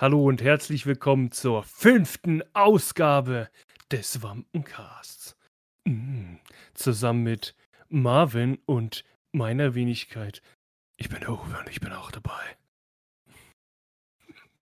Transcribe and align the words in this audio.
Hallo 0.00 0.24
und 0.24 0.40
herzlich 0.40 0.86
willkommen 0.86 1.30
zur 1.30 1.62
fünften 1.62 2.42
Ausgabe 2.54 3.50
des 3.92 4.22
Wampencasts. 4.22 5.36
Mm, 5.84 6.36
zusammen 6.72 7.22
mit 7.22 7.54
Marvin 7.90 8.58
und 8.64 9.04
meiner 9.32 9.74
Wenigkeit. 9.74 10.40
Ich 10.96 11.10
bin 11.10 11.20
der 11.20 11.32
Uwe 11.32 11.58
und 11.58 11.68
ich 11.68 11.82
bin 11.82 11.92
auch 11.92 12.10
dabei. 12.10 12.56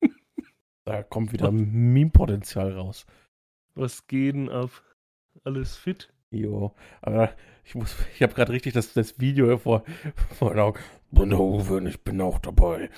Da 0.85 1.05
kommt 1.05 1.33
wieder 1.33 1.53
Meme-Potenzial 1.53 2.73
raus. 2.73 3.07
Was 3.77 4.09
geht 4.09 4.35
denn 4.35 4.49
ab? 4.49 4.71
Alles 5.45 5.77
fit? 5.77 6.13
Jo, 6.33 6.75
aber 7.01 7.33
ich 7.63 7.77
muss, 7.77 7.95
ich 8.13 8.23
habe 8.25 8.35
gerade 8.35 8.51
richtig 8.53 8.73
das, 8.73 8.93
das 8.93 9.21
Video 9.21 9.57
vor, 9.57 9.85
vor 10.37 10.51
den 10.51 10.59
Augen. 10.59 10.81
Bin 11.11 11.31
der 11.31 11.41
Uwe 11.41 11.77
und 11.77 11.87
ich 11.87 12.01
bin 12.01 12.21
auch 12.21 12.39
dabei. 12.39 12.91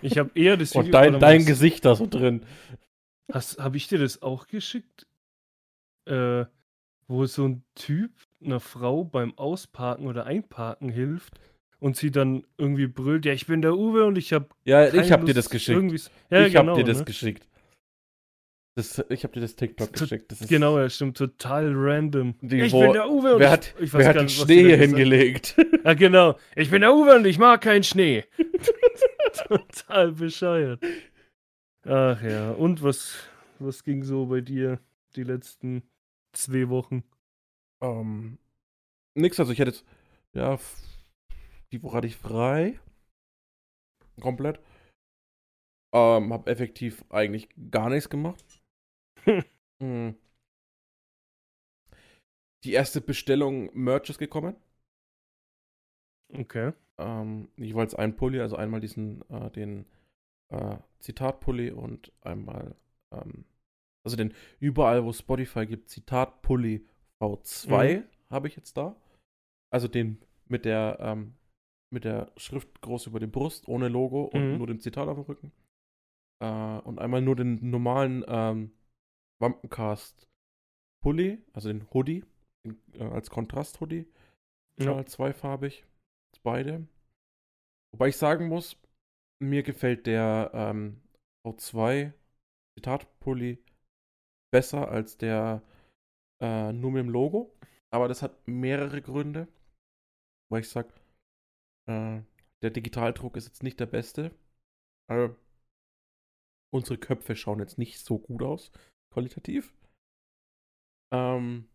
Ich 0.00 0.18
habe 0.18 0.30
eher 0.34 0.56
das 0.56 0.70
Video. 0.70 0.84
Und 0.84 0.92
dein, 0.92 1.20
dein 1.20 1.44
Gesicht 1.44 1.84
da 1.84 1.94
so 1.94 2.06
drin. 2.06 2.42
Habe 3.32 3.76
ich 3.76 3.88
dir 3.88 3.98
das 3.98 4.22
auch 4.22 4.46
geschickt? 4.46 5.06
Äh, 6.06 6.46
wo 7.08 7.24
so 7.26 7.46
ein 7.46 7.64
Typ 7.74 8.12
einer 8.44 8.60
Frau 8.60 9.04
beim 9.04 9.36
Ausparken 9.36 10.06
oder 10.06 10.26
Einparken 10.26 10.90
hilft 10.90 11.40
und 11.80 11.96
sie 11.96 12.10
dann 12.10 12.44
irgendwie 12.58 12.86
brüllt, 12.86 13.24
ja, 13.24 13.32
ich 13.32 13.46
bin 13.46 13.62
der 13.62 13.76
Uwe 13.76 14.04
und 14.04 14.18
ich 14.18 14.32
habe 14.32 14.48
Ja, 14.64 14.92
ich 14.92 15.10
habe 15.10 15.24
dir 15.24 15.34
das 15.34 15.48
geschickt. 15.48 16.10
Ja, 16.30 16.46
ich 16.46 16.52
genau, 16.52 16.72
habe 16.72 16.82
dir 16.82 16.88
das 16.88 16.98
ne? 16.98 17.04
geschickt. 17.04 17.46
Das, 18.78 19.02
ich 19.08 19.24
habe 19.24 19.34
dir 19.34 19.40
das 19.40 19.56
TikTok 19.56 19.92
To- 19.92 20.04
geschickt. 20.04 20.30
Das 20.30 20.40
ist, 20.40 20.48
Genau, 20.48 20.78
ja, 20.78 20.88
stimmt, 20.88 21.16
total 21.16 21.72
random. 21.74 22.36
Die, 22.42 22.60
ich 22.60 22.72
wo- 22.72 22.82
bin 22.82 22.92
der 22.92 23.10
Uwe 23.10 23.32
und 23.34 23.40
Wer 23.40 23.46
ich, 23.48 23.52
hat, 23.52 23.74
ich 23.80 23.92
weiß 23.92 23.98
wer 23.98 24.08
hat 24.10 24.22
nicht, 24.22 24.40
Schnee 24.40 24.60
hier 24.62 24.76
hingelegt? 24.76 25.56
Ja, 25.84 25.94
genau. 25.94 26.38
Ich 26.54 26.70
bin 26.70 26.82
der 26.82 26.94
Uwe 26.94 27.16
und 27.16 27.26
ich 27.26 27.38
mag 27.38 27.60
keinen 27.60 27.82
Schnee. 27.82 28.24
total 29.48 30.12
bescheuert. 30.12 30.80
Ach 31.84 32.22
ja, 32.22 32.52
und 32.52 32.82
was, 32.84 33.14
was 33.58 33.82
ging 33.82 34.04
so 34.04 34.26
bei 34.26 34.42
dir 34.42 34.78
die 35.16 35.24
letzten 35.24 35.82
zwei 36.32 36.68
Wochen? 36.68 37.02
Ähm, 37.82 38.38
nix, 39.16 39.40
also 39.40 39.50
ich 39.52 39.58
hätte 39.58 39.70
jetzt, 39.70 39.84
ja, 40.34 40.56
die 41.72 41.82
Woche 41.82 41.96
hatte 41.96 42.06
ich 42.06 42.16
frei. 42.16 42.78
Komplett. 44.20 44.60
Ähm, 45.94 46.32
hab 46.32 46.48
effektiv 46.48 47.04
eigentlich 47.08 47.48
gar 47.70 47.88
nichts 47.88 48.10
gemacht. 48.10 48.44
Hm. 49.24 50.14
Die 52.64 52.72
erste 52.72 53.00
Bestellung 53.00 53.70
Merch 53.72 54.10
ist 54.10 54.18
gekommen. 54.18 54.56
Okay. 56.34 56.72
Ähm, 56.98 57.48
jeweils 57.56 57.94
ein 57.94 58.16
Pulli, 58.16 58.40
also 58.40 58.56
einmal 58.56 58.80
diesen, 58.80 59.22
äh, 59.30 59.50
den 59.50 59.86
äh, 60.52 60.76
Zitat-Pulli 60.98 61.70
und 61.70 62.12
einmal, 62.22 62.74
ähm, 63.12 63.44
also 64.04 64.16
den 64.16 64.34
überall, 64.58 65.04
wo 65.04 65.12
Spotify 65.12 65.66
gibt, 65.66 65.88
Zitat-Pulli 65.88 66.84
V2 67.20 68.02
habe 68.30 68.48
ich 68.48 68.56
jetzt 68.56 68.76
da. 68.76 68.96
Also 69.70 69.86
den 69.86 70.20
mit 70.46 70.64
der, 70.64 70.98
ähm, 71.00 71.34
mit 71.90 72.04
der 72.04 72.32
Schrift 72.36 72.80
groß 72.80 73.06
über 73.06 73.20
die 73.20 73.26
Brust, 73.26 73.68
ohne 73.68 73.88
Logo 73.88 74.24
und 74.24 74.52
Mhm. 74.52 74.58
nur 74.58 74.66
dem 74.66 74.80
Zitat 74.80 75.08
auf 75.08 75.16
dem 75.16 75.24
Rücken. 75.24 75.52
Äh, 76.42 76.78
und 76.80 76.98
einmal 76.98 77.22
nur 77.22 77.36
den 77.36 77.70
normalen 77.70 78.24
ähm, 79.40 79.54
Wampencast-Pulli, 79.54 81.44
also 81.52 81.68
den 81.68 81.88
Hoodie, 81.92 82.24
den, 82.64 82.80
äh, 82.94 83.04
als 83.04 83.30
Kontrast-Hoodie. 83.30 84.06
Ja. 84.80 85.04
Zweifarbig. 85.06 85.84
Beide. 86.44 86.86
Wobei 87.92 88.08
ich 88.08 88.16
sagen 88.16 88.48
muss, 88.48 88.76
mir 89.42 89.62
gefällt 89.62 90.06
der 90.06 90.50
ähm, 90.54 91.00
V2 91.44 92.12
Zitatpulli 92.76 93.58
besser 94.52 94.88
als 94.88 95.18
der 95.18 95.62
äh, 96.40 96.72
nur 96.72 96.92
mit 96.92 97.00
dem 97.00 97.10
Logo. 97.10 97.52
Aber 97.90 98.06
das 98.06 98.22
hat 98.22 98.46
mehrere 98.46 99.02
Gründe. 99.02 99.48
Weil 100.50 100.60
ich 100.60 100.68
sag, 100.68 100.92
äh, 101.88 102.22
der 102.62 102.70
Digitaldruck 102.70 103.36
ist 103.36 103.46
jetzt 103.46 103.62
nicht 103.62 103.80
der 103.80 103.86
beste. 103.86 104.30
Also, 105.10 105.34
unsere 106.72 106.98
Köpfe 106.98 107.34
schauen 107.34 107.60
jetzt 107.60 107.78
nicht 107.78 107.98
so 107.98 108.18
gut 108.18 108.42
aus, 108.42 108.70
qualitativ. 109.12 109.74
Ähm, 111.12 111.68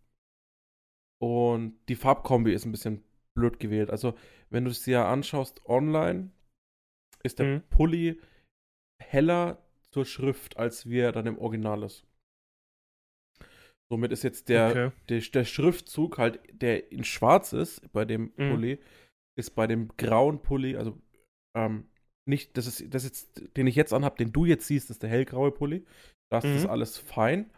und 1.21 1.79
die 1.89 1.95
Farbkombi 1.95 2.53
ist 2.53 2.65
ein 2.65 2.71
bisschen 2.71 3.03
blöd 3.35 3.59
gewählt. 3.59 3.89
Also, 3.89 4.13
wenn 4.49 4.65
du 4.65 4.71
es 4.71 4.83
dir 4.83 5.05
anschaust 5.05 5.65
online, 5.65 6.31
ist 7.23 7.39
der 7.39 7.47
Mhm. 7.47 7.61
Pulli 7.69 8.21
heller 9.01 9.65
zur 9.91 10.05
Schrift, 10.05 10.57
als 10.57 10.89
wie 10.89 10.99
er 10.99 11.11
dann 11.11 11.25
im 11.27 11.37
Original 11.37 11.83
ist. 11.83 12.05
Somit 13.91 14.11
ist 14.11 14.23
jetzt 14.23 14.49
der, 14.49 14.69
okay. 14.69 14.91
der, 15.09 15.21
der 15.21 15.45
Schriftzug 15.45 16.17
halt, 16.17 16.39
der 16.51 16.91
in 16.91 17.03
schwarz 17.03 17.53
ist, 17.53 17.91
bei 17.93 18.05
dem 18.05 18.33
Mhm. 18.37 18.49
Pulli, 18.49 18.79
ist 19.37 19.55
bei 19.55 19.67
dem 19.67 19.87
grauen 19.97 20.41
Pulli, 20.41 20.75
also 20.77 21.01
ähm, 21.55 21.89
nicht, 22.25 22.57
das 22.57 22.67
ist, 22.67 22.93
das 22.93 23.03
ist 23.03 23.09
jetzt, 23.35 23.57
den 23.57 23.67
ich 23.67 23.75
jetzt 23.75 23.93
anhab, 23.93 24.17
den 24.17 24.31
du 24.31 24.45
jetzt 24.45 24.67
siehst, 24.67 24.89
ist 24.89 25.03
der 25.03 25.09
hellgraue 25.09 25.51
Pulli. 25.51 25.85
Da 26.31 26.39
ist 26.39 26.45
das 26.45 26.63
Mhm. 26.63 26.69
alles 26.69 26.97
fein. 26.97 27.51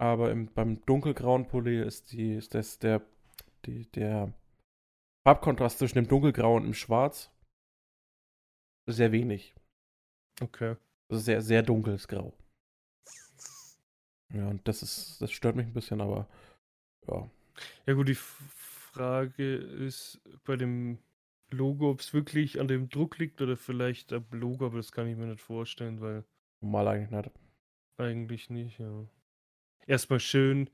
Aber 0.00 0.30
im, 0.30 0.46
beim 0.52 0.84
dunkelgrauen 0.84 1.46
Pulli 1.46 1.80
ist 1.80 2.12
die, 2.12 2.34
ist 2.34 2.54
das 2.54 2.78
der, 2.78 3.02
die, 3.66 3.86
der 3.92 4.32
Farbkontrast 5.26 5.78
zwischen 5.78 5.96
dem 5.96 6.08
dunkelgrau 6.08 6.56
und 6.56 6.64
dem 6.64 6.74
Schwarz 6.74 7.30
sehr 8.88 9.12
wenig. 9.12 9.54
Okay. 10.40 10.76
Also 11.08 11.22
sehr, 11.22 11.40
sehr 11.42 11.62
dunkles 11.62 12.08
Grau. 12.08 12.32
Ja, 14.34 14.48
und 14.48 14.66
das 14.66 14.82
ist, 14.82 15.20
das 15.20 15.30
stört 15.30 15.56
mich 15.56 15.66
ein 15.66 15.74
bisschen, 15.74 16.00
aber 16.00 16.26
ja. 17.06 17.30
Ja 17.86 17.94
gut, 17.94 18.08
die 18.08 18.14
Frage 18.16 19.54
ist 19.54 20.20
bei 20.44 20.56
dem 20.56 20.98
Logo, 21.52 21.90
ob 21.90 22.00
es 22.00 22.12
wirklich 22.12 22.60
an 22.60 22.68
dem 22.68 22.88
Druck 22.88 23.18
liegt 23.18 23.40
oder 23.40 23.56
vielleicht 23.56 24.12
am 24.12 24.24
Logo, 24.32 24.66
aber 24.66 24.76
das 24.78 24.92
kann 24.92 25.06
ich 25.06 25.16
mir 25.16 25.26
nicht 25.26 25.40
vorstellen, 25.40 26.00
weil 26.00 26.24
Normal 26.60 26.88
eigentlich 26.88 27.10
nicht. 27.10 27.30
eigentlich 27.98 28.50
nicht, 28.50 28.78
ja. 28.78 29.06
Erstmal 29.86 30.20
schön 30.20 30.70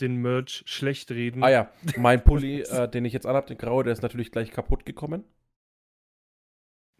den 0.00 0.16
Merch 0.16 0.62
schlecht 0.66 1.10
reden. 1.10 1.42
Ah 1.44 1.50
ja, 1.50 1.72
mein 1.96 2.22
Pulli, 2.24 2.62
äh, 2.62 2.88
den 2.88 3.04
ich 3.04 3.12
jetzt 3.12 3.26
anhab, 3.26 3.46
den 3.46 3.58
graue, 3.58 3.84
der 3.84 3.92
ist 3.92 4.02
natürlich 4.02 4.32
gleich 4.32 4.50
kaputt 4.50 4.86
gekommen. 4.86 5.24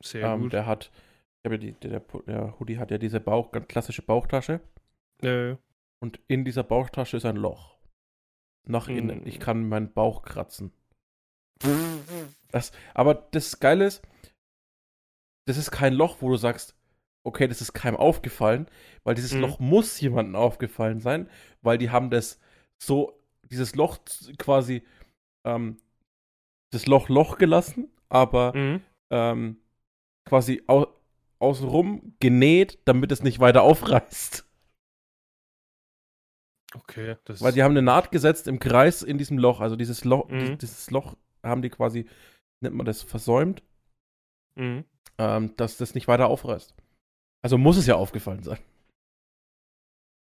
Sehr 0.02 0.26
Ähm, 0.26 0.42
gut. 0.42 0.52
der 0.52 0.66
hat, 0.66 0.90
ich 1.44 1.50
ja 1.50 1.56
die, 1.56 1.72
der, 1.72 2.00
der, 2.26 2.58
Hoodie 2.58 2.78
hat 2.78 2.90
ja 2.90 2.98
diese 2.98 3.20
Bauch, 3.20 3.50
ganz 3.52 3.68
klassische 3.68 4.02
Bauchtasche. 4.02 4.60
Äh, 5.22 5.56
Und 6.00 6.20
in 6.28 6.44
dieser 6.44 6.64
Bauchtasche 6.64 7.16
ist 7.16 7.24
ein 7.24 7.36
Loch. 7.36 7.78
Nach 8.66 8.88
innen. 8.88 9.22
Mm. 9.22 9.26
Ich 9.26 9.40
kann 9.40 9.68
meinen 9.68 9.92
Bauch 9.92 10.22
kratzen. 10.22 10.72
Das, 12.50 12.72
aber 12.94 13.14
das 13.14 13.58
Geile 13.60 13.86
ist, 13.86 14.02
das 15.46 15.56
ist 15.56 15.70
kein 15.70 15.94
Loch, 15.94 16.18
wo 16.20 16.28
du 16.28 16.36
sagst, 16.36 16.74
okay, 17.24 17.46
das 17.48 17.60
ist 17.60 17.72
keinem 17.72 17.96
aufgefallen, 17.96 18.68
weil 19.04 19.14
dieses 19.14 19.32
Mhm. 19.32 19.40
Loch 19.40 19.58
muss 19.60 20.00
jemandem 20.00 20.36
aufgefallen 20.36 21.00
sein, 21.00 21.28
weil 21.62 21.78
die 21.78 21.90
haben 21.90 22.10
das 22.10 22.40
so, 22.82 23.18
dieses 23.50 23.74
Loch 23.74 23.98
quasi, 24.38 24.82
ähm, 25.44 25.76
das 26.72 26.86
Loch 26.86 27.08
Loch 27.08 27.38
gelassen, 27.38 27.90
aber 28.08 28.56
mhm. 28.56 28.82
ähm, 29.10 29.56
quasi 30.24 30.62
au 30.66 30.86
außenrum 31.38 32.14
genäht, 32.20 32.78
damit 32.84 33.10
es 33.10 33.22
nicht 33.24 33.40
weiter 33.40 33.62
aufreißt. 33.62 34.46
Okay, 36.74 37.16
das 37.24 37.42
Weil 37.42 37.52
die 37.52 37.62
haben 37.64 37.72
eine 37.72 37.82
Naht 37.82 38.12
gesetzt 38.12 38.46
im 38.46 38.58
Kreis 38.60 39.02
in 39.02 39.18
diesem 39.18 39.38
Loch. 39.38 39.60
Also 39.60 39.74
dieses 39.76 40.04
Loch, 40.04 40.28
Mhm. 40.28 40.38
dies- 40.38 40.58
dieses 40.58 40.90
Loch 40.90 41.16
haben 41.42 41.62
die 41.62 41.70
quasi, 41.70 42.06
nennt 42.60 42.74
man 42.76 42.86
das, 42.86 43.02
versäumt, 43.02 43.62
mhm. 44.56 44.84
ähm, 45.18 45.56
dass 45.56 45.76
das 45.76 45.94
nicht 45.94 46.08
weiter 46.08 46.28
aufreißt. 46.28 46.74
Also 47.42 47.58
muss 47.58 47.76
es 47.76 47.86
ja 47.86 47.96
aufgefallen 47.96 48.42
sein. 48.42 48.58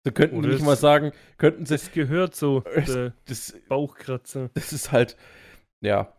So 0.05 0.13
könnten 0.13 0.39
Oder 0.39 0.49
die 0.49 0.55
nicht 0.55 0.65
mal 0.65 0.77
sagen, 0.77 1.13
könnten 1.39 1.67
sie, 1.67 1.75
Das 1.75 1.93
gehört 1.93 2.35
so, 2.35 2.61
der 2.87 3.15
das, 3.27 3.55
Bauchkratzer. 3.69 4.51
das 4.55 4.73
ist 4.73 4.91
halt, 4.93 5.17
ja. 5.81 6.13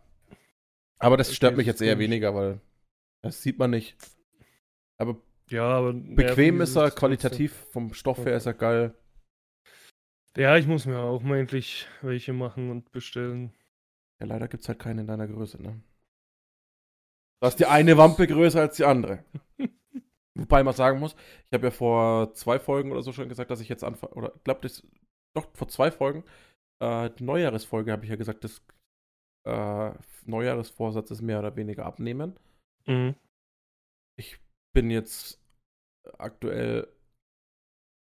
Aber 0.98 1.16
das 1.16 1.28
Okay, 1.28 1.36
stört 1.36 1.56
mich 1.56 1.66
jetzt 1.66 1.82
eher 1.82 1.98
weniger, 1.98 2.34
weil 2.34 2.60
das 3.22 3.42
sieht 3.42 3.58
man 3.58 3.70
nicht. 3.70 3.96
Aber 4.98 5.16
Ja, 5.50 5.64
aber 5.78 5.92
bequem 5.92 6.60
ist 6.60 6.76
er, 6.76 6.90
qualitativ 6.90 7.52
vom 7.72 7.92
Stoff 7.94 8.24
her 8.24 8.36
ist 8.36 8.46
er 8.46 8.54
geil. 8.54 8.94
Ja, 10.36 10.56
ich 10.56 10.66
muss 10.66 10.86
mir 10.86 10.98
auch 10.98 11.22
mal 11.22 11.38
endlich 11.38 11.86
welche 12.02 12.32
machen 12.32 12.70
und 12.70 12.90
bestellen. 12.92 13.52
Ja, 14.24 14.28
leider 14.28 14.48
gibt 14.48 14.62
es 14.62 14.68
halt 14.68 14.78
keine 14.78 15.02
in 15.02 15.06
deiner 15.06 15.28
Größe, 15.28 15.62
ne? 15.62 15.82
Da 17.42 17.48
ist 17.48 17.60
die 17.60 17.66
eine 17.66 17.98
Wampe 17.98 18.26
größer 18.26 18.60
als 18.60 18.76
die 18.76 18.84
andere. 18.84 19.22
Wobei 20.34 20.62
man 20.62 20.74
sagen 20.74 20.98
muss, 20.98 21.14
ich 21.46 21.52
habe 21.52 21.66
ja 21.66 21.70
vor 21.70 22.32
zwei 22.32 22.58
Folgen 22.58 22.90
oder 22.90 23.02
so 23.02 23.12
schon 23.12 23.28
gesagt, 23.28 23.50
dass 23.50 23.60
ich 23.60 23.68
jetzt 23.68 23.84
anfange, 23.84 24.14
oder 24.14 24.34
ich 24.34 24.42
glaube, 24.44 24.62
das, 24.62 24.82
doch, 25.34 25.54
vor 25.54 25.68
zwei 25.68 25.90
Folgen, 25.90 26.24
äh, 26.80 27.10
die 27.10 27.24
Neujahresfolge 27.24 27.92
habe 27.92 28.04
ich 28.04 28.10
ja 28.10 28.16
gesagt, 28.16 28.44
das 28.44 28.62
äh, 29.46 29.92
Neujahresvorsatz 30.24 31.10
ist 31.10 31.20
mehr 31.20 31.38
oder 31.38 31.54
weniger 31.56 31.84
abnehmen. 31.84 32.38
Mhm. 32.86 33.14
Ich 34.16 34.38
bin 34.72 34.90
jetzt 34.90 35.38
aktuell 36.18 36.88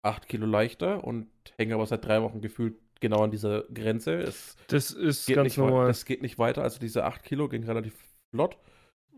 8 0.02 0.26
Kilo 0.28 0.46
leichter 0.46 1.04
und 1.04 1.28
hänge 1.58 1.74
aber 1.74 1.86
seit 1.86 2.04
drei 2.06 2.22
Wochen 2.22 2.40
gefühlt 2.40 2.80
genau 3.00 3.22
an 3.22 3.31
dieser 3.31 3.62
Grenze. 3.72 4.14
Es 4.14 4.56
Das 4.69 4.90
ist 4.90 5.26
geht 5.26 5.37
ganz 5.37 5.46
nicht 5.46 5.58
normal. 5.58 5.88
Das 5.88 6.04
geht 6.04 6.22
nicht 6.22 6.38
weiter. 6.38 6.62
Also 6.62 6.78
diese 6.78 7.04
8 7.04 7.22
Kilo 7.22 7.48
ging 7.48 7.64
relativ 7.64 7.94
flott. 8.34 8.56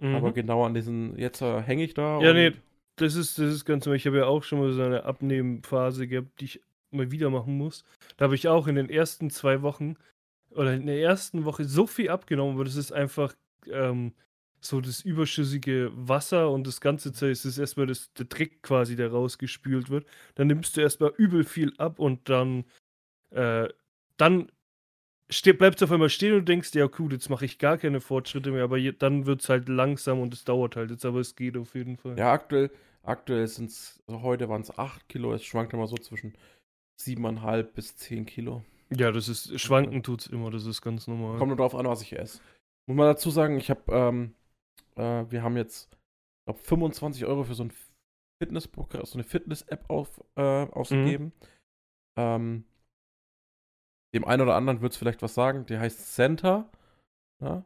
Mhm. 0.00 0.14
Aber 0.14 0.32
genau 0.32 0.64
an 0.64 0.74
diesen, 0.74 1.18
jetzt 1.18 1.42
äh, 1.42 1.60
hänge 1.60 1.84
ich 1.84 1.94
da. 1.94 2.20
Ja, 2.20 2.32
nee, 2.32 2.52
das 2.96 3.14
ist, 3.14 3.38
das 3.38 3.52
ist 3.52 3.64
ganz 3.64 3.84
normal. 3.84 3.96
Ich 3.96 4.06
habe 4.06 4.18
ja 4.18 4.26
auch 4.26 4.42
schon 4.42 4.60
mal 4.60 4.72
so 4.72 4.82
eine 4.82 5.04
Abnehmphase 5.04 6.06
gehabt, 6.06 6.40
die 6.40 6.44
ich 6.44 6.60
mal 6.90 7.10
wieder 7.10 7.30
machen 7.30 7.56
muss. 7.56 7.84
Da 8.16 8.24
habe 8.24 8.34
ich 8.34 8.48
auch 8.48 8.66
in 8.66 8.76
den 8.76 8.88
ersten 8.88 9.30
zwei 9.30 9.62
Wochen 9.62 9.96
oder 10.50 10.74
in 10.74 10.86
der 10.86 11.00
ersten 11.00 11.44
Woche 11.44 11.64
so 11.64 11.86
viel 11.86 12.10
abgenommen, 12.10 12.54
aber 12.54 12.64
das 12.64 12.76
ist 12.76 12.92
einfach 12.92 13.34
ähm, 13.70 14.12
so 14.60 14.80
das 14.80 15.02
überschüssige 15.02 15.92
Wasser 15.94 16.50
und 16.50 16.66
das 16.66 16.80
ganze 16.80 17.12
Zeit 17.12 17.30
ist 17.30 17.44
es 17.44 17.58
erstmal 17.58 17.86
das, 17.86 18.12
der 18.14 18.26
Dreck 18.26 18.62
quasi, 18.62 18.96
der 18.96 19.10
rausgespült 19.10 19.90
wird. 19.90 20.06
Dann 20.34 20.48
nimmst 20.48 20.76
du 20.76 20.80
erstmal 20.80 21.12
übel 21.16 21.44
viel 21.44 21.72
ab 21.78 21.98
und 21.98 22.28
dann, 22.28 22.64
äh, 23.30 23.68
dann 24.16 24.50
bleibst 25.58 25.80
du 25.80 25.84
auf 25.84 25.92
einmal 25.92 26.08
stehen 26.08 26.34
und 26.34 26.48
denkst, 26.48 26.74
ja 26.74 26.86
gut, 26.86 27.12
jetzt 27.12 27.28
mache 27.28 27.44
ich 27.44 27.58
gar 27.58 27.78
keine 27.78 28.00
Fortschritte 28.00 28.50
mehr, 28.50 28.64
aber 28.64 28.78
je, 28.78 28.92
dann 28.92 29.26
wird 29.26 29.42
es 29.42 29.48
halt 29.48 29.68
langsam 29.68 30.20
und 30.20 30.32
es 30.32 30.44
dauert 30.44 30.76
halt 30.76 30.90
jetzt, 30.90 31.04
aber 31.04 31.20
es 31.20 31.36
geht 31.36 31.56
auf 31.56 31.74
jeden 31.74 31.96
Fall. 31.96 32.18
Ja, 32.18 32.32
aktuell, 32.32 32.70
aktuell 33.02 33.46
sind 33.46 33.70
es, 33.70 34.02
also 34.06 34.22
heute 34.22 34.48
waren 34.48 34.62
es 34.62 34.76
8 34.76 35.08
Kilo. 35.08 35.32
Es 35.34 35.44
schwankt 35.44 35.72
immer 35.74 35.86
so 35.86 35.96
zwischen 35.96 36.34
7,5 37.00 37.62
bis 37.74 37.96
10 37.96 38.26
Kilo. 38.26 38.64
Ja, 38.90 39.12
das 39.12 39.28
ist, 39.28 39.60
schwanken 39.60 40.02
tut's 40.02 40.26
immer, 40.26 40.50
das 40.50 40.64
ist 40.64 40.80
ganz 40.80 41.06
normal. 41.06 41.36
Kommt 41.36 41.48
nur 41.48 41.56
drauf 41.58 41.74
an, 41.74 41.86
was 41.86 42.00
ich 42.00 42.18
esse. 42.18 42.40
Muss 42.86 42.96
man 42.96 43.06
dazu 43.06 43.30
sagen, 43.30 43.58
ich 43.58 43.68
habe, 43.68 43.82
ähm, 43.88 44.34
äh, 44.96 45.30
wir 45.30 45.42
haben 45.42 45.58
jetzt, 45.58 45.90
glaube 46.46 46.60
25 46.60 47.26
Euro 47.26 47.44
für 47.44 47.54
so 47.54 47.64
ein 47.64 47.72
Fitnessprogramm, 48.42 49.04
so 49.04 49.18
eine 49.18 49.24
Fitness-App 49.24 49.90
auf, 49.90 50.24
äh, 50.36 50.40
ausgegeben. 50.40 51.32
Ähm, 52.16 52.64
dem 54.18 54.24
einen 54.24 54.42
oder 54.42 54.56
anderen 54.56 54.80
wird 54.80 54.92
es 54.92 54.98
vielleicht 54.98 55.22
was 55.22 55.34
sagen. 55.34 55.66
Der 55.66 55.80
heißt 55.80 56.14
Center. 56.14 56.68
Ja? 57.40 57.64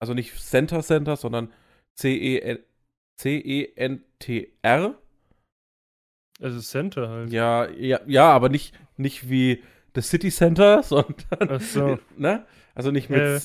Also 0.00 0.14
nicht 0.14 0.34
Center 0.38 0.82
Center, 0.82 1.16
sondern 1.16 1.46
E 1.48 1.50
C-E-N- 1.96 2.64
C-E-N-T-R. 3.16 4.94
Also 6.40 6.60
Center 6.60 7.08
halt. 7.08 7.30
Ja, 7.30 7.68
ja, 7.70 8.00
ja, 8.06 8.30
aber 8.32 8.48
nicht, 8.48 8.74
nicht 8.96 9.28
wie 9.30 9.62
The 9.94 10.00
City 10.02 10.30
Center, 10.30 10.82
sondern 10.84 11.60
so. 11.60 11.98
ne? 12.16 12.44
Also 12.74 12.90
nicht 12.90 13.08
mit 13.08 13.20
Äh. 13.20 13.40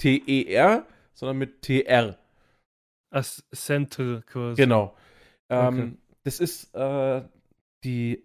T-E-R, 0.00 0.86
sondern 1.14 1.38
mit 1.38 1.62
T-R. 1.62 2.18
As 3.10 3.42
Center 3.54 4.22
quasi. 4.26 4.60
Genau. 4.62 4.94
Ähm, 5.48 5.66
Okay. 5.78 5.92
Das 6.24 6.40
ist 6.40 6.74
äh, 6.74 7.22
die, 7.84 8.22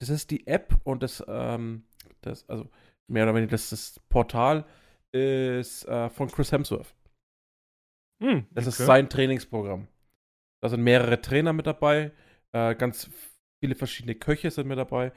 das 0.00 0.08
ist 0.08 0.32
die 0.32 0.46
App 0.48 0.74
und 0.82 1.04
das, 1.04 1.22
ähm, 1.28 1.84
das, 2.22 2.48
also 2.48 2.68
mehr 3.10 3.24
oder 3.24 3.34
weniger 3.34 3.52
das, 3.52 3.70
das 3.70 4.00
Portal 4.08 4.64
ist 5.12 5.86
äh, 5.86 6.08
von 6.10 6.28
Chris 6.28 6.52
Hemsworth. 6.52 6.94
Hm, 8.22 8.46
Das 8.50 8.66
ist 8.66 8.78
sein 8.78 9.08
Trainingsprogramm. 9.08 9.88
Da 10.62 10.68
sind 10.68 10.82
mehrere 10.82 11.20
Trainer 11.20 11.52
mit 11.52 11.66
dabei, 11.66 12.12
äh, 12.52 12.74
ganz 12.74 13.10
viele 13.60 13.74
verschiedene 13.74 14.14
Köche 14.14 14.50
sind 14.50 14.66
mit 14.66 14.78
dabei. 14.78 15.12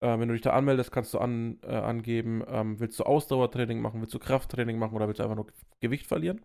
Äh, 0.00 0.18
wenn 0.18 0.28
du 0.28 0.34
dich 0.34 0.42
da 0.42 0.52
anmeldest, 0.52 0.92
kannst 0.92 1.14
du 1.14 1.18
an, 1.18 1.58
äh, 1.62 1.74
angeben, 1.74 2.42
ähm, 2.48 2.80
willst 2.80 2.98
du 2.98 3.04
Ausdauertraining 3.04 3.80
machen, 3.80 4.00
willst 4.00 4.14
du 4.14 4.18
Krafttraining 4.18 4.78
machen 4.78 4.94
oder 4.94 5.06
willst 5.06 5.20
du 5.20 5.24
einfach 5.24 5.36
nur 5.36 5.46
Gewicht 5.80 6.06
verlieren? 6.06 6.44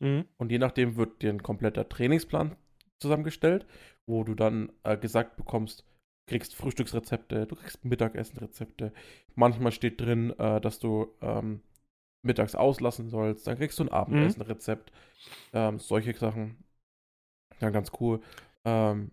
Mhm. 0.00 0.26
Und 0.36 0.50
je 0.50 0.58
nachdem 0.58 0.96
wird 0.96 1.22
dir 1.22 1.30
ein 1.30 1.42
kompletter 1.42 1.88
Trainingsplan 1.88 2.56
zusammengestellt, 3.00 3.66
wo 4.06 4.24
du 4.24 4.34
dann 4.34 4.72
äh, 4.82 4.96
gesagt 4.96 5.36
bekommst, 5.36 5.84
kriegst 6.26 6.54
Frühstücksrezepte, 6.54 7.46
du 7.46 7.56
kriegst 7.56 7.84
Mittagessenrezepte. 7.84 8.92
Manchmal 9.34 9.72
steht 9.72 10.00
drin, 10.00 10.30
äh, 10.38 10.60
dass 10.60 10.78
du 10.78 11.08
ähm, 11.20 11.60
mittags 12.22 12.54
auslassen 12.54 13.10
sollst. 13.10 13.46
Dann 13.46 13.56
kriegst 13.58 13.78
du 13.78 13.84
ein 13.84 13.88
Abendessenrezept. 13.90 14.92
Ähm, 15.52 15.78
solche 15.78 16.14
Sachen. 16.14 16.56
Ja, 17.60 17.70
ganz 17.70 17.92
cool. 18.00 18.20
Ähm, 18.64 19.10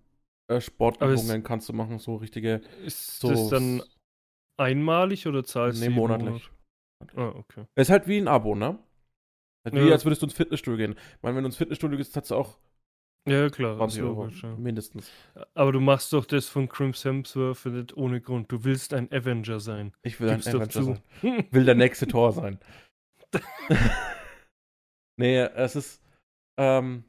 äh, 0.47 0.61
Sportübungen 0.61 1.43
kannst 1.43 1.69
du 1.69 1.73
machen, 1.73 1.99
so 1.99 2.15
richtige. 2.15 2.61
Ist 2.85 3.21
So 3.21 3.31
das 3.31 3.49
dann 3.49 3.83
einmalig 4.57 5.27
oder 5.27 5.43
zahlst 5.43 5.81
Nee, 5.81 5.87
du 5.87 5.91
jeden 5.91 6.01
monatlich. 6.01 6.49
Monat? 6.99 7.15
Ah, 7.15 7.33
okay. 7.35 7.65
Es 7.75 7.87
ist 7.87 7.91
halt 7.91 8.07
wie 8.07 8.17
ein 8.17 8.27
Abo, 8.27 8.55
ne? 8.55 8.77
Halt 9.65 9.75
wie 9.75 9.79
Ja. 9.87 9.93
als 9.93 10.05
würdest 10.05 10.21
du 10.21 10.27
ins 10.27 10.35
Fitnessstudio 10.35 10.77
gehen. 10.77 10.95
Ich 11.17 11.23
meine, 11.23 11.35
wenn 11.35 11.43
du 11.43 11.47
ins 11.49 11.57
Fitnessstudio 11.57 11.97
gehst, 11.97 12.15
hast 12.15 12.31
du 12.31 12.35
auch 12.35 12.57
Ja, 13.27 13.49
klar. 13.49 13.77
20 13.77 13.99
ist 13.99 14.03
Euro. 14.03 14.23
logisch, 14.23 14.43
ja. 14.43 14.55
Mindestens. 14.55 15.11
Aber 15.53 15.71
du 15.71 15.79
machst 15.79 16.11
doch 16.13 16.25
das 16.25 16.47
von 16.49 16.67
Crims 16.67 17.05
Hemsworth 17.05 17.65
nicht 17.67 17.95
ohne 17.95 18.19
Grund. 18.19 18.51
Du 18.51 18.63
willst 18.63 18.93
ein 18.93 19.11
Avenger 19.11 19.59
sein. 19.59 19.93
Ich 20.03 20.19
will 20.19 20.29
Gib's 20.31 20.47
ein 20.47 20.55
Avenger 20.55 20.83
sein. 20.83 21.01
will 21.51 21.65
der 21.65 21.75
nächste 21.75 22.07
Tor 22.07 22.31
sein. 22.31 22.59
nee, 25.17 25.37
es 25.39 25.75
ist 25.75 26.01
ähm, 26.59 27.03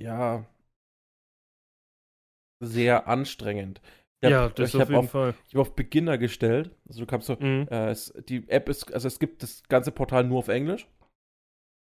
ja 0.00 0.46
sehr 2.62 3.06
anstrengend. 3.08 3.80
Ich 4.22 4.26
hab, 4.26 4.30
ja, 4.30 4.48
das 4.48 4.70
ich 4.70 4.76
auf 4.76 4.80
habe 4.82 4.92
jeden 4.92 5.04
auf, 5.04 5.10
Fall. 5.10 5.34
ich 5.48 5.54
hab 5.54 5.60
auf 5.60 5.74
Beginner 5.76 6.16
gestellt. 6.18 6.70
Also 6.88 7.00
du 7.00 7.06
kannst 7.06 7.26
so, 7.26 7.36
Mhm. 7.38 7.68
äh, 7.70 7.90
es, 7.90 8.14
die 8.28 8.48
App 8.48 8.68
ist, 8.68 8.92
also 8.94 9.08
es 9.08 9.18
gibt 9.18 9.42
das 9.42 9.62
ganze 9.68 9.92
Portal 9.92 10.24
nur 10.24 10.38
auf 10.38 10.48
Englisch. 10.48 10.88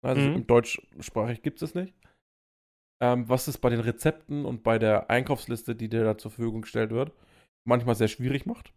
Also 0.05 0.29
Mhm. 0.29 0.37
im 0.37 0.47
deutschsprachig 0.47 1.43
gibt 1.43 1.63
es 1.63 1.75
nicht. 1.75 1.95
Ähm, 3.03 3.29
was 3.29 3.49
es 3.49 3.59
bei 3.59 3.71
den 3.71 3.81
Rezepten 3.81 4.45
und 4.45 4.63
bei 4.63 4.79
der 4.79 5.11
Einkaufsliste, 5.11 5.75
die 5.75 5.89
dir 5.89 6.05
da 6.05 6.17
zur 6.17 6.31
Verfügung 6.31 6.63
gestellt 6.63 6.91
wird, 6.91 7.13
manchmal 7.67 7.95
sehr 7.95 8.09
schwierig 8.09 8.47
macht. 8.47 8.73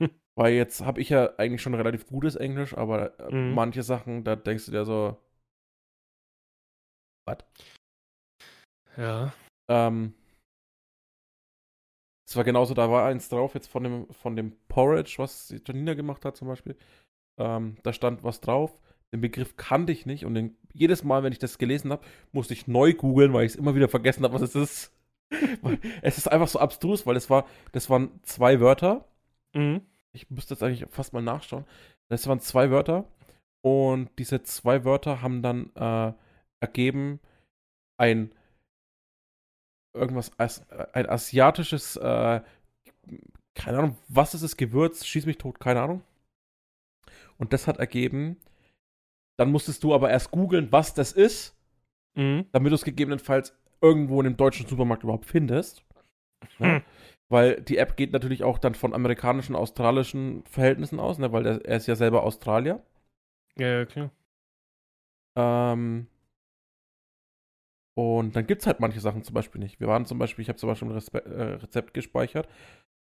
Hm. 0.00 0.10
Weil 0.36 0.54
jetzt 0.54 0.82
habe 0.82 1.00
ich 1.00 1.08
ja 1.08 1.34
eigentlich 1.38 1.62
schon 1.62 1.74
relativ 1.74 2.06
gutes 2.06 2.36
Englisch, 2.36 2.76
aber 2.76 3.18
äh, 3.18 3.32
Mhm. 3.32 3.54
manche 3.54 3.82
Sachen, 3.82 4.24
da 4.24 4.36
denkst 4.36 4.66
du 4.66 4.72
dir 4.72 4.84
so, 4.84 5.16
Ja. 8.96 9.32
ähm, 9.70 10.14
es 12.26 12.36
war 12.36 12.44
genauso, 12.44 12.74
da 12.74 12.90
war 12.90 13.06
eins 13.06 13.28
drauf, 13.28 13.54
jetzt 13.54 13.68
von 13.68 13.84
dem, 13.84 14.12
von 14.12 14.36
dem 14.36 14.56
Porridge, 14.68 15.14
was 15.18 15.54
Janina 15.66 15.94
gemacht 15.94 16.24
hat 16.24 16.36
zum 16.36 16.48
Beispiel. 16.48 16.76
Ähm, 17.38 17.78
da 17.82 17.92
stand 17.92 18.24
was 18.24 18.40
drauf. 18.40 18.80
Den 19.12 19.20
Begriff 19.20 19.56
kannte 19.56 19.92
ich 19.92 20.06
nicht 20.06 20.24
und 20.24 20.34
den, 20.34 20.56
jedes 20.72 21.02
Mal, 21.02 21.22
wenn 21.22 21.32
ich 21.32 21.38
das 21.38 21.58
gelesen 21.58 21.90
habe, 21.92 22.04
musste 22.32 22.52
ich 22.52 22.66
neu 22.66 22.92
googeln, 22.94 23.32
weil 23.32 23.46
ich 23.46 23.52
es 23.52 23.56
immer 23.56 23.74
wieder 23.74 23.88
vergessen 23.88 24.24
habe, 24.24 24.34
was 24.34 24.42
es 24.42 24.54
ist. 24.54 24.94
Es 26.00 26.16
ist 26.16 26.26
einfach 26.28 26.48
so 26.48 26.58
abstrus, 26.58 27.06
weil 27.06 27.16
es 27.16 27.28
war, 27.28 27.46
das 27.72 27.90
waren 27.90 28.10
zwei 28.22 28.60
Wörter. 28.60 29.04
Mhm. 29.54 29.82
Ich 30.12 30.30
müsste 30.30 30.54
jetzt 30.54 30.62
eigentlich 30.62 30.88
fast 30.88 31.12
mal 31.12 31.22
nachschauen. 31.22 31.66
Das 32.08 32.26
waren 32.26 32.40
zwei 32.40 32.70
Wörter 32.70 33.04
und 33.62 34.10
diese 34.18 34.42
zwei 34.42 34.84
Wörter 34.84 35.20
haben 35.20 35.42
dann 35.42 35.70
äh, 35.74 36.14
ergeben 36.60 37.20
ein 37.98 38.32
irgendwas 39.94 40.32
As 40.38 40.66
ein 40.70 41.08
asiatisches 41.08 41.96
äh, 41.96 42.40
keine 43.58 43.78
Ahnung, 43.78 43.98
was 44.08 44.34
ist 44.34 44.42
es 44.42 44.56
Gewürz, 44.56 45.04
schieß 45.04 45.26
mich 45.26 45.38
tot, 45.38 45.58
keine 45.60 45.82
Ahnung. 45.82 46.02
Und 47.38 47.52
das 47.52 47.66
hat 47.66 47.78
ergeben, 47.78 48.36
dann 49.38 49.50
musstest 49.50 49.82
du 49.84 49.94
aber 49.94 50.10
erst 50.10 50.30
googeln, 50.30 50.70
was 50.72 50.94
das 50.94 51.12
ist, 51.12 51.56
Mhm. 52.16 52.46
damit 52.52 52.72
du 52.72 52.74
es 52.74 52.84
gegebenenfalls 52.84 53.56
irgendwo 53.80 54.20
in 54.20 54.24
dem 54.24 54.36
deutschen 54.36 54.66
Supermarkt 54.66 55.04
überhaupt 55.04 55.26
findest. 55.26 55.84
Hm. 56.58 56.82
Weil 57.28 57.60
die 57.62 57.76
App 57.76 57.96
geht 57.96 58.12
natürlich 58.12 58.42
auch 58.42 58.58
dann 58.58 58.74
von 58.74 58.94
amerikanischen, 58.94 59.54
australischen 59.54 60.44
Verhältnissen 60.44 60.98
aus, 60.98 61.18
ne? 61.18 61.30
weil 61.32 61.44
der, 61.44 61.64
er 61.64 61.76
ist 61.76 61.86
ja 61.86 61.94
selber 61.94 62.24
Australier. 62.24 62.82
Ja, 63.56 63.68
ja, 63.68 63.84
klar. 63.84 64.10
Ähm, 65.36 66.08
und 67.96 68.34
dann 68.34 68.46
gibt 68.46 68.62
es 68.62 68.66
halt 68.66 68.80
manche 68.80 69.00
Sachen 69.00 69.22
zum 69.22 69.34
Beispiel 69.34 69.60
nicht. 69.60 69.78
Wir 69.78 69.88
waren 69.88 70.06
zum 70.06 70.18
Beispiel, 70.18 70.42
ich 70.42 70.48
habe 70.48 70.58
zum 70.58 70.68
Beispiel 70.68 70.88
ein 70.88 70.94
Respe 70.94 71.24
äh, 71.24 71.54
Rezept 71.54 71.94
gespeichert. 71.94 72.48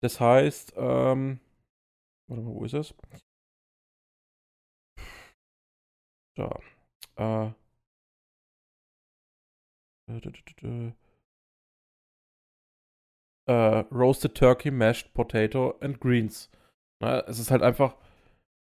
Das 0.03 0.21
heißt, 0.21 0.75
ähm, 0.77 1.41
warte 2.29 2.43
mal, 2.43 2.55
wo 2.55 2.65
ist 2.65 2.75
es? 2.75 2.95
Da. 6.41 6.61
Äh, 7.17 7.53
äh, 13.47 13.79
Roasted 13.93 14.35
Turkey, 14.35 14.71
Mashed 14.71 15.13
Potato 15.15 15.79
and 15.81 16.01
Greens. 16.01 16.51
Na, 17.03 17.21
es 17.27 17.39
ist 17.39 17.51
halt 17.51 17.63
einfach, 17.63 17.97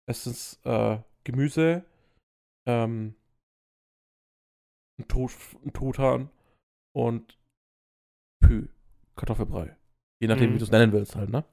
es 0.09 0.27
ist 0.27 0.65
äh, 0.65 0.99
Gemüse, 1.23 1.85
ähm, 2.67 3.15
ein, 4.99 5.07
Tut, 5.07 5.31
ein 5.65 5.73
Truthahn 5.73 6.29
und 6.95 7.37
Pü, 8.43 8.67
Kartoffelbrei. 9.15 9.75
Je 10.21 10.27
nachdem, 10.27 10.49
Mhm. 10.51 10.55
wie 10.55 10.59
du 10.59 10.63
es 10.65 10.71
nennen 10.71 10.91
willst 10.93 11.15
halt, 11.15 11.29
ne? 11.29 11.43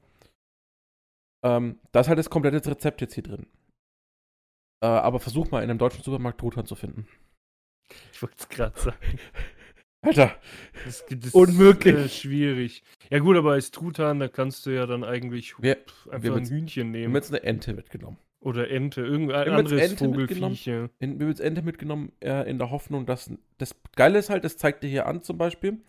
Ähm, 1.43 1.79
da 1.91 1.99
ist 1.99 2.07
halt 2.07 2.17
das 2.17 2.29
komplette 2.29 2.65
Rezept 2.71 3.01
jetzt 3.01 3.13
hier 3.13 3.23
drin. 3.23 3.47
Äh, 4.81 4.87
aber 4.87 5.19
versuch 5.19 5.51
mal 5.51 5.63
in 5.63 5.69
einem 5.69 5.79
deutschen 5.79 6.03
Supermarkt 6.03 6.39
Truthahn 6.39 6.65
zu 6.65 6.75
finden. 6.75 7.07
Ich 8.11 8.21
wollte 8.21 8.35
es 8.39 8.49
gerade 8.49 8.79
sagen. 8.79 9.19
Alter, 10.01 10.35
Das, 10.85 11.03
das 11.09 11.33
Unmöglich. 11.33 11.95
Ist, 11.95 12.05
äh, 12.05 12.09
schwierig. 12.09 12.83
Ja 13.09 13.19
gut, 13.19 13.37
aber 13.37 13.53
als 13.53 13.71
Truthahn, 13.71 14.19
da 14.19 14.27
kannst 14.27 14.65
du 14.65 14.69
ja 14.71 14.85
dann 14.85 15.03
eigentlich 15.03 15.55
Wir- 15.61 15.77
einfach 16.11 16.21
wir 16.23 16.35
ein 16.35 16.45
Hühnchen 16.45 16.93
wir 16.93 16.99
haben 16.99 17.07
nehmen. 17.07 17.15
jetzt 17.15 17.31
eine 17.33 17.43
Ente 17.43 17.73
mitgenommen. 17.73 18.17
Oder 18.39 18.69
Ente, 18.69 19.01
irgendein 19.01 19.49
anderes 19.49 19.81
Ente. 19.91 20.05
Vogelfiech. 20.05 20.67
wir 20.67 20.89
haben 21.01 21.27
jetzt 21.27 21.39
Ente 21.41 21.63
mitgenommen, 21.63 22.11
äh, 22.19 22.47
in 22.47 22.59
der 22.59 22.69
Hoffnung, 22.69 23.07
dass. 23.07 23.31
Das 23.57 23.75
Geile 23.95 24.19
ist 24.19 24.29
halt, 24.29 24.43
das 24.43 24.57
zeigt 24.57 24.83
dir 24.83 24.87
hier 24.89 25.07
an 25.07 25.23
zum 25.23 25.39
Beispiel. 25.39 25.79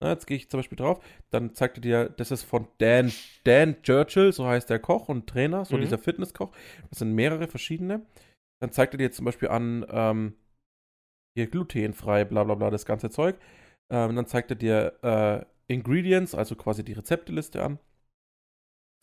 Na, 0.00 0.10
jetzt 0.10 0.26
gehe 0.26 0.36
ich 0.38 0.48
zum 0.48 0.58
Beispiel 0.60 0.76
drauf. 0.76 1.04
Dann 1.30 1.54
zeigt 1.54 1.76
er 1.78 1.80
dir, 1.82 2.08
das 2.08 2.30
ist 2.30 2.44
von 2.44 2.68
Dan, 2.78 3.12
Dan 3.44 3.82
Churchill, 3.82 4.32
so 4.32 4.46
heißt 4.46 4.70
der 4.70 4.78
Koch 4.78 5.08
und 5.10 5.26
Trainer, 5.26 5.64
so 5.66 5.76
Mhm. 5.76 5.82
dieser 5.82 5.98
Fitnesskoch. 5.98 6.52
Das 6.88 7.00
sind 7.00 7.12
mehrere 7.14 7.46
verschiedene. 7.48 8.06
Dann 8.60 8.72
zeigt 8.72 8.94
er 8.94 8.98
dir 8.98 9.12
zum 9.12 9.24
Beispiel 9.24 9.48
an, 9.48 9.84
ähm, 9.90 10.34
hier 11.36 11.48
glutenfrei, 11.48 12.24
bla 12.24 12.44
bla 12.44 12.54
bla, 12.54 12.70
das 12.70 12.86
ganze 12.86 13.10
Zeug. 13.10 13.36
Ähm, 13.90 14.16
dann 14.16 14.26
zeigt 14.26 14.50
er 14.50 14.56
dir 14.56 14.98
äh, 15.02 15.44
Ingredients, 15.72 16.34
also 16.34 16.56
quasi 16.56 16.84
die 16.84 16.94
Rezepteliste 16.94 17.62
an. 17.62 17.78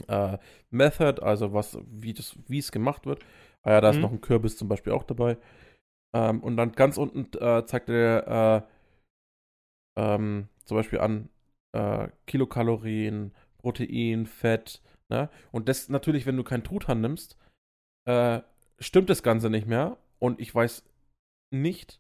Äh, 0.08 0.38
Method, 0.70 1.22
also 1.22 1.54
was, 1.54 1.78
wie 1.86 2.14
das, 2.14 2.38
wie 2.48 2.58
es 2.58 2.72
gemacht 2.72 3.06
wird. 3.06 3.24
Ah 3.62 3.72
ja, 3.72 3.82
da 3.82 3.90
ist 3.92 3.98
Mhm. 3.98 4.02
noch 4.02 4.12
ein 4.12 4.22
Kürbis 4.22 4.58
zum 4.58 4.68
Beispiel 4.68 4.94
auch 4.94 5.04
dabei. 5.04 5.38
Ähm, 6.16 6.42
und 6.42 6.58
dann 6.58 6.74
ganz 6.74 6.98
unten 6.98 7.26
äh, 7.38 7.66
zeigt 7.66 7.90
er 7.90 8.66
äh, 9.98 10.02
ähm, 10.16 10.50
zum 10.66 10.78
Beispiel 10.78 11.00
an 11.00 11.30
äh, 11.74 12.10
Kilokalorien, 12.26 13.34
Protein, 13.58 14.26
Fett. 14.26 14.82
Ne? 15.10 15.30
Und 15.52 15.70
das 15.70 15.90
natürlich, 15.90 16.26
wenn 16.26 16.38
du 16.38 16.44
keinen 16.44 16.64
Truthahn 16.64 17.02
nimmst, 17.02 17.38
äh, 18.06 18.42
stimmt 18.84 19.10
das 19.10 19.24
Ganze 19.24 19.50
nicht 19.50 19.68
mehr. 19.68 19.98
Und 20.20 20.40
ich 20.40 20.54
weiß 20.54 20.84
nicht, 21.52 22.00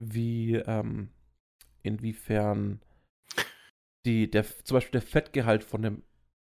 wie, 0.00 0.54
ähm, 0.56 1.10
inwiefern 1.82 2.80
die, 4.06 4.30
der, 4.30 4.44
zum 4.64 4.76
Beispiel 4.76 5.00
der 5.00 5.02
Fettgehalt 5.08 5.64
von 5.64 5.82
dem 5.82 6.02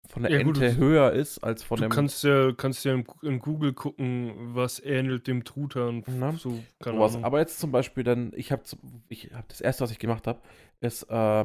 von 0.08 0.24
der 0.24 0.32
Ja, 0.32 0.42
gut, 0.42 0.56
Ente 0.60 0.74
du- 0.74 0.80
höher 0.80 1.12
ist 1.12 1.38
als 1.38 1.62
von 1.62 1.76
Du 1.76 1.84
dem. 1.84 1.90
kannst 1.92 2.24
ja, 2.24 2.50
kannst 2.52 2.84
ja 2.84 2.92
in, 2.92 3.06
in 3.22 3.38
Google 3.38 3.72
gucken, 3.72 4.52
was 4.54 4.80
ähnelt 4.80 5.28
dem 5.28 5.44
Truthahn. 5.44 6.02
Na, 6.08 6.32
so, 6.32 6.60
keine 6.80 6.96
sowas. 6.96 7.12
Ahnung. 7.12 7.24
Aber 7.24 7.38
jetzt 7.38 7.60
zum 7.60 7.70
Beispiel 7.70 8.02
dann, 8.02 8.32
ich 8.34 8.50
habe 8.50 8.64
ich 9.08 9.32
hab 9.32 9.48
das 9.48 9.60
erste, 9.60 9.84
was 9.84 9.92
ich 9.92 10.00
gemacht 10.00 10.26
habe, 10.26 10.42
ist 10.80 11.04
äh, 11.04 11.44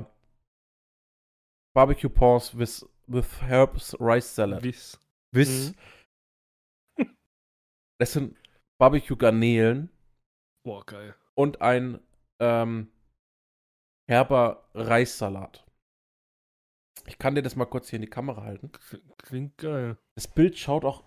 Barbecue 1.76 2.10
Paws 2.10 2.58
with, 2.58 2.84
with 3.06 3.42
Herbs 3.42 3.96
Rice 4.00 4.34
Salad. 4.36 4.64
Wiss. 4.64 5.00
Wiss. 5.32 5.70
Mhm. 5.70 5.76
Das 8.00 8.14
sind 8.14 8.38
Barbecue 8.80 9.18
Garnelen 9.18 9.90
Boah, 10.64 10.86
geil. 10.86 11.16
und 11.36 11.62
ein 11.62 12.00
ähm, 12.40 12.92
herber 14.08 14.70
Reissalat. 14.74 15.66
Ich 17.08 17.18
kann 17.18 17.36
dir 17.36 17.42
das 17.42 17.56
mal 17.56 17.66
kurz 17.66 17.90
hier 17.90 17.98
in 17.98 18.02
die 18.04 18.10
Kamera 18.10 18.44
halten. 18.44 18.72
Klingt 19.18 19.58
geil. 19.58 19.98
Das 20.16 20.28
Bild 20.28 20.58
schaut 20.58 20.84
auch 20.84 21.04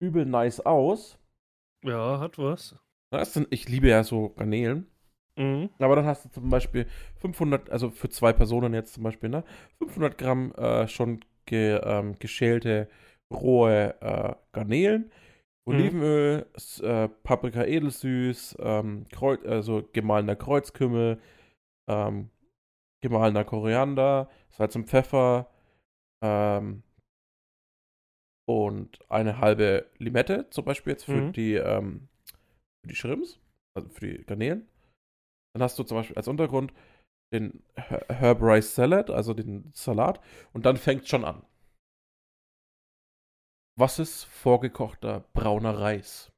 übel 0.00 0.24
nice 0.24 0.60
aus. 0.60 1.18
Ja, 1.84 2.20
hat 2.20 2.38
was. 2.38 2.76
Das 3.10 3.34
sind, 3.34 3.48
ich 3.50 3.68
liebe 3.68 3.88
ja 3.88 4.04
so 4.04 4.30
Garnelen. 4.30 4.90
Mhm. 5.36 5.70
Aber 5.78 5.96
dann 5.96 6.06
hast 6.06 6.24
du 6.24 6.28
zum 6.30 6.48
Beispiel 6.48 6.86
500, 7.16 7.68
also 7.70 7.90
für 7.90 8.08
zwei 8.08 8.32
Personen 8.32 8.72
jetzt 8.72 8.94
zum 8.94 9.02
Beispiel, 9.02 9.28
ne? 9.28 9.44
500 9.78 10.16
Gramm 10.16 10.52
äh, 10.52 10.86
schon 10.88 11.24
ge, 11.46 11.80
ähm, 11.82 12.18
geschälte 12.18 12.88
rohe 13.32 14.00
äh, 14.00 14.34
Garnelen. 14.52 15.10
Olivenöl, 15.66 16.46
s- 16.54 16.80
äh, 16.80 17.08
Paprika 17.08 17.64
edelsüß, 17.64 18.56
ähm, 18.60 19.06
Kreu 19.10 19.36
also 19.46 19.88
gemahlener 19.92 20.36
Kreuzkümmel, 20.36 21.20
ähm, 21.88 22.30
gemahlener 23.02 23.44
Koriander, 23.44 24.28
Salz 24.50 24.76
und 24.76 24.88
Pfeffer 24.88 25.48
ähm, 26.22 26.82
und 28.46 28.98
eine 29.10 29.38
halbe 29.38 29.90
Limette 29.98 30.50
zum 30.50 30.64
Beispiel 30.64 30.92
jetzt 30.92 31.04
für 31.04 31.22
Mhm. 31.22 31.32
die 31.32 31.54
ähm, 31.54 32.08
für 32.82 32.88
die 32.88 32.94
Shrimps, 32.96 33.40
also 33.74 33.88
für 33.88 34.06
die 34.06 34.24
Garnelen. 34.24 34.68
Dann 35.54 35.62
hast 35.62 35.78
du 35.78 35.82
zum 35.84 35.96
Beispiel 35.96 36.16
als 36.16 36.28
Untergrund 36.28 36.72
den 37.32 37.62
Her- 37.76 38.04
Herb 38.10 38.42
Rice 38.42 38.74
Salad, 38.74 39.08
also 39.10 39.32
den 39.34 39.70
Salat. 39.72 40.20
Und 40.52 40.66
dann 40.66 40.76
fängt 40.76 41.08
schon 41.08 41.24
an. 41.24 41.42
Was 43.76 43.98
ist 43.98 44.24
vorgekochter 44.24 45.20
brauner 45.32 45.78
Reis? 45.78 46.30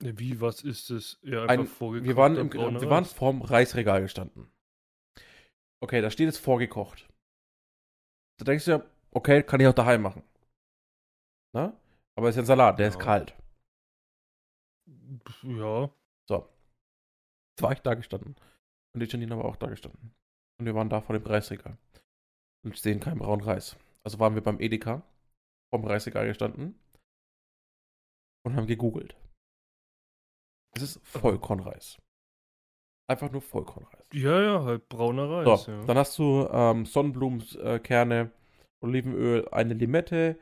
Wie, 0.00 0.40
was 0.40 0.62
ist 0.62 0.90
es? 0.90 1.18
Ja, 1.22 1.42
einfach 1.42 1.54
Ein, 1.54 1.66
vorgekochter 1.66 2.08
wir 2.08 2.16
waren, 2.16 2.36
im, 2.36 2.50
brauner 2.50 2.80
wir 2.80 2.88
waren 2.90 3.04
Reis. 3.04 3.12
vorm 3.12 3.42
Reisregal 3.42 4.00
gestanden. 4.02 4.50
Okay, 5.82 6.00
da 6.00 6.10
steht 6.10 6.26
jetzt 6.26 6.38
vorgekocht. 6.38 7.08
Da 8.38 8.44
denkst 8.44 8.66
du 8.66 8.70
ja, 8.72 8.84
okay, 9.10 9.42
kann 9.42 9.60
ich 9.60 9.66
auch 9.66 9.74
daheim 9.74 10.02
machen. 10.02 10.22
Na? 11.52 11.76
Aber 12.16 12.28
es 12.28 12.34
ist 12.34 12.36
ja 12.36 12.42
ein 12.42 12.46
Salat, 12.46 12.78
der 12.78 12.88
ist 12.88 12.94
Ja. 12.94 13.00
kalt. 13.00 13.34
Ja. 15.42 15.90
Jetzt 16.28 17.62
war 17.62 17.72
ich 17.72 17.80
da 17.80 17.94
gestanden. 17.94 18.36
Und 18.94 19.00
die 19.00 19.06
Janine 19.06 19.36
war 19.36 19.44
auch 19.44 19.56
da 19.56 19.66
gestanden. 19.66 20.14
Und 20.60 20.66
wir 20.66 20.74
waren 20.76 20.88
da 20.90 21.00
vor 21.00 21.18
dem 21.18 21.26
Reisregal. 21.26 21.76
Und 22.64 22.76
sehen 22.76 23.00
keinen 23.00 23.18
braunen 23.18 23.44
Reis. 23.44 23.76
Also 24.04 24.20
waren 24.20 24.34
wir 24.34 24.42
beim 24.42 24.60
Edeka 24.60 25.02
vom 25.72 25.84
Reisregal 25.84 26.26
gestanden 26.26 26.78
und 28.44 28.56
haben 28.56 28.66
gegoogelt. 28.66 29.16
Es 30.76 30.82
ist 30.82 31.00
Vollkornreis. 31.06 31.98
Einfach 33.10 33.30
nur 33.30 33.40
Vollkornreis. 33.40 34.04
Ja, 34.12 34.40
ja, 34.42 34.62
halt 34.64 34.88
brauner 34.88 35.26
So, 35.44 35.50
Reis. 35.52 35.66
ja. 35.66 35.84
dann 35.86 35.96
hast 35.96 36.18
du 36.18 36.46
ähm, 36.50 36.84
Sonnenblumenkerne, 36.86 38.30
Olivenöl, 38.82 39.48
eine 39.48 39.74
Limette, 39.74 40.38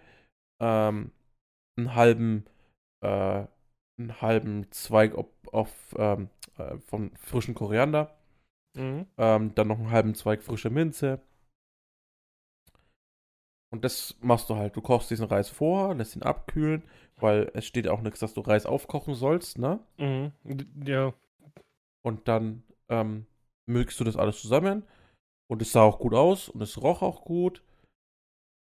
ähm, 0.60 1.12
einen 1.78 1.94
halben, 1.94 2.44
äh, 3.02 3.46
einen 3.98 4.20
halben 4.20 4.70
Zweig 4.72 5.14
auf, 5.14 5.28
auf 5.52 5.94
ähm, 5.96 6.28
äh, 6.58 6.76
von 6.78 7.14
frischen 7.16 7.54
Koriander, 7.54 8.12
Mhm. 8.76 9.06
ähm, 9.16 9.54
dann 9.54 9.68
noch 9.68 9.78
einen 9.78 9.90
halben 9.90 10.14
Zweig 10.14 10.42
frische 10.42 10.68
Minze. 10.68 11.22
Und 13.72 13.84
das 13.84 14.16
machst 14.20 14.48
du 14.48 14.56
halt. 14.56 14.76
Du 14.76 14.80
kochst 14.80 15.10
diesen 15.10 15.26
Reis 15.26 15.48
vor, 15.48 15.94
lässt 15.94 16.16
ihn 16.16 16.22
abkühlen, 16.22 16.84
weil 17.16 17.50
es 17.54 17.66
steht 17.66 17.88
auch 17.88 18.00
nichts, 18.00 18.20
dass 18.20 18.34
du 18.34 18.40
Reis 18.40 18.66
aufkochen 18.66 19.14
sollst, 19.14 19.58
ne? 19.58 19.80
Mhm. 19.98 20.32
Ja. 20.84 21.12
Und 22.04 22.28
dann 22.28 22.62
ähm, 22.88 23.26
milchst 23.68 23.98
du 23.98 24.04
das 24.04 24.16
alles 24.16 24.40
zusammen. 24.40 24.84
Und 25.48 25.62
es 25.62 25.72
sah 25.72 25.82
auch 25.82 25.98
gut 25.98 26.14
aus 26.14 26.48
und 26.48 26.60
es 26.60 26.80
roch 26.82 27.02
auch 27.02 27.24
gut. 27.24 27.62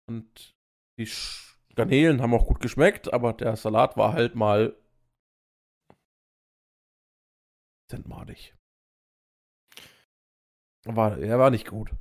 Und 0.08 0.56
die 1.00 1.06
Sch 1.06 1.52
Garnelen 1.76 2.22
haben 2.22 2.34
auch 2.34 2.48
gut 2.48 2.60
geschmeckt, 2.60 3.14
aber 3.14 3.34
der 3.34 3.56
Salat 3.56 3.96
war 3.96 4.14
halt 4.14 4.36
mal 4.36 4.76
zentmalig. 7.90 8.54
War, 10.86 11.18
er 11.18 11.40
war 11.40 11.50
nicht 11.50 11.68
gut. 11.68 11.92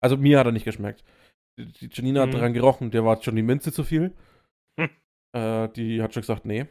Also 0.00 0.16
mir 0.16 0.38
hat 0.38 0.46
er 0.46 0.52
nicht 0.52 0.64
geschmeckt. 0.64 1.04
Die, 1.58 1.88
Janina 1.92 2.22
hat 2.22 2.28
Mhm. 2.28 2.32
dran 2.38 2.52
gerochen, 2.52 2.90
der 2.90 3.04
war 3.04 3.20
schon 3.22 3.36
die 3.36 3.42
Minze 3.42 3.72
zu 3.72 3.82
viel. 3.84 4.14
Hm. 4.78 4.88
Äh, 5.32 5.68
die 5.70 6.00
hat 6.00 6.14
schon 6.14 6.22
gesagt, 6.22 6.44
nee. 6.46 6.66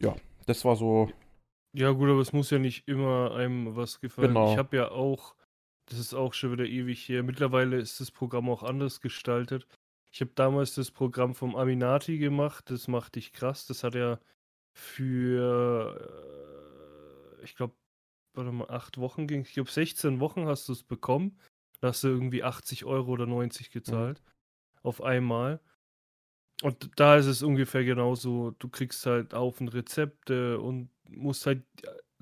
Ja, 0.00 0.16
das 0.46 0.64
war 0.64 0.76
so. 0.76 1.10
Ja, 1.72 1.90
gut, 1.92 2.08
aber 2.10 2.20
es 2.20 2.32
muss 2.32 2.50
ja 2.50 2.58
nicht 2.58 2.88
immer 2.88 3.34
einem 3.34 3.76
was 3.76 4.00
gefallen. 4.00 4.28
Genau. 4.28 4.52
Ich 4.52 4.58
habe 4.58 4.76
ja 4.76 4.90
auch, 4.90 5.34
das 5.86 5.98
ist 5.98 6.14
auch 6.14 6.34
schon 6.34 6.52
wieder 6.52 6.64
ewig 6.66 7.08
her. 7.08 7.22
Mittlerweile 7.22 7.76
ist 7.76 8.00
das 8.00 8.10
Programm 8.10 8.50
auch 8.50 8.62
anders 8.62 9.00
gestaltet. 9.00 9.66
Ich 10.10 10.20
habe 10.20 10.32
damals 10.34 10.74
das 10.74 10.90
Programm 10.90 11.34
vom 11.34 11.54
Aminati 11.54 12.18
gemacht. 12.18 12.70
Das 12.70 12.88
macht 12.88 13.14
dich 13.16 13.32
krass. 13.32 13.66
Das 13.66 13.84
hat 13.84 13.94
er 13.94 14.20
für, 14.72 15.96
äh, 17.40 17.44
ich 17.44 17.54
glaube, 17.56 17.74
warte 18.34 18.52
mal, 18.52 18.68
acht 18.70 18.98
Wochen 18.98 19.26
ging. 19.26 19.42
Ich 19.42 19.52
glaube, 19.52 19.70
16 19.70 20.20
Wochen 20.20 20.46
hast 20.46 20.68
du 20.68 20.72
es 20.72 20.82
bekommen. 20.82 21.38
Da 21.86 21.90
hast 21.90 22.02
du 22.02 22.08
irgendwie 22.08 22.42
80 22.42 22.84
Euro 22.84 23.12
oder 23.12 23.26
90 23.26 23.70
gezahlt. 23.70 24.20
Auf 24.82 25.00
einmal. 25.02 25.60
Und 26.62 26.90
da 26.96 27.16
ist 27.16 27.26
es 27.26 27.44
ungefähr 27.44 27.84
genauso. 27.84 28.50
Du 28.58 28.68
kriegst 28.68 29.06
halt 29.06 29.34
Haufen 29.34 29.68
Rezepte 29.68 30.58
und 30.58 30.90
musst 31.08 31.46
halt 31.46 31.62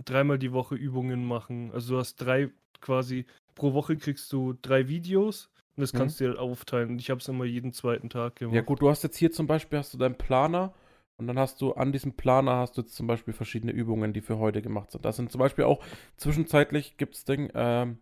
dreimal 0.05 0.39
die 0.39 0.53
Woche 0.53 0.75
Übungen 0.75 1.25
machen. 1.25 1.71
Also 1.73 1.95
du 1.95 1.99
hast 2.01 2.17
drei 2.17 2.51
quasi, 2.83 3.25
pro 3.55 3.73
Woche 3.73 3.97
kriegst 3.97 4.31
du 4.35 4.53
drei 4.61 4.89
Videos 4.89 5.49
und 5.77 5.81
das 5.81 5.95
Mhm. 5.95 5.99
kannst 5.99 6.21
du 6.21 6.25
dir 6.25 6.31
halt 6.31 6.39
aufteilen. 6.41 6.91
Und 6.91 6.99
ich 6.99 7.09
habe 7.09 7.21
es 7.21 7.29
immer 7.29 7.47
jeden 7.47 7.73
zweiten 7.73 8.11
Tag 8.11 8.37
gemacht. 8.37 8.55
Ja 8.55 8.61
gut, 8.63 8.83
du 8.83 8.91
hast 8.91 9.03
jetzt 9.03 9.17
hier 9.17 9.33
zum 9.33 9.47
Beispiel 9.47 9.79
hast 9.79 9.95
du 9.95 9.99
deinen 9.99 10.19
Planer 10.19 10.75
und 11.17 11.27
dann 11.27 11.39
hast 11.39 11.61
du 11.63 11.73
an 11.73 11.93
diesem 11.93 12.13
Planer 12.13 12.57
hast 12.57 12.77
du 12.77 12.83
jetzt 12.83 12.97
zum 12.97 13.07
Beispiel 13.07 13.33
verschiedene 13.33 13.73
Übungen, 13.73 14.13
die 14.13 14.21
für 14.21 14.39
heute 14.39 14.61
gemacht 14.61 14.91
sind. 14.91 15.05
Das 15.05 15.17
sind 15.17 15.31
zum 15.31 15.39
Beispiel 15.39 15.65
auch 15.65 15.83
zwischenzeitlich 16.17 16.97
gibt 16.97 17.15
es 17.15 17.25
Ding, 17.25 17.51
ähm, 17.55 17.99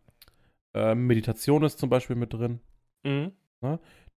äh, 0.74 0.94
Meditation 0.94 1.62
ist 1.64 1.78
zum 1.78 1.90
Beispiel 1.90 2.16
mit 2.16 2.32
drin. 2.32 2.60
Mhm. 3.04 3.32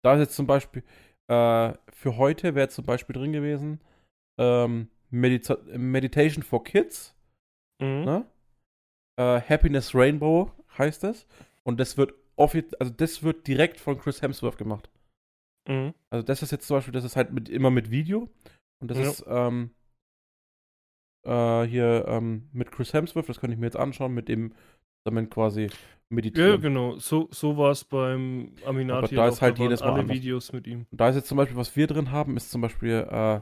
Da 0.01 0.13
ist 0.13 0.19
jetzt 0.19 0.35
zum 0.35 0.47
Beispiel 0.47 0.83
äh, 1.27 1.73
für 1.91 2.17
heute 2.17 2.55
wäre 2.55 2.69
zum 2.69 2.85
Beispiel 2.85 3.13
drin 3.15 3.31
gewesen 3.33 3.81
ähm, 4.39 4.89
Medita 5.09 5.57
Meditation 5.75 6.43
for 6.43 6.63
Kids. 6.63 7.15
Mhm. 7.81 8.05
Ne? 8.05 8.25
Äh, 9.19 9.41
Happiness 9.41 9.95
Rainbow 9.95 10.51
heißt 10.77 11.03
es. 11.05 11.27
Und 11.63 11.79
das 11.79 11.97
wird 11.97 12.13
also 12.37 12.91
das 12.91 13.23
wird 13.23 13.47
direkt 13.47 13.79
von 13.79 13.97
Chris 13.97 14.21
Hemsworth 14.21 14.57
gemacht. 14.57 14.89
Mhm. 15.67 15.93
Also 16.09 16.25
das 16.25 16.41
ist 16.43 16.51
jetzt 16.51 16.67
zum 16.67 16.77
Beispiel, 16.77 16.93
das 16.93 17.05
ist 17.05 17.15
halt 17.15 17.31
mit, 17.31 17.49
immer 17.49 17.71
mit 17.71 17.89
Video. 17.91 18.29
Und 18.81 18.91
das 18.91 18.97
Ja. 18.97 19.09
ist 19.09 19.23
ähm, 19.27 19.71
äh, 21.25 21.63
hier 21.63 22.05
ähm, 22.07 22.49
mit 22.51 22.71
Chris 22.71 22.93
Hemsworth, 22.93 23.29
das 23.29 23.39
könnte 23.39 23.53
ich 23.53 23.59
mir 23.59 23.67
jetzt 23.67 23.77
anschauen, 23.77 24.13
mit 24.13 24.27
dem 24.27 24.53
zusammen 25.03 25.29
quasi 25.29 25.69
meditieren. 26.09 26.51
Ja, 26.51 26.57
genau. 26.57 26.97
So, 26.97 27.27
so 27.31 27.57
war 27.57 27.71
es 27.71 27.83
beim 27.83 28.55
Aminati. 28.65 29.15
Aber 29.15 29.15
da 29.15 29.27
ist 29.27 29.41
halt 29.41 29.57
waren 29.57 29.65
jedes 29.65 29.81
Mal 29.81 29.91
alle 29.91 30.01
anders. 30.01 30.17
Videos 30.17 30.53
mit 30.53 30.67
ihm. 30.67 30.85
Und 30.91 31.01
da 31.01 31.09
ist 31.09 31.15
jetzt 31.15 31.27
zum 31.27 31.37
Beispiel, 31.37 31.57
was 31.57 31.75
wir 31.75 31.87
drin 31.87 32.11
haben, 32.11 32.37
ist 32.37 32.51
zum 32.51 32.61
Beispiel 32.61 33.07
äh, 33.09 33.41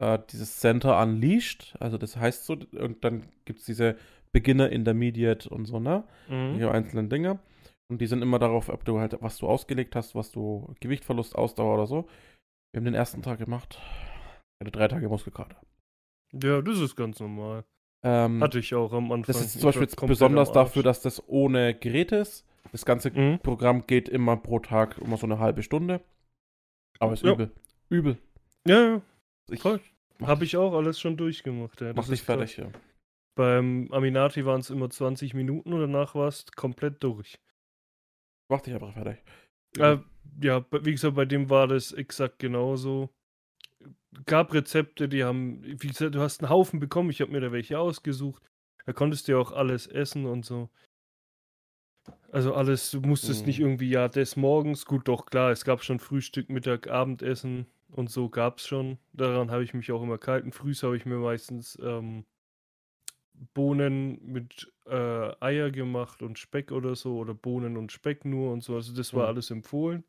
äh, 0.00 0.18
dieses 0.30 0.58
Center 0.60 1.00
Unleashed. 1.00 1.76
Also 1.80 1.98
das 1.98 2.16
heißt 2.16 2.46
so, 2.46 2.56
und 2.78 3.04
dann 3.04 3.26
gibt 3.44 3.60
es 3.60 3.66
diese 3.66 3.96
Beginner, 4.32 4.70
Intermediate 4.70 5.48
und 5.48 5.64
so, 5.64 5.80
ne? 5.80 6.04
Mhm. 6.28 6.54
Hier 6.54 6.70
einzelne 6.70 7.08
Dinge. 7.08 7.38
Und 7.90 8.00
die 8.00 8.06
sind 8.06 8.22
immer 8.22 8.38
darauf, 8.38 8.68
ob 8.68 8.84
du 8.84 8.98
halt, 8.98 9.16
was 9.20 9.38
du 9.38 9.46
ausgelegt 9.46 9.96
hast, 9.96 10.14
was 10.14 10.30
du 10.30 10.74
Gewichtverlust, 10.80 11.34
Ausdauer 11.34 11.74
oder 11.74 11.86
so. 11.86 12.06
Wir 12.72 12.80
haben 12.80 12.84
den 12.84 12.94
ersten 12.94 13.22
Tag 13.22 13.38
gemacht. 13.38 13.78
Ich 13.80 14.66
hatte 14.66 14.72
drei 14.72 14.88
Tage 14.88 15.08
Muskelkater. 15.08 15.56
Ja, 16.32 16.60
das 16.60 16.78
ist 16.78 16.96
ganz 16.96 17.18
normal. 17.20 17.64
Ähm, 18.04 18.42
Hatte 18.42 18.60
ich 18.60 18.74
auch 18.74 18.92
am 18.92 19.10
Anfang. 19.12 19.32
das 19.34 19.40
ist 19.40 19.54
Ich 19.56 19.60
zum 19.60 19.68
Beispiel 19.68 19.88
war 20.00 20.08
besonders 20.08 20.52
dafür, 20.52 20.82
dass 20.82 21.00
das 21.00 21.26
ohne 21.28 21.74
Gerät 21.74 22.12
ist. 22.12 22.44
Das 22.70 22.84
ganze 22.84 23.10
Mhm. 23.10 23.38
Programm 23.40 23.86
geht 23.86 24.08
immer 24.08 24.36
pro 24.36 24.58
Tag 24.60 24.98
immer 24.98 25.16
so 25.16 25.26
eine 25.26 25.38
halbe 25.38 25.62
Stunde. 25.62 26.00
Aber 27.00 27.12
ist 27.14 27.24
Ja. 27.24 27.32
übel. 27.32 27.50
Übel. 27.88 28.18
Ja, 28.66 28.82
ja. 28.94 29.02
Ich. 29.50 29.62
Habe 30.22 30.44
ich 30.44 30.56
auch 30.56 30.74
alles 30.74 31.00
schon 31.00 31.16
durchgemacht. 31.16 31.80
Ja. 31.80 31.92
mach 31.94 32.08
dich 32.08 32.24
krass. 32.24 32.36
fertig, 32.36 32.56
ja. 32.58 32.66
Beim 33.36 33.88
Aminati 33.92 34.44
waren 34.44 34.60
es 34.60 34.70
immer 34.70 34.90
20 34.90 35.32
Minuten 35.34 35.72
und 35.72 35.80
danach 35.80 36.14
warst 36.14 36.56
komplett 36.56 37.02
durch. 37.02 37.38
Mach 38.50 38.60
dich 38.60 38.74
einfach 38.74 38.92
fertig. 38.92 39.18
Äh, 39.78 39.98
ja, 40.42 40.64
wie 40.70 40.90
gesagt, 40.92 41.14
bei 41.14 41.24
dem 41.24 41.48
war 41.50 41.68
das 41.68 41.92
exakt 41.92 42.38
genauso. 42.40 43.10
Gab 44.26 44.52
Rezepte, 44.54 45.08
die 45.08 45.24
haben, 45.24 45.62
wie 45.64 45.88
gesagt, 45.88 46.14
du 46.14 46.20
hast 46.20 46.40
einen 46.42 46.50
Haufen 46.50 46.80
bekommen, 46.80 47.10
ich 47.10 47.20
habe 47.20 47.32
mir 47.32 47.40
da 47.40 47.52
welche 47.52 47.78
ausgesucht. 47.78 48.42
Da 48.86 48.92
konntest 48.92 49.28
du 49.28 49.32
ja 49.32 49.38
auch 49.38 49.52
alles 49.52 49.86
essen 49.86 50.24
und 50.26 50.44
so. 50.46 50.70
Also 52.30 52.54
alles, 52.54 52.90
du 52.90 53.00
musstest 53.00 53.46
Mhm. 53.46 53.46
nicht 53.46 53.58
irgendwie, 53.60 53.90
ja, 53.90 54.08
des 54.08 54.36
Morgens, 54.36 54.84
gut, 54.86 55.08
doch 55.08 55.26
klar, 55.26 55.50
es 55.50 55.64
gab 55.64 55.82
schon 55.82 55.98
Frühstück, 55.98 56.48
Mittag, 56.50 56.88
Abendessen 56.88 57.66
und 57.90 58.10
so 58.10 58.28
gab 58.28 58.58
es 58.58 58.66
schon. 58.66 58.98
Daran 59.12 59.50
habe 59.50 59.64
ich 59.64 59.74
mich 59.74 59.90
auch 59.92 60.02
immer 60.02 60.18
gehalten. 60.18 60.52
Frühs 60.52 60.82
habe 60.82 60.96
ich 60.96 61.06
mir 61.06 61.18
meistens 61.18 61.78
ähm, 61.82 62.24
Bohnen 63.54 64.18
mit 64.24 64.72
äh, 64.86 65.32
Eier 65.40 65.70
gemacht 65.70 66.22
und 66.22 66.38
Speck 66.38 66.72
oder 66.72 66.96
so 66.96 67.18
oder 67.18 67.34
Bohnen 67.34 67.76
und 67.76 67.92
Speck 67.92 68.24
nur 68.24 68.52
und 68.52 68.62
so. 68.62 68.74
Also 68.74 68.94
das 68.94 69.14
war 69.14 69.26
Mhm. 69.26 69.28
alles 69.28 69.50
empfohlen. 69.50 70.04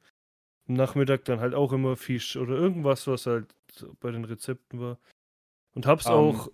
Nachmittag 0.76 1.26
dann 1.26 1.40
halt 1.40 1.56
auch 1.56 1.74
immer 1.74 1.96
Fisch 1.96 2.38
oder 2.38 2.56
irgendwas, 2.56 3.08
was 3.08 3.26
halt 3.26 3.54
bei 4.00 4.12
den 4.12 4.26
Rezepten 4.26 4.80
war. 4.80 5.00
Und 5.76 5.86
hab's 5.86 6.06
Ähm. 6.06 6.12
auch 6.12 6.52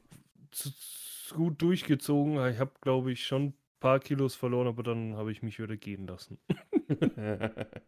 gut 1.34 1.62
durchgezogen. 1.62 2.34
Ich 2.48 2.60
habe, 2.60 2.72
glaube 2.82 3.12
ich, 3.12 3.26
schon 3.26 3.48
ein 3.48 3.58
paar 3.80 4.00
Kilos 4.00 4.36
verloren, 4.36 4.68
aber 4.68 4.84
dann 4.84 5.16
habe 5.16 5.32
ich 5.32 5.42
mich 5.42 5.60
wieder 5.60 5.78
gehen 5.78 6.08
lassen. 6.08 6.38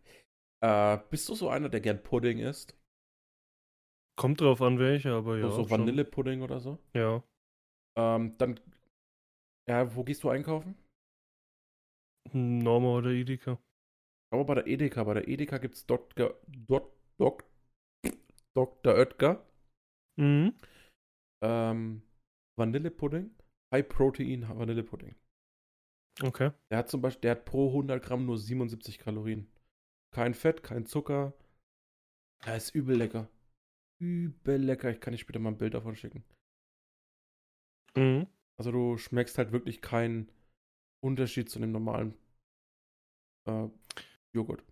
äh, 0.61 0.97
bist 1.09 1.29
du 1.29 1.35
so 1.35 1.49
einer, 1.49 1.69
der 1.69 1.81
gern 1.81 2.01
Pudding 2.01 2.39
isst? 2.39 2.75
Kommt 4.17 4.41
drauf 4.41 4.61
an, 4.61 4.79
welcher, 4.79 5.13
aber 5.13 5.37
ja. 5.37 5.49
so 5.49 5.61
schon. 5.61 5.69
Vanillepudding 5.69 6.41
oder 6.41 6.59
so? 6.59 6.79
Ja. 6.93 7.23
Ähm, 7.95 8.35
dann. 8.37 8.59
Ja, 9.69 9.95
wo 9.95 10.03
gehst 10.03 10.23
du 10.23 10.29
einkaufen? 10.29 10.75
Norma 12.33 12.97
oder 12.97 13.11
Edeka. 13.11 13.59
Aber 14.33 14.45
bei 14.45 14.55
der 14.55 14.67
Edeka. 14.67 15.03
Bei 15.03 15.13
der 15.13 15.27
Edeka 15.27 15.57
gibt's 15.57 15.85
Dr. 15.85 16.35
Dot, 16.47 16.91
Dok, 17.19 17.43
Dr. 18.55 18.95
Oetker. 18.95 19.45
Mhm. 20.19 20.53
Ähm, 21.43 22.01
Vanillepudding. 22.57 23.35
High 23.73 23.87
Protein 23.87 24.47
Vanillepudding. 24.47 25.15
Okay. 26.23 26.51
Der 26.71 26.79
hat 26.79 26.89
zum 26.89 27.01
Beispiel, 27.01 27.21
der 27.21 27.31
hat 27.31 27.45
pro 27.45 27.67
100 27.67 28.03
Gramm 28.03 28.25
nur 28.25 28.37
77 28.37 28.97
Kalorien. 28.97 29.47
Kein 30.13 30.33
Fett, 30.33 30.63
kein 30.63 30.85
Zucker. 30.85 31.33
Der 32.45 32.57
ist 32.57 32.73
übel 32.73 32.97
lecker. 32.97 33.29
Übel 33.99 34.57
lecker. 34.57 34.89
Ich 34.89 34.99
kann 34.99 35.11
dir 35.11 35.19
später 35.19 35.39
mal 35.39 35.49
ein 35.49 35.57
Bild 35.57 35.73
davon 35.73 35.95
schicken. 35.95 36.23
Mhm. 37.95 38.27
Also 38.57 38.71
du 38.71 38.97
schmeckst 38.97 39.37
halt 39.37 39.51
wirklich 39.51 39.81
keinen 39.81 40.31
Unterschied 41.03 41.49
zu 41.49 41.59
dem 41.59 41.71
normalen 41.71 42.15
äh, 43.47 43.69
Joghurt. 44.33 44.63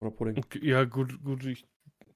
Oder 0.00 0.10
Pudding. 0.10 0.44
Ja, 0.62 0.84
gut, 0.84 1.22
gut, 1.24 1.44
ich, 1.44 1.66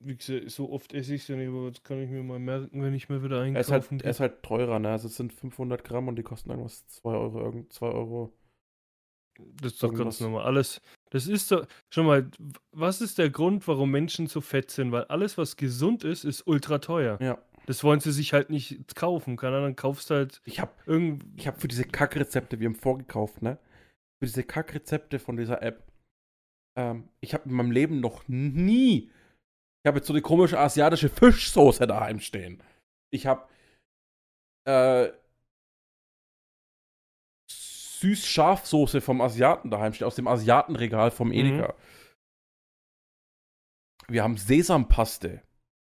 wie 0.01 0.17
gesagt, 0.17 0.51
so 0.51 0.71
oft 0.71 0.93
esse 0.95 1.15
ich 1.15 1.23
es 1.23 1.29
ja 1.29 1.37
nicht, 1.37 1.49
aber 1.49 1.71
das 1.71 1.83
kann 1.83 2.01
ich 2.01 2.09
mir 2.09 2.23
mal 2.23 2.39
merken, 2.39 2.83
wenn 2.83 2.95
ich 2.95 3.09
mal 3.09 3.23
wieder 3.23 3.45
Er 3.45 3.61
ist, 3.61 3.71
halt, 3.71 3.83
einkaufen 3.83 4.01
er 4.01 4.11
ist 4.11 4.21
halt 4.21 4.43
teurer, 4.43 4.79
ne? 4.79 4.91
Also 4.91 5.09
es 5.09 5.17
sind 5.17 5.33
500 5.33 5.83
Gramm 5.85 6.09
und 6.09 6.17
die 6.17 6.23
kosten 6.23 6.51
irgendwas 6.51 6.87
2 6.89 7.11
Euro, 7.11 7.41
irgend 7.41 7.73
2 7.73 7.87
Euro. 7.87 8.33
Das 9.39 9.73
ist 9.73 9.83
doch 9.83 9.89
Irgendwas. 9.89 10.05
ganz 10.19 10.21
normal. 10.21 10.45
Alles, 10.45 10.81
das 11.11 11.27
ist 11.27 11.51
doch, 11.51 11.67
schon 11.93 12.07
mal, 12.07 12.31
was 12.73 13.01
ist 13.01 13.19
der 13.19 13.31
Grund, 13.31 13.67
warum 13.67 13.91
Menschen 13.91 14.27
so 14.27 14.41
fett 14.41 14.71
sind? 14.71 14.93
Weil 14.93 15.05
alles, 15.05 15.39
was 15.39 15.57
gesund 15.57 16.05
ist, 16.05 16.25
ist 16.25 16.47
ultra 16.47 16.79
teuer. 16.79 17.19
Ja. 17.21 17.39
Das 17.67 17.83
wollen 17.83 18.01
sie 18.01 18.13
sich 18.13 18.33
halt 18.33 18.51
nicht 18.51 18.95
kaufen. 18.95 19.37
Keine 19.37 19.57
Ahnung, 19.57 19.69
dann 19.69 19.77
kaufst 19.77 20.11
halt 20.11 20.43
Ich 20.45 20.61
habe 20.61 20.73
irgend. 20.85 21.25
ich 21.37 21.47
hab 21.47 21.61
für 21.61 21.69
diese 21.69 21.85
Kackrezepte, 21.85 22.61
wir 22.61 22.69
haben 22.69 22.75
vorgekauft, 22.75 23.41
ne? 23.41 23.57
Für 24.21 24.27
diese 24.27 24.43
Kackrezepte 24.43 25.19
von 25.19 25.37
dieser 25.37 25.63
App. 25.63 25.83
Ähm, 26.77 27.09
ich 27.21 27.35
habe 27.35 27.49
in 27.49 27.55
meinem 27.55 27.71
Leben 27.71 28.01
noch 28.01 28.27
nie. 28.29 29.11
Ich 29.85 29.89
habe 29.89 29.99
jetzt 29.99 30.07
so 30.07 30.13
eine 30.13 30.23
komische 30.23 30.59
asiatische 30.59 31.09
Fischsoße 31.09 31.87
daheim 31.87 32.21
stehen. 32.21 32.63
Ich 33.13 33.27
habe 33.27 33.49
äh, 34.67 35.13
Süß-Scharfsoße 37.51 39.01
vom 39.01 39.21
Asiaten 39.21 39.71
daheim 39.71 39.93
stehen, 39.93 40.07
aus 40.07 40.17
dem 40.17 40.29
Asiatenregal 40.29 41.11
vom 41.11 41.29
Mhm. 41.29 41.35
Edeka. 41.35 41.75
Wir 44.09 44.23
haben 44.23 44.37
Sesampaste. 44.37 45.43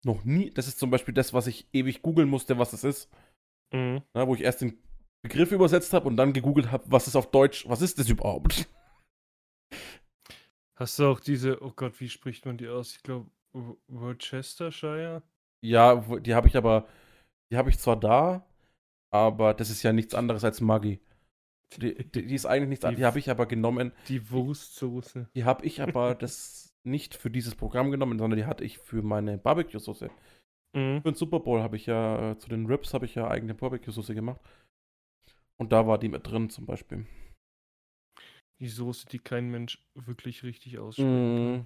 Noch 0.05 0.23
nie. 0.25 0.49
Das 0.49 0.67
ist 0.67 0.79
zum 0.79 0.89
Beispiel 0.91 1.13
das, 1.13 1.33
was 1.33 1.47
ich 1.47 1.67
ewig 1.73 2.01
googeln 2.01 2.27
musste, 2.29 2.57
was 2.57 2.73
es 2.73 2.83
ist. 2.83 3.09
Mhm. 3.73 4.01
Na, 4.13 4.27
wo 4.27 4.35
ich 4.35 4.41
erst 4.41 4.61
den 4.61 4.77
Begriff 5.21 5.51
übersetzt 5.51 5.93
habe 5.93 6.07
und 6.07 6.17
dann 6.17 6.33
gegoogelt 6.33 6.71
habe, 6.71 6.83
was 6.87 7.07
ist 7.07 7.15
auf 7.15 7.31
Deutsch, 7.31 7.67
was 7.69 7.81
ist 7.81 7.97
das 7.99 8.09
überhaupt? 8.09 8.67
Hast 10.75 10.97
du 10.99 11.05
auch 11.07 11.19
diese, 11.19 11.61
oh 11.61 11.71
Gott, 11.75 11.99
wie 11.99 12.09
spricht 12.09 12.45
man 12.45 12.57
die 12.57 12.67
aus? 12.67 12.95
Ich 12.95 13.03
glaube, 13.03 13.29
Worcestershire? 13.87 15.21
Ja, 15.61 15.95
die 16.19 16.33
habe 16.35 16.47
ich 16.47 16.57
aber, 16.57 16.87
die 17.51 17.57
habe 17.57 17.69
ich 17.69 17.77
zwar 17.79 17.99
da, 17.99 18.45
aber 19.11 19.53
das 19.53 19.69
ist 19.69 19.83
ja 19.83 19.93
nichts 19.93 20.13
anderes 20.15 20.43
als 20.43 20.61
Maggi. 20.61 20.99
Die, 21.77 21.95
die, 22.09 22.25
die 22.27 22.35
ist 22.35 22.45
eigentlich 22.45 22.69
nichts 22.69 22.81
Die- 22.81 22.87
anderes. 22.87 22.99
Die 23.01 23.05
habe 23.05 23.19
ich 23.19 23.29
aber 23.29 23.45
genommen. 23.45 23.91
Die 24.07 24.29
Wurstsoße. 24.29 25.29
Die 25.35 25.43
habe 25.45 25.65
ich 25.65 25.81
aber 25.81 26.15
das 26.15 26.73
nicht 26.83 27.15
für 27.15 27.29
dieses 27.29 27.55
Programm 27.55 27.91
genommen, 27.91 28.19
sondern 28.19 28.37
die 28.37 28.45
hatte 28.45 28.63
ich 28.63 28.77
für 28.79 29.01
meine 29.01 29.37
Barbecue-Soße. 29.37 30.09
Mhm. 30.73 31.01
Für 31.01 31.11
den 31.11 31.15
Super 31.15 31.39
Bowl 31.39 31.61
habe 31.61 31.77
ich 31.77 31.85
ja, 31.85 32.31
äh, 32.31 32.37
zu 32.37 32.49
den 32.49 32.65
Rips 32.65 32.93
habe 32.93 33.05
ich 33.05 33.15
ja 33.15 33.27
eigene 33.29 33.53
Barbecue-Soße 33.53 34.13
gemacht. 34.15 34.41
Und 35.57 35.71
da 35.71 35.87
war 35.87 35.97
die 35.97 36.09
mit 36.09 36.27
drin 36.27 36.49
zum 36.49 36.65
Beispiel. 36.65 37.05
Die 38.59 38.67
Soße, 38.69 39.07
die 39.07 39.19
kein 39.19 39.49
Mensch 39.49 39.79
wirklich 39.93 40.43
richtig 40.43 40.79
ausspricht. 40.79 41.07
Mm, 41.07 41.65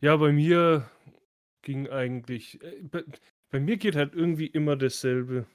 Ja, 0.00 0.16
bei 0.16 0.32
mir 0.32 0.90
ging 1.62 1.88
eigentlich. 1.88 2.62
äh, 2.62 2.82
Bei, 2.82 3.04
bei 3.50 3.60
mir 3.60 3.76
geht 3.76 3.96
halt 3.96 4.14
irgendwie 4.14 4.46
immer 4.46 4.76
dasselbe. 4.76 5.46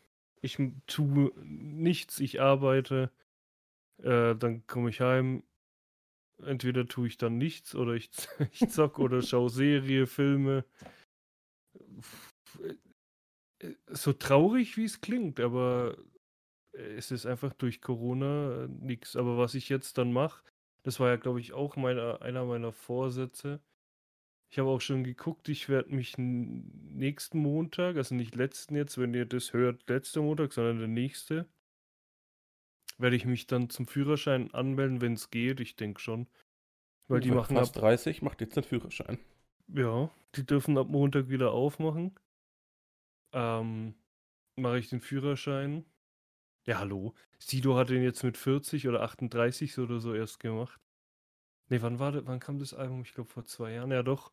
Ich 0.42 0.58
tue 0.86 1.32
nichts, 1.44 2.20
ich 2.20 2.42
arbeite, 2.42 3.12
äh, 4.04 4.36
dann 4.36 4.68
komme 4.68 4.90
ich 4.90 5.02
heim. 5.02 5.44
Entweder 6.44 6.86
tue 6.86 7.08
ich 7.08 7.18
dann 7.18 7.38
nichts 7.38 7.74
oder 7.76 7.94
ich, 7.94 8.12
ich 8.52 8.70
zock 8.70 9.00
oder 9.00 9.22
schaue 9.24 9.50
Serie, 9.50 10.06
Filme. 10.06 10.66
Äh, 13.60 13.74
So 13.88 14.14
traurig, 14.14 14.78
wie 14.78 14.86
es 14.86 15.02
klingt, 15.02 15.40
aber 15.40 15.98
es 16.76 17.12
ist 17.12 17.26
einfach 17.26 17.54
durch 17.54 17.82
Corona 17.82 18.68
nichts. 18.68 19.16
Aber 19.16 19.38
was 19.38 19.56
ich 19.56 19.70
jetzt 19.70 19.98
dann 19.98 20.12
mache, 20.12 20.44
das 20.84 21.00
war 21.00 21.10
ja, 21.10 21.16
glaube 21.16 21.40
ich, 21.40 21.54
auch 21.54 21.76
meine, 21.76 22.22
einer 22.22 22.46
meiner 22.46 22.72
Vorsätze. 22.72 23.60
Ich 24.50 24.60
habe 24.60 24.70
auch 24.70 24.82
schon 24.82 25.04
geguckt, 25.04 25.50
ich 25.50 25.68
werde 25.68 25.94
mich 25.94 26.18
nächsten 26.18 27.40
Montag, 27.40 27.98
also 27.98 28.14
nicht 28.14 28.36
letzten 28.36 28.76
jetzt, 28.76 28.98
wenn 28.98 29.14
ihr 29.14 29.26
das 29.26 29.54
hört, 29.54 29.90
letzter 29.90 30.22
Montag, 30.22 30.54
sondern 30.54 30.80
der 30.80 30.88
nächste, 30.88 31.48
werde 32.98 33.16
ich 33.16 33.26
mich 33.26 33.48
dann 33.48 33.70
zum 33.70 33.88
Führerschein 33.88 34.54
anmelden, 34.54 35.02
wenn 35.02 35.14
es 35.14 35.32
geht. 35.32 35.60
Ich 35.60 35.76
denke 35.76 36.00
schon. 36.00 36.28
Weil 37.08 37.20
die 37.20 37.32
machen 37.32 37.58
ab, 37.58 37.64
fast 37.64 37.78
30, 37.78 38.22
macht 38.22 38.42
jetzt 38.42 38.56
den 38.56 38.64
Führerschein. 38.64 39.20
ja, 39.68 40.10
die 40.36 40.46
dürfen 40.46 40.78
ab 40.78 40.88
Montag 40.88 41.30
wieder 41.30 41.52
aufmachen. 41.52 42.16
Ähm, 43.34 43.96
mache 44.56 44.80
ich 44.80 44.90
den 44.90 45.02
Führerschein. 45.02 45.86
Ja, 46.68 46.80
hallo. 46.80 47.14
Sido 47.38 47.76
hat 47.76 47.90
den 47.90 48.04
jetzt 48.04 48.24
mit 48.24 48.38
40 48.38 48.88
oder 48.88 49.02
38 49.04 49.78
oder 49.78 50.00
so 50.00 50.14
erst 50.14 50.40
gemacht. 50.40 50.80
Ne, 51.70 51.82
wann 51.82 52.00
war 52.00 52.12
das, 52.12 52.26
wann 52.26 52.40
kam 52.40 52.60
das 52.60 52.74
Album? 52.74 53.02
Ich 53.02 53.14
glaube 53.14 53.30
vor 53.30 53.46
zwei 53.46 53.74
Jahren. 53.74 53.92
Ja, 53.92 54.04
doch. 54.04 54.32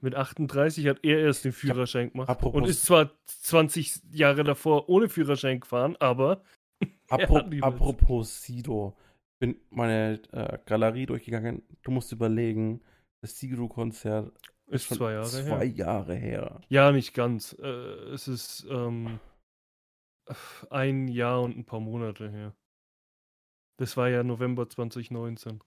Mit 0.00 0.14
38 0.14 0.86
hat 0.88 1.00
er 1.02 1.18
erst 1.20 1.44
den 1.44 1.52
Führerschein 1.52 2.10
gemacht. 2.12 2.28
Apropos- 2.28 2.56
Und 2.62 2.68
ist 2.68 2.84
zwar 2.86 3.10
20 3.26 4.00
Jahre 4.12 4.44
davor 4.44 4.88
ohne 4.88 5.08
Führerschein 5.08 5.60
gefahren, 5.60 5.96
aber. 6.00 6.42
er 7.08 7.20
Apro 7.20 7.38
apropos 7.60 8.42
Sido. 8.42 8.96
Bin 9.38 9.56
meine 9.70 10.20
äh, 10.32 10.58
Galerie 10.66 11.06
durchgegangen. 11.06 11.62
Du 11.82 11.90
musst 11.90 12.12
überlegen, 12.12 12.80
das 13.22 13.38
Sido-Konzert 13.38 14.32
Ist 14.66 14.84
schon 14.86 14.96
zwei 14.98 15.12
Jahre 15.12 15.26
zwei 15.28 15.42
her. 15.42 15.64
Jahre 15.66 16.14
her. 16.14 16.60
Ja, 16.68 16.92
nicht 16.92 17.14
ganz. 17.14 17.54
Äh, 17.60 17.66
es 17.66 18.28
ist 18.28 18.66
ähm, 18.70 19.18
ein 20.70 21.08
Jahr 21.08 21.42
und 21.42 21.56
ein 21.56 21.64
paar 21.64 21.80
Monate 21.80 22.30
her. 22.30 22.56
Das 23.78 23.96
war 23.96 24.08
ja 24.08 24.22
November 24.22 24.68
2019. 24.68 25.62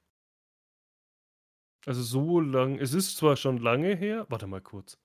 Also 1.85 2.01
so 2.01 2.39
lang. 2.39 2.77
Es 2.77 2.93
ist 2.93 3.17
zwar 3.17 3.35
schon 3.35 3.57
lange 3.57 3.95
her. 3.95 4.25
Warte 4.29 4.47
mal 4.47 4.61
kurz. 4.61 4.99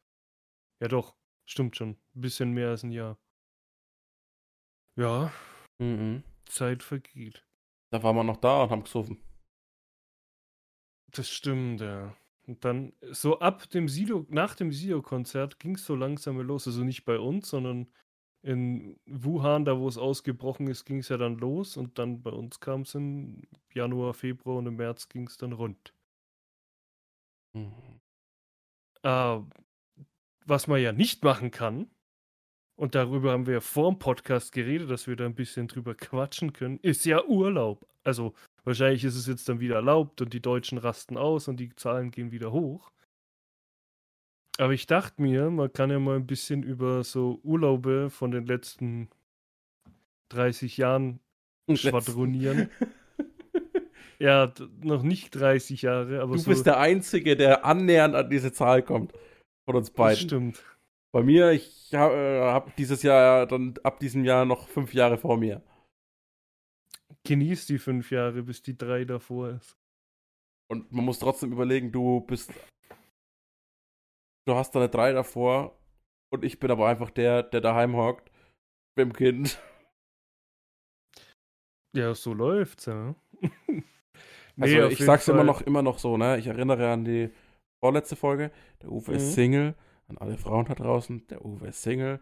Ja, 0.80 0.88
doch. 0.88 1.16
Stimmt 1.46 1.76
schon. 1.76 1.90
Ein 2.14 2.20
bisschen 2.20 2.52
mehr 2.52 2.70
als 2.70 2.82
ein 2.82 2.92
Jahr. 2.92 3.18
Ja, 4.96 5.32
Mhm. 5.80 6.24
Zeit 6.46 6.82
vergeht. 6.82 7.46
Da 7.90 8.02
waren 8.02 8.16
wir 8.16 8.24
noch 8.24 8.38
da 8.38 8.62
und 8.64 8.70
haben 8.70 8.82
gesoffen. 8.82 9.22
Das 11.12 11.30
stimmt, 11.30 11.80
ja. 11.80 12.16
Und 12.46 12.64
dann, 12.64 12.94
so 13.02 13.38
ab 13.38 13.68
dem 13.70 13.88
Sido, 13.88 14.26
nach 14.28 14.54
dem 14.54 14.72
Sido-Konzert 14.72 15.58
ging 15.58 15.76
es 15.76 15.84
so 15.84 15.94
langsam 15.94 16.40
los. 16.40 16.66
Also 16.66 16.82
nicht 16.82 17.04
bei 17.04 17.18
uns, 17.18 17.48
sondern 17.48 17.92
in 18.42 18.98
Wuhan, 19.06 19.64
da 19.64 19.78
wo 19.78 19.88
es 19.88 19.98
ausgebrochen 19.98 20.68
ist, 20.68 20.84
ging 20.84 20.98
es 20.98 21.08
ja 21.08 21.16
dann 21.16 21.38
los. 21.38 21.76
Und 21.76 21.98
dann 21.98 22.22
bei 22.22 22.30
uns 22.30 22.60
kam 22.60 22.82
es 22.82 22.94
im 22.94 23.42
Januar, 23.72 24.14
Februar 24.14 24.58
und 24.58 24.66
im 24.66 24.76
März 24.76 25.08
ging 25.08 25.26
es 25.26 25.36
dann 25.36 25.52
rund. 25.52 25.92
Mhm. 27.54 27.72
Ah, 29.02 29.42
was 30.46 30.66
man 30.66 30.80
ja 30.80 30.92
nicht 30.92 31.24
machen 31.24 31.50
kann, 31.50 31.90
und 32.78 32.94
darüber 32.94 33.32
haben 33.32 33.46
wir 33.46 33.54
ja 33.54 33.60
vor 33.60 33.90
dem 33.90 33.98
Podcast 33.98 34.52
geredet, 34.52 34.88
dass 34.88 35.08
wir 35.08 35.16
da 35.16 35.26
ein 35.26 35.34
bisschen 35.34 35.66
drüber 35.66 35.96
quatschen 35.96 36.52
können, 36.52 36.78
ist 36.78 37.04
ja 37.06 37.24
Urlaub. 37.24 37.84
Also 38.04 38.34
wahrscheinlich 38.62 39.02
ist 39.02 39.16
es 39.16 39.26
jetzt 39.26 39.48
dann 39.48 39.58
wieder 39.58 39.74
erlaubt 39.74 40.20
und 40.20 40.32
die 40.32 40.40
Deutschen 40.40 40.78
rasten 40.78 41.16
aus 41.16 41.48
und 41.48 41.56
die 41.58 41.74
Zahlen 41.74 42.12
gehen 42.12 42.30
wieder 42.30 42.52
hoch. 42.52 42.92
Aber 44.58 44.72
ich 44.72 44.86
dachte 44.86 45.22
mir, 45.22 45.50
man 45.50 45.72
kann 45.72 45.90
ja 45.90 45.98
mal 45.98 46.16
ein 46.16 46.26
bisschen 46.26 46.62
über 46.62 47.04
so 47.04 47.40
Urlaube 47.44 48.10
von 48.10 48.30
den 48.32 48.44
letzten 48.46 49.08
30 50.30 50.76
Jahren 50.76 51.20
schwadronieren. 51.72 52.70
Ja, 54.20 54.52
noch 54.82 55.04
nicht 55.04 55.30
30 55.30 55.82
Jahre, 55.82 56.20
aber 56.20 56.32
Du 56.32 56.40
so. 56.40 56.50
bist 56.50 56.66
der 56.66 56.78
Einzige, 56.80 57.36
der 57.36 57.64
annähernd 57.64 58.16
an 58.16 58.28
diese 58.28 58.52
Zahl 58.52 58.82
kommt. 58.82 59.12
Von 59.64 59.76
uns 59.76 59.90
das 59.90 59.94
beiden. 59.94 60.20
stimmt. 60.20 60.64
Bei 61.12 61.22
mir, 61.22 61.52
ich 61.52 61.94
habe 61.94 62.14
äh, 62.16 62.40
hab 62.40 62.74
dieses 62.74 63.04
Jahr 63.04 63.46
dann 63.46 63.74
ab 63.84 64.00
diesem 64.00 64.24
Jahr 64.24 64.44
noch 64.44 64.66
fünf 64.66 64.92
Jahre 64.92 65.18
vor 65.18 65.36
mir. 65.36 65.62
Genieß 67.24 67.66
die 67.66 67.78
fünf 67.78 68.10
Jahre, 68.10 68.42
bis 68.42 68.60
die 68.60 68.76
drei 68.76 69.04
davor 69.04 69.50
ist. 69.50 69.76
Und 70.68 70.90
man 70.90 71.04
muss 71.04 71.20
trotzdem 71.20 71.52
überlegen, 71.52 71.92
du 71.92 72.20
bist. 72.22 72.52
Du 74.48 74.54
hast 74.54 74.70
da 74.74 74.78
eine 74.80 74.88
drei 74.88 75.12
davor 75.12 75.78
und 76.32 76.42
ich 76.42 76.58
bin 76.58 76.70
aber 76.70 76.88
einfach 76.88 77.10
der, 77.10 77.42
der 77.42 77.60
daheim 77.60 77.96
hockt 77.96 78.30
mit 78.96 79.06
dem 79.08 79.12
Kind. 79.12 79.60
Ja, 81.94 82.14
so 82.14 82.32
läuft's, 82.32 82.86
ja. 82.86 83.14
Also 84.60 84.82
auf 84.86 84.92
ich 84.92 84.98
jeden 84.98 85.06
sag's 85.06 85.28
immer 85.28 85.38
Fall. 85.38 85.46
noch, 85.46 85.60
immer 85.60 85.82
noch 85.82 85.98
so, 85.98 86.16
ne? 86.16 86.38
Ich 86.38 86.46
erinnere 86.48 86.90
an 86.90 87.04
die 87.04 87.30
vorletzte 87.80 88.16
Folge. 88.16 88.50
Der 88.82 88.90
Uwe 88.90 89.12
Mhm. 89.12 89.16
ist 89.16 89.34
Single. 89.34 89.74
An 90.08 90.18
alle 90.18 90.36
Frauen 90.38 90.64
da 90.64 90.74
draußen. 90.74 91.26
Der 91.28 91.44
Uwe 91.44 91.68
ist 91.68 91.82
Single. 91.82 92.20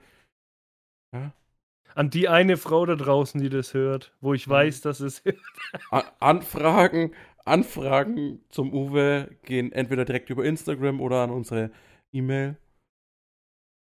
An 1.95 2.11
die 2.11 2.29
eine 2.29 2.57
Frau 2.59 2.85
da 2.85 2.95
draußen, 2.95 3.41
die 3.41 3.49
das 3.49 3.73
hört, 3.73 4.15
wo 4.21 4.35
ich 4.35 4.47
Mhm. 4.47 4.51
weiß, 4.51 4.81
dass 4.83 5.01
es. 5.01 5.23
A 5.91 6.03
Anfragen, 6.21 7.15
Anfragen 7.45 8.45
zum 8.51 8.73
Uwe 8.73 9.37
gehen 9.45 9.73
entweder 9.73 10.05
direkt 10.05 10.29
über 10.31 10.45
Instagram 10.45 11.01
oder 11.01 11.23
an 11.23 11.31
unsere 11.31 11.71
E-Mail 12.17 12.57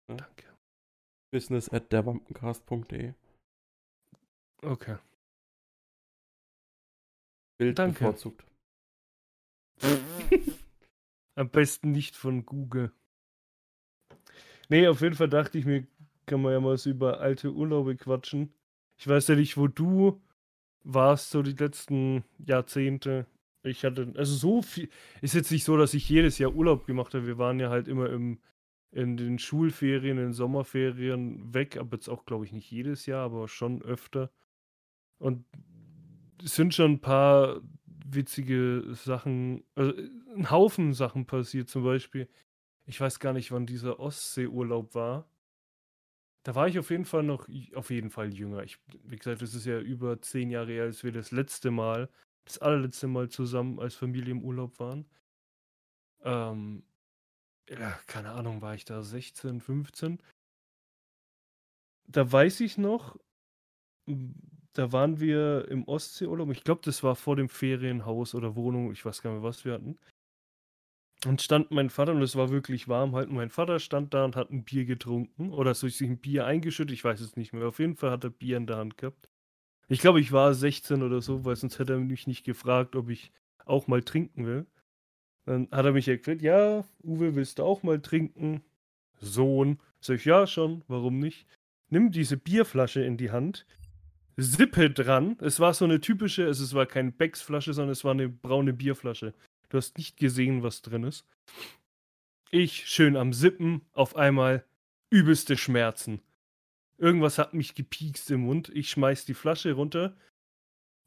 Danke. 0.09 0.46
business 1.31 1.68
at 1.68 1.92
derwampencast.de. 1.92 3.14
Okay. 4.62 4.98
Bild 7.59 7.78
Danke. 7.78 7.98
bevorzugt. 7.98 8.44
Am 11.37 11.50
besten 11.50 11.92
nicht 11.92 12.16
von 12.16 12.44
Google. 12.44 12.92
Nee, 14.68 14.88
auf 14.88 15.00
jeden 15.00 15.14
Fall 15.14 15.28
dachte 15.28 15.59
ich 15.59 15.64
mir, 15.64 15.87
kann 16.26 16.42
man 16.42 16.52
ja 16.52 16.61
mal 16.61 16.76
so 16.76 16.90
über 16.90 17.20
alte 17.20 17.52
Urlaube 17.52 17.96
quatschen. 17.96 18.52
Ich 18.98 19.07
weiß 19.07 19.28
ja 19.28 19.37
nicht, 19.37 19.57
wo 19.57 19.68
du 19.68 20.20
warst, 20.83 21.31
so 21.31 21.42
die 21.42 21.52
letzten 21.52 22.24
Jahrzehnte. 22.38 23.26
Ich 23.62 23.84
hatte, 23.84 24.12
also 24.16 24.34
so 24.34 24.62
viel, 24.62 24.88
ist 25.20 25.34
jetzt 25.34 25.50
nicht 25.50 25.64
so, 25.64 25.76
dass 25.76 25.94
ich 25.94 26.08
jedes 26.08 26.38
Jahr 26.38 26.54
Urlaub 26.54 26.86
gemacht 26.86 27.14
habe. 27.14 27.26
Wir 27.26 27.38
waren 27.38 27.58
ja 27.58 27.70
halt 27.70 27.88
immer 27.88 28.08
im, 28.10 28.38
in 28.90 29.16
den 29.16 29.38
Schulferien, 29.38 30.18
in 30.18 30.24
den 30.24 30.32
Sommerferien 30.32 31.52
weg, 31.52 31.76
aber 31.76 31.96
jetzt 31.96 32.08
auch, 32.08 32.24
glaube 32.24 32.44
ich, 32.44 32.52
nicht 32.52 32.70
jedes 32.70 33.06
Jahr, 33.06 33.24
aber 33.24 33.48
schon 33.48 33.82
öfter. 33.82 34.30
Und 35.18 35.44
es 36.42 36.54
sind 36.54 36.74
schon 36.74 36.92
ein 36.92 37.00
paar 37.00 37.60
witzige 38.06 38.84
Sachen, 38.94 39.64
also 39.74 39.92
ein 40.34 40.50
Haufen 40.50 40.94
Sachen 40.94 41.26
passiert. 41.26 41.68
Zum 41.68 41.84
Beispiel, 41.84 42.28
ich 42.86 43.00
weiß 43.00 43.18
gar 43.18 43.32
nicht, 43.32 43.52
wann 43.52 43.66
dieser 43.66 44.00
Ostseeurlaub 44.00 44.94
war. 44.94 45.28
Da 46.44 46.54
war 46.54 46.68
ich 46.68 46.78
auf 46.78 46.90
jeden 46.90 47.04
Fall 47.04 47.24
noch, 47.24 47.48
auf 47.74 47.90
jeden 47.90 48.10
Fall 48.10 48.32
jünger. 48.32 48.62
Ich, 48.62 48.78
wie 49.02 49.16
gesagt, 49.16 49.42
das 49.42 49.54
ist 49.54 49.66
ja 49.66 49.80
über 49.80 50.22
zehn 50.22 50.50
Jahre 50.50 50.72
her, 50.72 50.84
als 50.84 51.04
wir 51.04 51.12
das 51.12 51.32
letzte 51.32 51.70
Mal, 51.70 52.08
das 52.48 52.58
allerletzte 52.58 53.06
Mal 53.06 53.28
zusammen 53.28 53.78
als 53.80 53.94
Familie 53.94 54.32
im 54.32 54.42
Urlaub 54.42 54.78
waren. 54.78 55.06
Ähm, 56.22 56.82
ja, 57.68 57.98
keine 58.06 58.30
Ahnung, 58.32 58.62
war 58.62 58.74
ich 58.74 58.84
da 58.84 59.02
16, 59.02 59.61
15? 59.61 60.22
Da 62.06 62.30
weiß 62.30 62.61
ich 62.61 62.78
noch, 62.78 63.18
da 64.72 64.92
waren 64.92 65.20
wir 65.20 65.68
im 65.68 65.84
Ostseeurlaub. 65.87 66.50
Ich 66.50 66.64
glaube, 66.64 66.80
das 66.84 67.02
war 67.02 67.16
vor 67.16 67.37
dem 67.37 67.48
Ferienhaus 67.48 68.34
oder 68.34 68.56
Wohnung. 68.56 68.92
Ich 68.92 69.04
weiß 69.04 69.22
gar 69.22 69.34
nicht 69.34 69.42
was 69.42 69.64
wir 69.64 69.74
hatten. 69.74 69.98
Und 71.26 71.42
stand 71.42 71.72
mein 71.72 71.90
Vater, 71.90 72.12
und 72.12 72.22
es 72.22 72.37
war 72.37 72.50
wirklich 72.50 72.87
warm 72.87 73.16
halt. 73.16 73.28
Mein 73.28 73.50
Vater 73.50 73.80
stand 73.80 74.14
da 74.14 74.24
und 74.24 74.37
hat 74.37 74.50
ein 74.50 74.64
Bier 74.64 74.84
getrunken. 74.84 75.52
Oder 75.52 75.74
so 75.74 75.88
sich 75.88 76.08
ein 76.08 76.18
Bier 76.18 76.46
eingeschüttet. 76.46 76.94
Ich 76.94 77.04
weiß 77.04 77.20
es 77.20 77.37
nicht 77.37 77.52
mehr. 77.52 77.66
Auf 77.66 77.80
jeden 77.80 77.96
Fall 77.96 78.12
hat 78.12 78.24
er 78.24 78.30
Bier 78.30 78.56
in 78.56 78.66
der 78.66 78.76
Hand 78.76 78.98
gehabt. 78.98 79.28
Ich 79.88 80.01
glaube, 80.01 80.20
ich 80.20 80.33
war 80.33 80.55
16 80.55 81.03
oder 81.03 81.22
so, 81.22 81.44
weil 81.44 81.57
sonst 81.57 81.79
hätte 81.79 81.94
er 81.94 81.98
mich 81.98 82.27
nicht 82.27 82.44
gefragt, 82.44 82.94
ob 82.94 83.09
ich 83.09 83.33
auch 83.64 83.87
mal 83.87 84.03
trinken 84.03 84.46
will. 84.46 84.66
Dann 85.46 85.68
hat 85.70 85.87
er 85.87 85.92
mich 85.92 86.09
erklärt, 86.09 86.42
ja, 86.42 86.85
Uwe, 87.03 87.35
willst 87.35 87.59
du 87.59 87.64
auch 87.64 87.83
mal 87.83 88.01
trinken? 88.01 88.62
Sohn. 89.18 89.81
Sag 90.01 90.16
ich, 90.16 90.27
ja, 90.27 90.46
schon, 90.46 90.85
warum 90.88 91.18
nicht? 91.18 91.46
Nimm 91.88 92.11
diese 92.12 92.37
Bierflasche 92.37 93.03
in 93.03 93.16
die 93.16 93.31
Hand, 93.31 93.66
Sippe 94.37 94.90
dran. 94.90 95.37
Es 95.40 95.59
war 95.59 95.74
so 95.74 95.85
eine 95.85 96.01
typische, 96.01 96.46
also 96.46 96.62
es 96.62 96.72
war 96.72 96.87
keine 96.87 97.11
Becks-Flasche, 97.11 97.74
sondern 97.74 97.92
es 97.92 98.05
war 98.05 98.12
eine 98.12 98.29
braune 98.29 98.72
Bierflasche. 98.72 99.35
Du 99.68 99.77
hast 99.77 99.98
nicht 99.98 100.16
gesehen, 100.16 100.62
was 100.62 100.81
drin 100.81 101.03
ist. 101.03 101.27
Ich 102.51 102.87
schön 102.87 103.16
am 103.16 103.33
Sippen, 103.33 103.83
auf 103.92 104.16
einmal 104.16 104.64
übelste 105.11 105.57
Schmerzen. 105.57 106.20
Irgendwas 106.98 107.38
hat 107.38 107.54
mich 107.54 107.74
gepiekst 107.74 108.30
im 108.30 108.40
Mund. 108.40 108.70
Ich 108.74 108.90
schmeiß 108.90 109.24
die 109.24 109.34
Flasche 109.34 109.72
runter, 109.72 110.16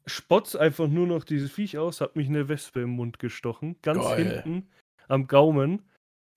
spotz 0.06 0.56
einfach 0.56 0.88
nur 0.88 1.06
noch 1.06 1.24
dieses 1.24 1.52
Viech 1.52 1.78
aus, 1.78 2.00
hat 2.00 2.16
mich 2.16 2.28
eine 2.28 2.48
Wespe 2.48 2.80
im 2.80 2.90
Mund 2.90 3.18
gestochen. 3.18 3.76
Ganz 3.82 4.02
Geil. 4.02 4.42
hinten 4.42 4.70
am 5.08 5.26
Gaumen. 5.26 5.82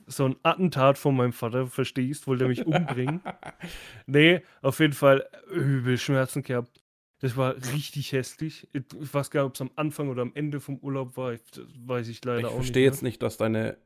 So 0.07 0.25
ein 0.25 0.35
Attentat 0.43 0.99
von 0.99 1.15
meinem 1.15 1.33
Vater, 1.33 1.65
verstehst, 1.65 2.27
wollte 2.27 2.43
er 2.43 2.49
mich 2.49 2.65
umbringen. 2.65 3.21
Nee, 4.05 4.41
auf 4.61 4.79
jeden 4.79 4.93
Fall 4.93 5.27
übel 5.49 5.97
Schmerzen 5.97 6.43
gehabt. 6.43 6.83
Das 7.21 7.37
war 7.37 7.55
richtig 7.73 8.11
hässlich. 8.11 8.67
Ich 8.73 8.83
weiß 8.91 9.31
gar 9.31 9.41
nicht, 9.41 9.47
ob 9.47 9.55
es 9.55 9.61
am 9.61 9.71
Anfang 9.75 10.09
oder 10.09 10.21
am 10.21 10.33
Ende 10.35 10.59
vom 10.59 10.77
Urlaub 10.77 11.17
war. 11.17 11.33
Ich, 11.33 11.41
das 11.51 11.65
weiß 11.87 12.07
ich 12.09 12.23
leider 12.23 12.39
ich 12.41 12.45
auch 12.45 12.49
nicht. 12.49 12.57
verstehe 12.57 12.83
mehr. 12.83 12.91
jetzt 12.91 13.01
nicht, 13.01 13.23
dass 13.23 13.37
deine 13.37 13.77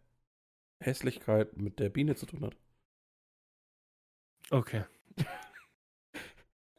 Hässlichkeit 0.84 1.55
mit 1.55 1.79
der 1.79 1.89
Biene 1.89 2.15
zu 2.15 2.25
tun 2.25 2.43
hat. 2.43 2.58
Okay. 4.49 4.84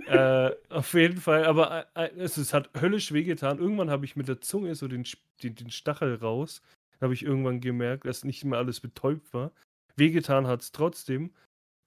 Äh, 0.06 0.50
auf 0.68 0.94
jeden 0.94 1.18
Fall, 1.20 1.44
aber 1.44 1.86
äh, 1.94 2.06
äh, 2.06 2.10
es, 2.18 2.36
es 2.36 2.52
hat 2.54 2.70
höllisch 2.80 3.12
wehgetan. 3.12 3.58
Irgendwann 3.58 3.90
habe 3.90 4.04
ich 4.04 4.16
mit 4.16 4.28
der 4.28 4.40
Zunge 4.40 4.74
so 4.74 4.88
den, 4.88 5.04
den, 5.42 5.54
den 5.54 5.70
Stachel 5.70 6.14
raus. 6.16 6.62
Da 6.98 7.04
habe 7.04 7.14
ich 7.14 7.24
irgendwann 7.24 7.60
gemerkt, 7.60 8.04
dass 8.06 8.24
nicht 8.24 8.44
mehr 8.44 8.58
alles 8.58 8.80
betäubt 8.80 9.32
war. 9.32 9.52
Wehgetan 9.96 10.46
hat 10.46 10.62
es 10.62 10.72
trotzdem. 10.72 11.32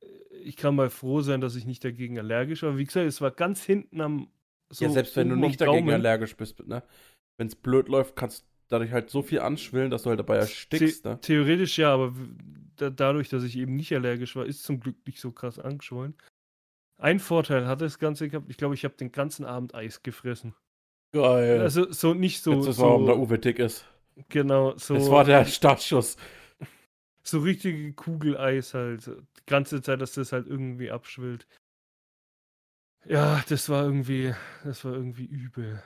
Äh, 0.02 0.08
Ich 0.43 0.58
kann 0.58 0.76
mal 0.76 0.89
froh 0.89 1.21
sein, 1.21 1.41
dass 1.41 1.56
ich 1.56 1.65
nicht 1.65 1.84
dagegen 1.84 2.17
allergisch 2.19 2.63
war. 2.63 2.78
Wie 2.78 2.86
gesagt, 2.86 3.08
es 3.08 3.21
war 3.21 3.32
ganz 3.32 3.63
hinten 3.63 4.02
am 4.02 4.28
so 4.71 4.86
ja, 4.86 4.91
selbst 4.91 5.15
wenn 5.15 5.30
du 5.30 5.36
nicht 5.36 5.62
dagegen 5.62 5.86
Gaumen. 5.86 5.93
allergisch 5.93 6.36
bist, 6.36 6.65
ne? 6.67 6.82
Wenn 7.38 7.47
es 7.47 7.56
blöd 7.56 7.89
läuft, 7.89 8.15
kannst 8.15 8.41
du 8.41 8.45
dadurch 8.69 8.91
halt 8.91 9.10
so 9.12 9.21
viel 9.21 9.39
anschwillen, 9.39 9.91
dass 9.91 10.04
du 10.04 10.10
halt 10.10 10.19
dabei 10.19 10.38
erstickst, 10.38 11.04
The 11.04 11.10
ne? 11.10 11.21
Theoretisch 11.21 11.78
ja, 11.78 11.93
aber 11.93 12.13
da, 12.78 12.89
dadurch, 12.89 13.30
dass 13.30 13.43
ich 13.43 13.56
eben 13.58 13.76
nicht 13.76 13.93
allergisch 13.93 14.36
war, 14.36 14.45
ist 14.47 14.63
zum 14.63 14.80
Glück 14.80 14.95
nicht 15.06 15.19
so 15.19 15.32
krass 15.32 15.60
angeschwollen. 15.60 16.15
Ein 17.04 17.20
Vorteil 17.20 17.68
hat 17.68 17.82
das 17.82 18.00
Ganze 18.00 18.30
gehabt, 18.30 18.50
ich 18.50 18.56
glaube, 18.58 18.76
ich 18.76 18.86
habe 18.86 18.96
den 18.96 19.12
ganzen 19.12 19.44
Abend 19.46 19.76
Eis 19.76 20.04
gefressen. 20.04 20.56
Geil. 21.13 21.60
Also 21.60 21.92
so 21.92 22.13
nicht 22.13 22.42
so, 22.42 22.54
Jetzt 22.54 22.68
ist 22.68 22.80
warum 22.80 23.06
der 23.06 23.16
so 23.16 23.22
Uwe 23.22 23.39
dick 23.39 23.60
ist. 23.60 23.86
genau, 24.30 24.78
so, 24.78 24.94
Das 24.96 25.10
war 25.12 25.26
der 25.26 25.46
Startschuss. 25.46 26.16
so 27.24 27.39
richtige 27.42 27.92
Kugeleis 27.94 28.74
halt. 28.74 29.08
Die 29.08 29.46
ganze 29.46 29.82
Zeit, 29.82 30.00
dass 30.02 30.13
das 30.13 30.32
halt 30.32 30.48
irgendwie 30.48 30.92
abschwillt. 30.92 31.46
Ja, 33.06 33.44
das 33.50 33.68
war 33.70 33.84
irgendwie, 33.84 34.34
das 34.63 34.86
war 34.86 34.94
irgendwie 34.94 35.26
übel. 35.26 35.84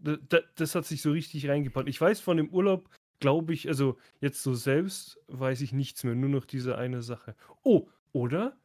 Da- 0.00 0.16
da- 0.16 0.40
Das 0.56 0.74
hat 0.74 0.84
sich 0.84 1.00
so 1.00 1.12
richtig 1.12 1.48
reingepackt. 1.48 1.88
Ich 1.88 2.00
weiß 2.00 2.20
von 2.20 2.36
dem 2.36 2.50
Urlaub, 2.50 2.90
glaube 3.20 3.54
ich, 3.54 3.68
also 3.68 3.96
jetzt 4.20 4.42
so 4.42 4.54
selbst 4.54 5.18
weiß 5.28 5.60
ich 5.60 5.72
nichts 5.72 6.02
mehr, 6.04 6.14
nur 6.16 6.28
noch 6.28 6.44
diese 6.44 6.76
eine 6.76 7.02
Sache. 7.02 7.36
Oh, 7.62 7.88
oder? 8.12 8.58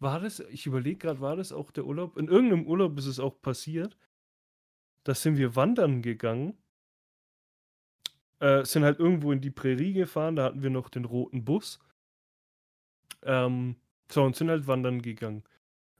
War 0.00 0.20
das, 0.20 0.40
ich 0.40 0.66
überlege 0.66 0.98
gerade, 0.98 1.20
war 1.20 1.36
das 1.36 1.52
auch 1.52 1.70
der 1.70 1.84
Urlaub? 1.84 2.16
In 2.16 2.28
irgendeinem 2.28 2.66
Urlaub 2.66 2.98
ist 2.98 3.06
es 3.06 3.18
auch 3.18 3.40
passiert. 3.40 3.96
Da 5.04 5.14
sind 5.14 5.36
wir 5.36 5.56
wandern 5.56 6.02
gegangen. 6.02 6.56
Äh, 8.40 8.64
sind 8.64 8.84
halt 8.84 9.00
irgendwo 9.00 9.32
in 9.32 9.40
die 9.40 9.50
Prärie 9.50 9.92
gefahren, 9.92 10.36
da 10.36 10.44
hatten 10.44 10.62
wir 10.62 10.70
noch 10.70 10.88
den 10.90 11.04
roten 11.04 11.44
Bus. 11.44 11.80
Ähm, 13.22 13.76
so, 14.10 14.22
und 14.22 14.36
sind 14.36 14.48
halt 14.48 14.68
wandern 14.68 15.02
gegangen. 15.02 15.42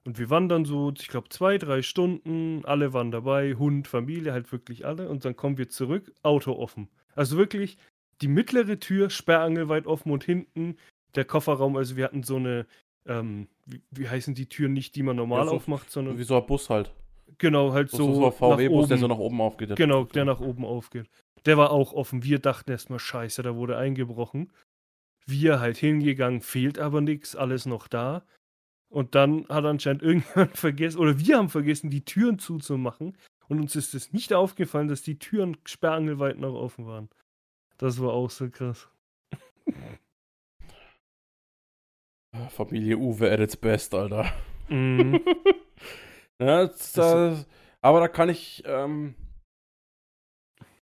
Und 0.05 0.19
wir 0.19 0.31
wandern 0.31 0.65
so, 0.65 0.93
ich 0.97 1.09
glaube, 1.09 1.29
zwei, 1.31 1.59
drei 1.59 1.83
Stunden, 1.83 2.65
alle 2.65 2.93
waren 2.93 3.11
dabei, 3.11 3.55
Hund, 3.55 3.89
Familie, 3.89 4.33
halt 4.33 4.53
wirklich 4.53 4.87
alle. 4.87 5.09
Und 5.09 5.25
dann 5.25 5.37
kommen 5.37 5.59
wir 5.59 5.69
zurück, 5.69 6.13
Auto 6.23 6.53
offen. 6.53 6.89
Also 7.15 7.37
wirklich 7.37 7.77
die 8.21 8.29
mittlere 8.29 8.79
Tür 8.79 9.11
sperrangelweit 9.11 9.87
offen 9.87 10.13
und 10.13 10.25
hinten 10.25 10.77
der 11.15 11.25
Kofferraum, 11.25 11.77
also 11.77 11.97
wir 11.97 12.05
hatten 12.05 12.23
so 12.23 12.37
eine, 12.37 12.67
ähm, 13.09 13.49
wie, 13.67 13.83
wie 13.91 14.09
heißen 14.09 14.35
die 14.35 14.49
Türen 14.49 14.73
nicht, 14.75 14.95
die 14.95 15.03
man 15.03 15.17
normal 15.17 15.41
Ja, 15.41 15.51
so- 15.51 15.57
aufmacht, 15.57 15.91
sondern 15.91 16.19
Wie 16.19 16.23
so 16.25 16.37
ein 16.37 16.47
Bus 16.47 16.71
halt. 16.71 16.93
genau, 17.39 17.73
halt 17.73 17.91
So, 17.91 17.97
so, 17.99 18.15
so 18.15 18.27
ein 18.27 18.33
VW-Bus, 18.33 18.89
der 18.89 18.99
so 18.99 19.09
nach 19.09 19.19
oben 19.19 19.41
aufgeht. 19.41 19.75
Genau, 19.77 20.05
der 20.05 20.25
nach 20.25 20.41
oben 20.41 20.65
aufgeht. 20.65 21.09
Der 21.47 21.57
war 21.57 21.71
auch 21.71 21.93
offen. 21.93 22.23
Wir 22.25 22.39
dachten 22.39 22.71
erstmal, 22.71 22.99
scheiße, 22.99 23.43
da 23.43 23.55
wurde 23.57 23.77
eingebrochen. 23.77 24.53
Wir 25.27 25.61
halt 25.61 25.77
hingegangen, 25.77 26.41
fehlt 26.41 26.79
aber 26.79 27.01
nichts, 27.01 27.35
alles 27.37 27.67
noch 27.67 27.89
da. 27.89 28.25
Und 28.91 29.15
dann 29.15 29.47
hat 29.49 29.65
anscheinend 29.65 30.03
irgendjemand 30.03 30.57
vergessen, 30.57 30.99
oder 30.99 31.19
wir 31.19 31.37
haben 31.37 31.49
vergessen, 31.51 31.91
die 31.91 32.05
Türen 32.05 32.39
zuzumachen. 32.39 33.17
Und 33.49 33.61
uns 33.61 33.77
ist 33.77 33.95
es 33.95 34.13
nicht 34.13 34.33
aufgefallen, 34.35 34.89
dass 34.89 35.03
die 35.03 35.19
Türen 35.19 35.57
sperrangelweit 35.65 36.39
noch 36.39 36.55
offen 36.55 36.87
waren. 36.87 37.09
Das 37.79 38.01
war 38.03 38.13
auch 38.13 38.29
so 38.31 38.51
krass. 38.51 38.89
Familie 42.51 42.97
Uwe 42.99 43.31
at 43.31 43.41
its 43.41 43.57
best, 43.57 43.95
Alter. 43.95 44.31
Mhm. 44.69 45.21
ja, 46.41 46.67
das, 46.67 46.93
Das- 46.93 47.47
aber 47.81 48.01
da 48.01 48.09
kann 48.09 48.29
ich, 48.29 48.63
ähm, 48.67 49.15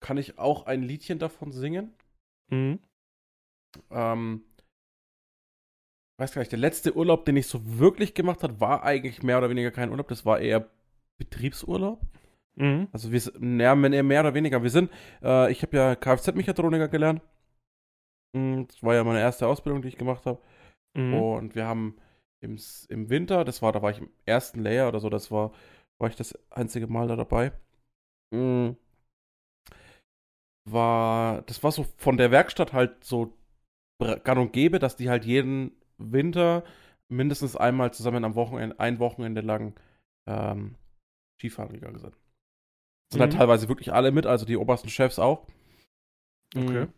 kann 0.01 0.16
ich 0.19 0.38
auch 0.38 0.66
ein 0.66 0.83
Liedchen 0.83 1.19
davon 1.19 1.53
singen. 1.53 1.95
Mhm. 2.51 2.81
Ähm, 3.90 4.45
weiß 6.19 6.33
gar 6.33 6.40
nicht, 6.40 6.53
der 6.53 6.59
letzte 6.59 6.97
Urlaub, 6.97 7.25
den 7.25 7.37
ich 7.37 7.47
so 7.47 7.79
wirklich 7.79 8.14
gemacht 8.14 8.43
habe, 8.43 8.61
war 8.61 8.83
eigentlich 8.83 9.23
mehr 9.23 9.38
oder 9.38 9.51
weniger 9.51 9.71
kein 9.71 9.90
Urlaub, 9.90 10.09
das 10.09 10.25
war 10.27 10.40
eher 10.40 10.69
Betriebsurlaub. 11.19 12.01
Mhm. 12.57 12.88
Also 12.93 13.12
wir 13.12 13.21
ja, 13.62 13.75
mehr, 13.75 14.21
oder 14.21 14.35
weniger. 14.35 14.62
Wir 14.62 14.71
sind, 14.71 14.90
äh, 15.23 15.53
ich 15.53 15.62
habe 15.62 15.77
ja 15.77 15.95
Kfz-Mechatroniker 15.95 16.88
gelernt. 16.88 17.23
Mm, 18.37 18.64
Das 18.66 18.83
war 18.83 18.95
ja 18.95 19.05
meine 19.05 19.21
erste 19.21 19.47
Ausbildung, 19.47 19.83
die 19.83 19.88
ich 19.88 19.97
gemacht 19.99 20.27
habe. 20.27 20.40
Mhm. 20.96 21.14
Und 21.14 21.55
wir 21.55 21.66
haben 21.66 21.96
im, 22.42 22.59
im 22.88 23.11
Winter, 23.11 23.44
das 23.44 23.62
war, 23.62 23.72
da 23.72 23.83
war 23.83 23.90
ich 23.90 23.98
im 23.98 24.11
ersten 24.26 24.61
Layer 24.61 24.88
oder 24.88 25.00
so, 25.00 25.11
das 25.11 25.31
war, 25.31 25.53
war 25.98 26.09
ich 26.09 26.16
das 26.16 26.37
einzige 26.50 26.87
Mal 26.87 27.09
da 27.09 27.16
dabei. 27.16 27.53
Mm. 28.35 28.70
War, 30.68 31.42
das 31.42 31.62
war 31.62 31.72
so 31.72 31.85
von 31.96 32.16
der 32.16 32.31
Werkstatt 32.31 32.72
halt 32.72 33.05
so 33.05 33.37
gang 33.98 34.38
und 34.38 34.53
gäbe, 34.53 34.79
dass 34.79 34.96
die 34.96 35.11
halt 35.11 35.24
jeden 35.24 35.72
Winter 35.98 36.64
mindestens 37.09 37.57
einmal 37.57 37.92
zusammen 37.92 38.24
am 38.24 38.35
Wochenende, 38.35 38.79
ein 38.79 38.98
Wochenende 38.98 39.40
lang 39.40 39.79
ähm, 40.26 40.76
Skifahren 41.38 41.72
gegangen 41.72 41.98
sind. 41.98 42.16
Sind 43.12 43.20
halt 43.20 43.33
Mhm. 43.33 43.38
teilweise 43.38 43.68
wirklich 43.68 43.92
alle 43.92 44.12
mit, 44.12 44.26
also 44.26 44.46
die 44.46 44.57
obersten 44.57 44.88
Chefs 44.88 45.18
auch. 45.18 45.46
Okay. 46.57 46.87
Mhm. 46.87 46.92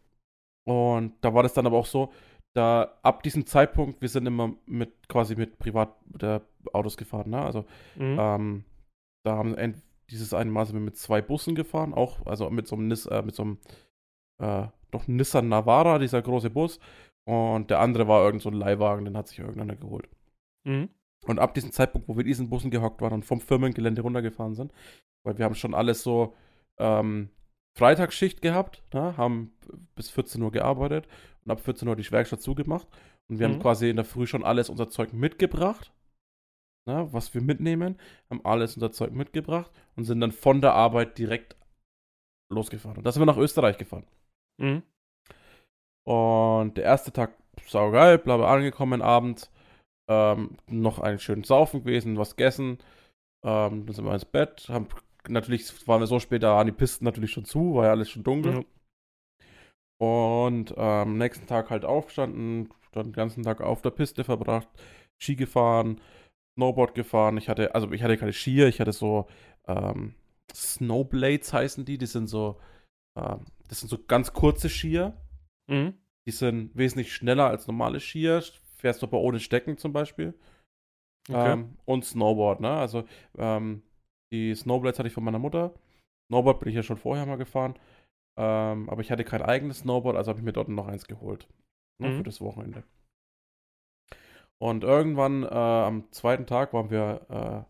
Und 0.64 1.24
da 1.24 1.35
war 1.35 1.42
das 1.42 1.55
dann 1.55 1.66
aber 1.66 1.78
auch 1.78 1.87
so, 1.87 2.12
da 2.55 2.99
ab 3.03 3.23
diesem 3.23 3.47
Zeitpunkt, 3.47 4.01
wir 4.03 4.09
sind 4.09 4.27
immer 4.27 4.53
mit 4.67 5.09
quasi 5.09 5.35
mit 5.37 5.59
Privatautos 5.59 6.97
gefahren, 6.97 7.31
ne? 7.31 7.43
Also 7.43 7.65
Mhm. 7.97 8.17
ähm, 8.21 8.65
da 9.25 9.37
haben 9.37 9.55
ent- 9.57 9.83
dieses 10.11 10.35
eine 10.35 10.51
Mal 10.51 10.67
sind 10.67 10.77
wir 10.77 10.81
mit 10.83 10.97
zwei 10.97 11.23
Bussen 11.23 11.55
gefahren, 11.55 11.95
auch, 11.95 12.27
also 12.27 12.51
mit 12.51 12.67
so 12.67 12.77
einem 12.77 12.88
Nis, 12.88 13.07
äh, 13.07 13.23
mit 13.23 13.35
so 13.35 13.43
einem 13.43 13.59
äh, 14.41 14.67
doch 14.91 15.07
Nissan 15.09 15.49
Navara, 15.49 15.99
dieser 15.99 16.21
große 16.21 16.51
Bus. 16.51 16.79
Und 17.25 17.71
der 17.71 17.79
andere 17.81 18.09
war 18.09 18.25
irgend 18.25 18.43
so 18.43 18.51
ein 18.51 18.55
Leihwagen, 18.55 19.05
den 19.05 19.17
hat 19.17 19.29
sich 19.29 19.38
irgendeiner 19.38 19.77
geholt. 19.77 20.09
Mhm. 20.65 20.88
Und 21.27 21.38
ab 21.38 21.55
diesem 21.55 21.71
Zeitpunkt, 21.71 22.09
wo 22.09 22.15
wir 22.17 22.23
in 22.23 22.27
diesen 22.27 22.51
Bussen 22.51 22.71
gehockt 22.73 23.01
waren 23.01 23.12
und 23.12 23.25
vom 23.25 23.41
Firmengelände 23.41 24.03
runtergefahren 24.03 24.55
sind, 24.55 24.73
weil 25.25 25.38
wir 25.38 25.45
haben 25.45 25.55
schon 25.55 25.73
alles 25.75 26.03
so 26.03 26.35
ähm, 26.79 27.31
Freitagsschicht 27.79 28.43
gehabt, 28.43 28.83
ne, 28.93 29.17
haben 29.17 29.53
bis 29.95 30.11
14 30.11 30.43
Uhr 30.43 30.51
gearbeitet 30.51 31.07
und 31.44 31.50
ab 31.50 31.61
14 31.61 31.88
Uhr 31.88 31.96
die 31.96 32.11
Werkstatt 32.11 32.40
zugemacht. 32.42 32.87
Und 33.28 33.38
wir 33.38 33.48
Mhm. 33.48 33.55
haben 33.55 33.61
quasi 33.62 33.88
in 33.90 33.96
der 33.96 34.05
Früh 34.05 34.26
schon 34.26 34.44
alles 34.44 34.68
unser 34.68 34.88
Zeug 34.88 35.12
mitgebracht, 35.12 35.92
ne, 36.87 37.09
was 37.12 37.33
wir 37.35 37.40
mitnehmen, 37.40 37.98
haben 38.31 38.44
alles 38.44 38.74
unser 38.76 38.92
Zeug 38.92 39.12
mitgebracht 39.12 39.70
und 39.96 40.05
sind 40.05 40.20
dann 40.20 40.33
von 40.33 40.61
der 40.61 40.74
Arbeit 40.74 41.18
direkt 41.18 41.57
losgefahren. 42.52 42.98
Und 42.98 43.05
da 43.05 43.12
sind 43.12 43.22
wir 43.22 43.26
nach 43.26 43.37
Österreich 43.38 43.78
gefahren. 43.78 44.05
Mhm. 44.59 44.83
Und 46.05 46.76
der 46.76 46.85
erste 46.85 47.12
Tag, 47.12 47.33
saugeil, 47.66 48.18
bla 48.18 48.37
bla, 48.37 48.52
angekommen 48.52 49.02
abends. 49.02 49.50
Ähm, 50.09 50.57
noch 50.68 50.98
einen 50.98 51.20
schönen 51.20 51.44
Saufen 51.44 51.81
gewesen, 51.85 52.18
was 52.18 52.37
gegessen. 52.37 52.78
Ähm, 53.44 53.87
dann 53.87 53.94
sind 53.94 54.05
wir 54.05 54.12
ins 54.12 54.24
Bett. 54.24 54.68
Haben, 54.68 54.88
natürlich 55.28 55.87
waren 55.87 56.00
wir 56.00 56.07
so 56.09 56.18
spät, 56.18 56.42
da 56.42 56.57
waren 56.57 56.66
die 56.66 56.72
Pisten 56.72 57.05
natürlich 57.05 57.31
schon 57.31 57.44
zu, 57.44 57.74
war 57.76 57.85
ja 57.87 57.90
alles 57.92 58.11
schon 58.11 58.24
dunkel. 58.24 58.52
Ja. 58.55 58.64
Und 60.03 60.75
ähm, 60.77 61.17
nächsten 61.17 61.47
Tag 61.47 61.71
halt 61.71 61.85
aufgestanden, 61.85 62.71
dann 62.91 63.07
den 63.07 63.12
ganzen 63.12 63.45
Tag 63.45 63.61
auf 63.61 63.83
der 63.83 63.91
Piste 63.91 64.25
verbracht, 64.25 64.67
Ski 65.23 65.37
gefahren, 65.37 66.01
Snowboard 66.57 66.97
gefahren. 66.97 67.37
Ich 67.37 67.49
hatte, 67.49 67.73
also 67.77 67.88
ich 67.93 68.03
hatte 68.03 68.17
keine 68.17 68.33
Skier, 68.33 68.67
ich 68.67 68.81
hatte 68.81 68.91
so 68.91 69.29
ähm, 69.69 70.17
Snowblades 70.53 71.53
heißen 71.53 71.85
die, 71.85 71.99
die 71.99 72.07
sind 72.07 72.27
so, 72.27 72.59
ähm, 73.17 73.45
das 73.69 73.79
sind 73.79 73.91
so 73.91 73.99
ganz 74.09 74.33
kurze 74.33 74.69
Skier. 74.69 75.17
Mhm. 75.69 75.95
Die 76.27 76.33
sind 76.33 76.77
wesentlich 76.77 77.15
schneller 77.15 77.47
als 77.47 77.69
normale 77.69 78.01
Skier. 78.01 78.43
Fährst 78.79 79.03
du 79.03 79.07
aber 79.07 79.21
ohne 79.21 79.38
Stecken 79.38 79.79
zum 79.79 79.93
Beispiel. 79.93 80.35
Okay. 81.29 81.53
Ähm, 81.53 81.77
und 81.85 82.05
Snowboard, 82.05 82.61
ne? 82.61 82.73
Also 82.73 83.05
ähm, 83.38 83.85
die 84.33 84.53
Snowblades 84.53 84.99
hatte 84.99 85.07
ich 85.07 85.15
von 85.15 85.23
meiner 85.23 85.38
Mutter. 85.38 85.73
Snowboard 86.27 86.59
bin 86.59 86.71
ich 86.71 86.75
ja 86.75 86.83
schon 86.83 86.97
vorher 86.97 87.25
mal 87.25 87.38
gefahren. 87.38 87.79
Ähm, 88.37 88.88
aber 88.88 89.01
ich 89.03 89.11
hatte 89.11 89.25
kein 89.25 89.42
eigenes 89.42 89.81
Snowboard, 89.81 90.16
also 90.16 90.31
habe 90.31 90.38
ich 90.40 90.45
mir 90.45 90.53
dort 90.53 90.68
noch 90.68 90.88
eins 90.88 91.07
geholt. 91.07 91.49
Ne, 91.99 92.09
Mhm. 92.09 92.16
Für 92.18 92.23
das 92.23 92.40
Wochenende. 92.40 92.85
Und 94.59 94.85
irgendwann 94.85 95.42
äh, 95.42 95.49
am 95.49 96.11
zweiten 96.12 96.47
Tag 96.47 96.73
waren 96.73 96.90
wir 96.90 97.66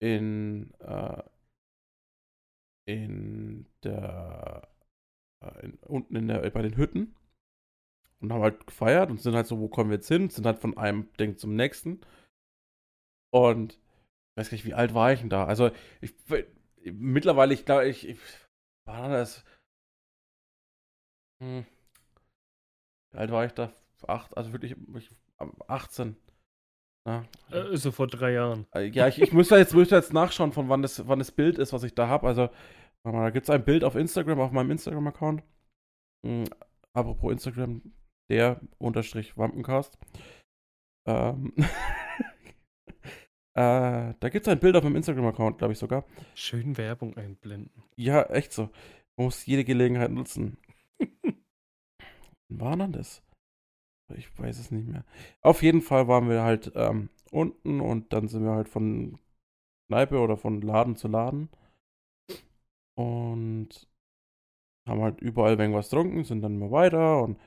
äh, 0.00 0.16
in, 0.16 0.74
äh, 0.80 1.22
in 2.86 3.66
der 3.82 4.68
äh, 5.42 5.64
in, 5.64 5.74
unten 5.86 6.16
in 6.16 6.28
der, 6.28 6.50
bei 6.50 6.62
den 6.62 6.76
Hütten 6.76 7.14
und 8.20 8.32
haben 8.32 8.42
halt 8.42 8.66
gefeiert 8.66 9.10
und 9.10 9.20
sind 9.20 9.34
halt 9.34 9.46
so, 9.46 9.60
wo 9.60 9.68
kommen 9.68 9.90
wir 9.90 9.96
jetzt 9.96 10.08
hin? 10.08 10.30
Sind 10.30 10.46
halt 10.46 10.58
von 10.58 10.76
einem 10.76 11.08
Ding 11.18 11.36
zum 11.36 11.54
nächsten. 11.54 12.00
Und 13.32 13.74
ich 13.74 14.36
weiß 14.36 14.50
gar 14.50 14.56
nicht, 14.56 14.64
wie 14.64 14.74
alt 14.74 14.94
war 14.94 15.12
ich 15.12 15.20
denn 15.20 15.30
da? 15.30 15.44
Also, 15.44 15.70
ich 16.00 16.14
mittlerweile, 16.84 17.54
ich 17.54 17.64
glaube, 17.64 17.88
ich, 17.88 18.08
ich 18.08 18.18
war 18.86 19.08
das. 19.08 19.44
Hm, 21.42 21.66
wie 23.12 23.18
alt 23.18 23.30
war 23.30 23.44
ich 23.44 23.52
da? 23.52 23.72
Acht, 24.06 24.36
also 24.36 24.52
wirklich 24.52 24.76
ich, 24.94 25.10
18. 25.68 26.16
Ja, 27.06 27.24
Äh, 27.50 27.76
so 27.76 27.92
vor 27.92 28.06
drei 28.08 28.32
Jahren. 28.32 28.66
äh, 28.74 28.86
ja, 28.86 29.06
ich, 29.08 29.20
ich 29.20 29.32
müsste 29.32 29.56
jetzt, 29.56 29.74
müsste 29.74 29.96
jetzt 29.96 30.12
nachschauen, 30.12 30.52
von 30.52 30.68
wann 30.68 30.82
das, 30.82 31.06
wann 31.06 31.18
das 31.18 31.30
Bild 31.32 31.58
ist, 31.58 31.72
was 31.72 31.82
ich 31.84 31.94
da 31.94 32.08
habe. 32.08 32.26
Also, 32.26 32.42
warte 33.02 33.16
mal, 33.18 33.24
da 33.24 33.30
gibt 33.30 33.44
es 33.44 33.50
ein 33.50 33.64
Bild 33.64 33.84
auf 33.84 33.94
Instagram, 33.96 34.40
auf 34.40 34.50
meinem 34.52 34.70
Instagram-Account. 34.72 35.42
Hm, 36.24 36.44
apropos 36.92 37.32
Instagram, 37.32 37.82
der 38.30 38.60
unterstrich 38.78 39.36
Wampencast. 39.36 39.98
Ähm, 41.06 41.54
Äh, 43.56 44.14
da 44.20 44.28
gibt 44.28 44.46
es 44.46 44.52
ein 44.52 44.60
Bild 44.60 44.76
auf 44.76 44.84
meinem 44.84 44.96
Instagram-Account, 44.96 45.56
glaube 45.58 45.72
ich 45.72 45.78
sogar. 45.78 46.04
Schön 46.34 46.76
Werbung 46.76 47.16
einblenden. 47.16 47.82
Ja, 47.96 48.22
echt 48.24 48.52
so. 48.52 48.64
Man 49.16 49.26
muss 49.26 49.46
jede 49.46 49.64
Gelegenheit 49.64 50.10
nutzen. 50.10 50.58
Wann 52.48 52.60
war 52.60 52.76
denn 52.76 52.92
das? 52.92 53.22
Ich 54.14 54.38
weiß 54.38 54.58
es 54.58 54.70
nicht 54.70 54.86
mehr. 54.86 55.04
Auf 55.40 55.62
jeden 55.62 55.80
Fall 55.80 56.06
waren 56.06 56.28
wir 56.28 56.42
halt 56.42 56.70
ähm, 56.74 57.08
unten 57.30 57.80
und 57.80 58.12
dann 58.12 58.28
sind 58.28 58.44
wir 58.44 58.52
halt 58.52 58.68
von 58.68 59.18
Kneipe 59.88 60.18
oder 60.20 60.36
von 60.36 60.60
Laden 60.60 60.96
zu 60.96 61.08
Laden. 61.08 61.48
Und 62.94 63.88
haben 64.86 65.00
halt 65.02 65.20
überall 65.20 65.58
irgendwas 65.58 65.88
getrunken, 65.90 66.24
sind 66.24 66.42
dann 66.42 66.56
immer 66.56 66.70
weiter 66.70 67.22
und 67.22 67.38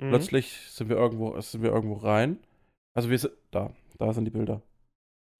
Mhm. 0.00 0.10
plötzlich 0.10 0.52
sind 0.70 0.88
wir 0.88 0.96
irgendwo, 0.96 1.40
sind 1.40 1.62
wir 1.62 1.72
irgendwo 1.72 1.94
rein. 1.96 2.38
Also 2.96 3.10
wir 3.10 3.18
sind, 3.18 3.34
da, 3.50 3.74
da 3.98 4.12
sind 4.12 4.24
die 4.26 4.30
Bilder. 4.30 4.62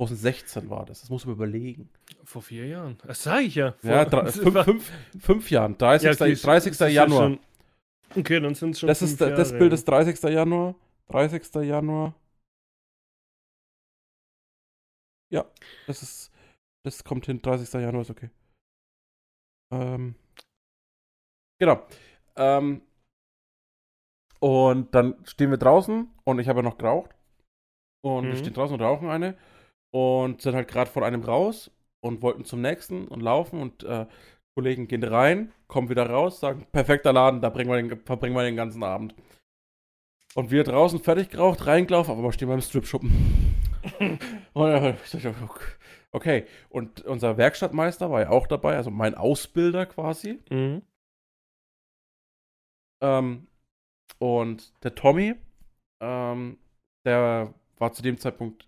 2016 0.01 0.71
war 0.71 0.87
das, 0.87 1.01
das 1.01 1.11
muss 1.11 1.27
man 1.27 1.35
überlegen. 1.35 1.91
Vor 2.25 2.41
vier 2.43 2.67
Jahren. 2.67 2.99
Das 3.05 3.23
sage 3.23 3.43
ich 3.45 3.55
ja. 3.57 3.73
Vor, 3.73 3.91
Ja, 3.91 4.05
drei, 4.05 4.27
fünf, 4.33 4.65
fünf, 4.65 4.93
fünf 5.21 5.51
Jahren, 5.51 5.77
30. 5.77 6.07
Ja, 6.07 6.13
okay, 6.13 6.33
es- 6.33 6.43
30. 6.43 6.71
es 6.71 6.77
ist 6.77 6.81
ja 6.81 6.87
Januar. 6.89 7.23
schon- 7.31 7.41
okay, 8.17 8.41
dann 8.41 8.55
sind 8.55 8.71
es 8.71 8.81
schon. 8.81 8.87
das 8.87 9.03
ist 9.03 9.19
fünf 9.19 9.35
das 9.37 9.49
Jahre, 9.49 9.59
Bild 9.59 9.73
ja. 9.73 9.75
ist 9.75 9.85
30. 9.89 10.23
Januar. 10.31 10.75
30. 11.09 11.55
Januar. 11.65 12.15
Ja, 15.31 15.45
das 15.87 16.03
ist. 16.03 16.33
Das 16.85 17.03
kommt 17.05 17.27
hin. 17.27 17.43
30. 17.43 17.73
Januar 17.81 18.03
ist 18.03 18.11
okay. 18.11 18.31
Ähm. 19.73 20.15
Genau. 21.61 21.87
Ähm. 22.37 22.83
Und 24.41 24.95
dann 24.95 25.17
stehen 25.27 25.51
wir 25.51 25.59
draußen 25.59 26.09
und 26.25 26.39
ich 26.39 26.49
habe 26.49 26.61
ja 26.61 26.63
noch 26.63 26.79
geraucht. 26.79 27.11
Und 28.05 28.27
wir 28.27 28.35
Mhm. 28.35 28.39
stehen 28.39 28.55
draußen 28.55 28.75
und 28.75 28.81
rauchen 28.83 29.09
eine. 29.11 29.37
Und 29.91 30.43
sind 30.43 30.55
halt 30.55 30.69
gerade 30.69 30.91
von 30.91 31.03
einem 31.03 31.23
raus 31.23 31.71
und 32.01 32.23
wollten 32.23 32.45
zum 32.45 32.61
nächsten 32.61 33.09
und 33.09 33.21
laufen 33.21 33.61
und 33.61 33.85
äh, 33.85 34.07
Kollegen 34.55 34.89
gehen 34.89 35.05
rein, 35.05 35.53
kommen 35.69 35.89
wieder 35.89 36.11
raus, 36.11 36.41
sagen, 36.41 36.67
perfekter 36.73 37.13
Laden, 37.13 37.41
da 37.41 37.49
bringen 37.49 37.71
wir 37.71 37.77
den, 37.77 38.05
verbringen 38.05 38.35
wir 38.35 38.43
den 38.43 38.57
ganzen 38.57 38.83
Abend. 38.83 39.15
Und 40.35 40.51
wir 40.51 40.65
draußen 40.65 40.99
fertig 41.01 41.31
geraucht, 41.31 41.67
reingelaufen, 41.67 42.19
aber 42.19 42.33
stehen 42.33 42.49
beim 42.49 42.61
Strip-Schuppen. 42.61 43.55
dachte, 45.23 45.49
okay, 46.13 46.47
und 46.69 47.03
unser 47.03 47.37
Werkstattmeister 47.37 48.11
war 48.11 48.23
ja 48.23 48.31
auch 48.31 48.47
dabei, 48.47 48.77
also 48.77 48.91
mein 48.91 49.15
Ausbilder 49.15 49.87
quasi. 49.87 50.41
Mhm. 50.51 50.83
Ähm, 53.01 53.47
und 54.19 54.73
der 54.83 54.95
Tommy, 54.95 55.35
ähm, 56.01 56.59
der 57.05 57.55
war 57.81 57.93
zu 57.93 58.03
dem 58.03 58.19
Zeitpunkt 58.19 58.67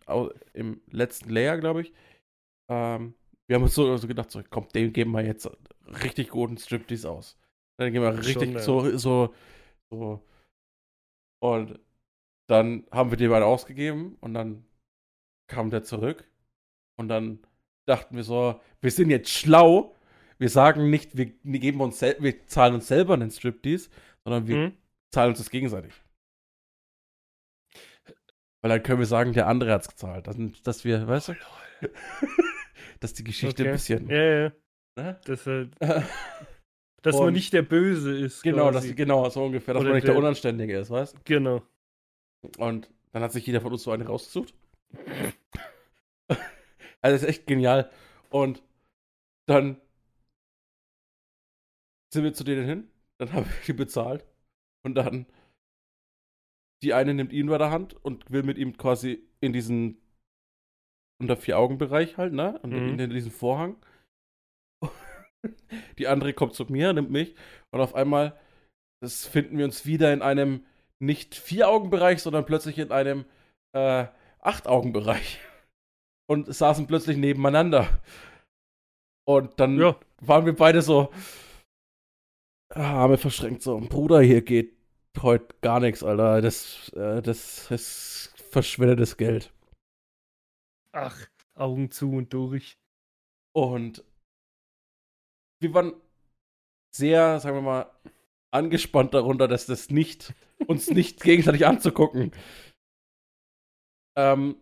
im 0.54 0.80
letzten 0.90 1.30
Layer, 1.30 1.58
glaube 1.58 1.82
ich. 1.82 1.92
Ähm, 2.70 3.14
wir 3.48 3.56
haben 3.56 3.62
uns 3.64 3.74
so, 3.74 3.96
so 3.96 4.06
gedacht, 4.06 4.30
so, 4.30 4.42
komm, 4.48 4.68
dem 4.68 4.92
geben 4.92 5.10
wir 5.12 5.22
jetzt 5.24 5.50
richtig 6.04 6.28
guten 6.30 6.56
Striptease 6.56 7.10
aus. 7.10 7.36
Dann 7.78 7.92
gehen 7.92 8.02
wir 8.02 8.12
Schon, 8.12 8.20
richtig 8.24 8.52
ja. 8.54 8.60
so, 8.60 8.96
so, 8.96 9.34
so. 9.90 10.22
Und 11.42 11.80
dann 12.48 12.86
haben 12.90 13.10
wir 13.10 13.16
dem 13.16 13.32
einen 13.32 13.44
ausgegeben 13.44 14.16
und 14.20 14.34
dann 14.34 14.64
kam 15.48 15.70
der 15.70 15.82
zurück. 15.82 16.28
Und 16.98 17.08
dann 17.08 17.40
dachten 17.88 18.14
wir 18.16 18.24
so, 18.24 18.60
wir 18.80 18.90
sind 18.90 19.10
jetzt 19.10 19.30
schlau. 19.30 19.96
Wir 20.38 20.48
sagen 20.48 20.90
nicht, 20.90 21.16
wir, 21.16 21.26
geben 21.58 21.80
uns 21.80 22.00
wir 22.02 22.46
zahlen 22.46 22.74
uns 22.74 22.88
selber 22.88 23.14
einen 23.14 23.30
Striptease, 23.30 23.90
sondern 24.24 24.46
wir 24.46 24.56
Mhm. 24.56 24.76
zahlen 25.12 25.30
uns 25.30 25.38
das 25.38 25.50
gegenseitig. 25.50 25.92
Weil 28.62 28.70
dann 28.70 28.82
können 28.82 28.98
wir 28.98 29.06
sagen, 29.06 29.32
der 29.32 29.46
andere 29.46 29.72
hat 29.72 29.82
es 29.82 29.88
gezahlt. 29.88 30.26
Dass, 30.26 30.36
dass 30.62 30.84
wir, 30.84 31.06
weißt 31.06 31.28
du? 31.28 31.34
dass 33.00 33.14
die 33.14 33.24
Geschichte 33.24 33.62
Okay. 33.62 33.70
ein 33.70 33.74
bisschen. 33.74 34.08
Ja, 34.10 34.22
ja. 34.22 34.52
Ne? 34.96 35.20
Dass, 35.24 35.46
halt, 35.46 35.74
dass 37.02 37.16
man 37.16 37.32
nicht 37.32 37.52
der 37.52 37.62
Böse 37.62 38.16
ist. 38.18 38.42
genau, 38.42 38.70
quasi. 38.70 38.88
das, 38.88 38.96
genau, 38.96 39.28
so 39.30 39.44
ungefähr, 39.44 39.74
dass 39.74 39.80
Oder 39.80 39.90
man 39.90 39.96
nicht 39.96 40.06
der 40.06 40.14
der- 40.14 40.22
Unanständige 40.22 40.78
ist, 40.78 40.90
weißt 40.90 41.14
du? 41.16 41.20
Genau. 41.24 41.62
Und 42.58 42.90
dann 43.12 43.22
hat 43.22 43.32
sich 43.32 43.46
jeder 43.46 43.60
von 43.60 43.72
uns 43.72 43.82
so 43.82 43.90
eine 43.92 44.06
rausgesucht. 44.06 44.54
also 46.28 46.36
das 47.02 47.22
ist 47.22 47.28
echt 47.28 47.46
genial. 47.46 47.90
Und 48.30 48.62
dann 49.46 49.80
sind 52.12 52.24
wir 52.24 52.34
zu 52.34 52.44
denen 52.44 52.66
hin, 52.66 52.90
dann 53.18 53.32
haben 53.32 53.46
wir 53.46 53.52
die 53.66 53.72
bezahlt 53.72 54.24
und 54.82 54.94
dann 54.96 55.26
die 56.82 56.94
eine 56.94 57.14
nimmt 57.14 57.32
ihn 57.32 57.48
bei 57.48 57.58
der 57.58 57.70
Hand 57.70 57.94
und 58.04 58.30
will 58.30 58.42
mit 58.42 58.58
ihm 58.58 58.76
quasi 58.76 59.22
in 59.40 59.52
diesen 59.52 60.00
unter 61.20 61.36
vier 61.36 61.58
Augen 61.58 61.78
Bereich 61.78 62.16
halt, 62.16 62.32
ne? 62.32 62.58
Und 62.62 62.72
Mhm. 62.72 62.98
in 62.98 63.10
diesen 63.10 63.30
Vorhang. 63.30 63.76
Die 65.98 66.08
andere 66.08 66.32
kommt 66.32 66.54
zu 66.54 66.64
mir, 66.66 66.92
nimmt 66.92 67.10
mich 67.10 67.34
und 67.72 67.80
auf 67.80 67.94
einmal 67.94 68.38
das 69.02 69.26
finden 69.26 69.56
wir 69.56 69.64
uns 69.64 69.86
wieder 69.86 70.12
in 70.12 70.20
einem 70.22 70.66
nicht 70.98 71.34
vier 71.34 71.68
Augen 71.68 71.88
Bereich, 71.88 72.20
sondern 72.22 72.44
plötzlich 72.44 72.78
in 72.78 72.92
einem 72.92 73.24
äh, 73.74 74.06
acht 74.40 74.66
Augen 74.66 74.92
Bereich 74.92 75.38
und 76.28 76.52
saßen 76.54 76.86
plötzlich 76.86 77.16
nebeneinander. 77.16 78.00
Und 79.26 79.58
dann 79.58 79.78
Ja. 79.78 79.96
waren 80.20 80.44
wir 80.44 80.54
beide 80.54 80.82
so 80.82 81.10
ah, 82.74 83.02
Arme 83.02 83.16
verschränkt 83.18 83.62
so, 83.62 83.78
Bruder, 83.80 84.20
hier 84.20 84.42
geht 84.42 84.76
heute 85.20 85.54
gar 85.60 85.80
nichts, 85.80 86.02
Alter. 86.02 86.40
Das, 86.40 86.90
äh, 86.94 87.22
das 87.22 87.70
ist 87.70 88.32
verschwendetes 88.50 89.16
Geld. 89.16 89.52
Ach, 90.92 91.26
Augen 91.54 91.90
zu 91.90 92.12
und 92.12 92.32
durch. 92.32 92.78
Und 93.52 94.04
wir 95.60 95.74
waren 95.74 95.94
sehr, 96.94 97.40
sagen 97.40 97.56
wir 97.56 97.62
mal, 97.62 97.90
angespannt 98.52 99.14
darunter, 99.14 99.48
dass 99.48 99.66
das 99.66 99.90
nicht, 99.90 100.34
uns 100.66 100.90
nicht 100.90 101.22
gegenseitig 101.22 101.66
anzugucken. 101.66 102.32
Ähm, 104.16 104.56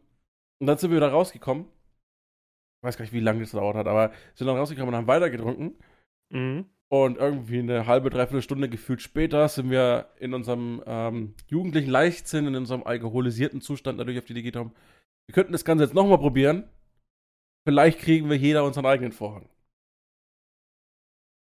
und 0.60 0.66
dann 0.66 0.78
sind 0.78 0.90
wir 0.90 0.96
wieder 0.96 1.10
rausgekommen. 1.10 1.64
Ich 1.64 2.86
weiß 2.86 2.96
gar 2.96 3.04
nicht, 3.04 3.14
wie 3.14 3.20
lange 3.20 3.40
das 3.40 3.50
gedauert 3.50 3.76
hat, 3.76 3.86
aber 3.86 4.12
sind 4.34 4.46
dann 4.46 4.56
rausgekommen 4.56 4.90
und 4.90 4.96
haben 4.96 5.06
weitergetrunken. 5.06 5.78
Mhm. 6.30 6.70
Und 6.90 7.18
irgendwie 7.18 7.58
eine 7.58 7.86
halbe, 7.86 8.08
dreiviertel 8.08 8.40
Stunde 8.40 8.68
gefühlt 8.68 9.02
später 9.02 9.46
sind 9.48 9.70
wir 9.70 10.08
in 10.18 10.32
unserem 10.32 10.82
ähm, 10.86 11.34
jugendlichen 11.46 11.90
Leichtsinn, 11.90 12.46
in 12.46 12.56
unserem 12.56 12.82
alkoholisierten 12.82 13.60
Zustand 13.60 13.98
natürlich 13.98 14.18
auf 14.18 14.24
die 14.24 14.32
Idee 14.32 14.42
gekommen. 14.42 14.74
Wir 15.26 15.34
könnten 15.34 15.52
das 15.52 15.66
Ganze 15.66 15.84
jetzt 15.84 15.94
nochmal 15.94 16.18
probieren. 16.18 16.64
Vielleicht 17.66 17.98
kriegen 17.98 18.30
wir 18.30 18.38
jeder 18.38 18.64
unseren 18.64 18.86
eigenen 18.86 19.12
Vorhang. 19.12 19.50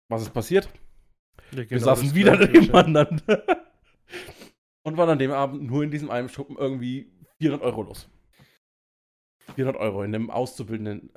Was 0.09 0.23
ist 0.23 0.33
passiert? 0.33 0.69
Ja, 1.51 1.59
Wir 1.59 1.67
genau 1.67 1.85
saßen 1.85 2.07
das 2.07 2.15
wieder 2.15 2.37
nebeneinander. 2.37 3.45
Und 4.85 4.97
waren 4.97 5.09
an 5.09 5.19
dem 5.19 5.33
Abend 5.33 5.63
nur 5.63 5.83
in 5.83 5.91
diesem 5.91 6.11
einen 6.11 6.29
Schuppen 6.29 6.57
irgendwie 6.57 7.11
400 7.39 7.67
Euro 7.67 7.83
los. 7.83 8.09
400 9.57 9.81
Euro 9.81 10.05
in 10.05 10.15
einem 10.15 10.31
auszubildenden 10.31 11.13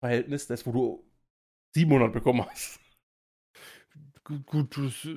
Verhältnis, 0.00 0.46
das 0.46 0.66
wo 0.66 0.72
du 0.72 1.10
700 1.74 2.12
bekommen 2.12 2.44
hast. 2.44 2.78
Gu- 4.24 4.40
Gut, 4.46 4.76
das 4.76 5.04
äh, 5.04 5.16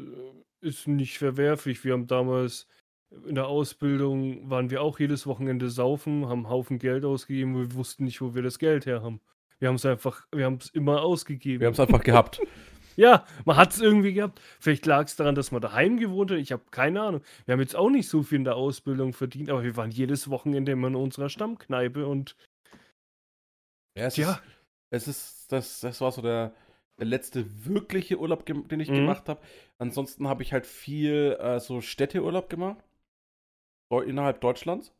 ist 0.62 0.88
nicht 0.88 1.18
verwerflich. 1.18 1.84
Wir 1.84 1.94
haben 1.94 2.08
damals 2.08 2.68
in 3.28 3.36
der 3.36 3.48
Ausbildung, 3.48 4.50
waren 4.50 4.70
wir 4.72 4.82
auch 4.82 5.00
jedes 5.00 5.26
Wochenende 5.28 5.70
saufen, 5.70 6.26
haben 6.26 6.40
einen 6.46 6.50
Haufen 6.50 6.80
Geld 6.80 7.06
ausgegeben 7.06 7.56
wir 7.56 7.74
wussten 7.76 8.04
nicht, 8.06 8.20
wo 8.22 8.34
wir 8.36 8.42
das 8.42 8.60
Geld 8.60 8.86
her 8.86 9.04
haben. 9.04 9.22
Wir 9.60 9.70
haben 9.70 9.76
es 9.76 9.86
einfach, 9.86 10.28
wir 10.34 10.46
haben 10.46 10.58
es 10.60 10.70
immer 10.72 11.02
ausgegeben. 11.02 11.62
Wir 11.62 11.68
haben 11.68 11.74
es 11.74 11.80
einfach 11.80 12.04
gehabt. 12.04 12.42
Ja, 12.98 13.26
man 13.44 13.58
hat 13.58 13.74
es 13.74 13.82
irgendwie 13.82 14.14
gehabt. 14.14 14.40
Vielleicht 14.58 14.86
lag 14.86 15.04
es 15.08 15.18
daran, 15.18 15.36
dass 15.36 15.52
man 15.52 15.62
daheim 15.62 15.98
gewohnt 15.98 16.32
hat. 16.32 16.38
Ich 16.38 16.54
habe 16.54 16.64
keine 16.72 17.02
Ahnung. 17.02 17.22
Wir 17.44 17.52
haben 17.52 17.60
jetzt 17.60 17.76
auch 17.76 17.90
nicht 17.90 18.08
so 18.08 18.24
viel 18.24 18.38
in 18.38 18.46
der 18.46 18.56
Ausbildung 18.56 19.12
verdient, 19.12 19.50
aber 19.50 19.64
wir 19.66 19.76
waren 19.76 19.92
jedes 19.92 20.30
Wochenende 20.30 20.72
immer 20.72 20.88
in 20.88 20.96
unserer 20.96 21.28
Stammkneipe 21.28 22.08
und 22.08 22.38
Ja, 23.98 24.06
es 24.06 24.16
Ja. 24.16 24.32
ist, 24.92 25.08
es 25.08 25.08
ist 25.10 25.52
das, 25.52 25.80
das 25.82 26.00
war 26.00 26.14
so 26.14 26.22
der, 26.22 26.54
der 27.00 27.06
letzte 27.08 27.66
wirkliche 27.66 28.20
Urlaub, 28.20 28.46
den 28.46 28.80
ich 28.80 28.90
Mhm. 28.90 28.96
gemacht 28.96 29.28
habe. 29.30 29.42
Ansonsten 29.78 30.28
habe 30.28 30.44
ich 30.44 30.54
halt 30.54 30.66
viel 30.66 31.38
äh, 31.40 31.60
so 31.60 31.82
Städteurlaub 31.82 32.50
gemacht. 32.50 32.84
Innerhalb 34.06 34.42
Deutschlands. 34.42 34.94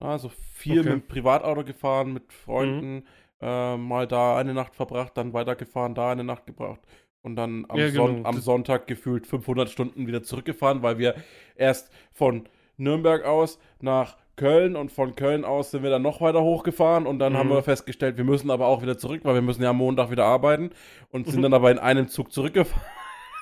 Also 0.00 0.28
viel 0.28 0.80
Okay. 0.80 0.90
mit 0.90 1.02
dem 1.04 1.08
Privatauto 1.08 1.64
gefahren, 1.64 2.12
mit 2.12 2.32
Freunden, 2.32 3.06
äh, 3.40 3.76
mal 3.76 4.06
da 4.06 4.36
eine 4.36 4.52
Nacht 4.52 4.74
verbracht, 4.74 5.16
dann 5.16 5.32
weitergefahren, 5.32 5.94
da 5.94 6.10
eine 6.12 6.24
Nacht 6.24 6.46
gebracht. 6.46 6.80
Und 7.22 7.36
dann 7.36 7.64
am, 7.68 7.78
Ja, 7.78 7.90
Son 7.90 8.16
genau. 8.16 8.28
am 8.28 8.34
Das- 8.36 8.44
Sonntag 8.44 8.86
gefühlt 8.86 9.26
500 9.26 9.70
Stunden 9.70 10.06
wieder 10.06 10.22
zurückgefahren, 10.22 10.82
weil 10.82 10.98
wir 10.98 11.14
erst 11.56 11.90
von 12.12 12.48
Nürnberg 12.76 13.24
aus 13.24 13.58
nach 13.80 14.16
Köln 14.38 14.74
und 14.76 14.90
von 14.90 15.14
Köln 15.14 15.44
aus 15.44 15.70
sind 15.72 15.82
wir 15.82 15.90
dann 15.90 16.00
noch 16.00 16.22
weiter 16.22 16.40
hochgefahren 16.42 17.06
und 17.06 17.18
dann 17.18 17.36
haben 17.36 17.48
Mhm. 17.50 17.54
wir 17.56 17.62
festgestellt, 17.62 18.16
wir 18.16 18.24
müssen 18.24 18.50
aber 18.50 18.66
auch 18.68 18.80
wieder 18.80 18.96
zurück, 18.96 19.20
weil 19.24 19.34
wir 19.34 19.42
müssen 19.42 19.62
ja 19.62 19.68
am 19.70 19.76
Montag 19.76 20.10
wieder 20.10 20.24
arbeiten 20.24 20.70
und 21.10 21.26
sind 21.28 21.42
dann 21.42 21.52
aber 21.52 21.70
in 21.70 21.78
einem 21.78 22.08
Zug 22.08 22.32
zurückgefahren. 22.32 22.82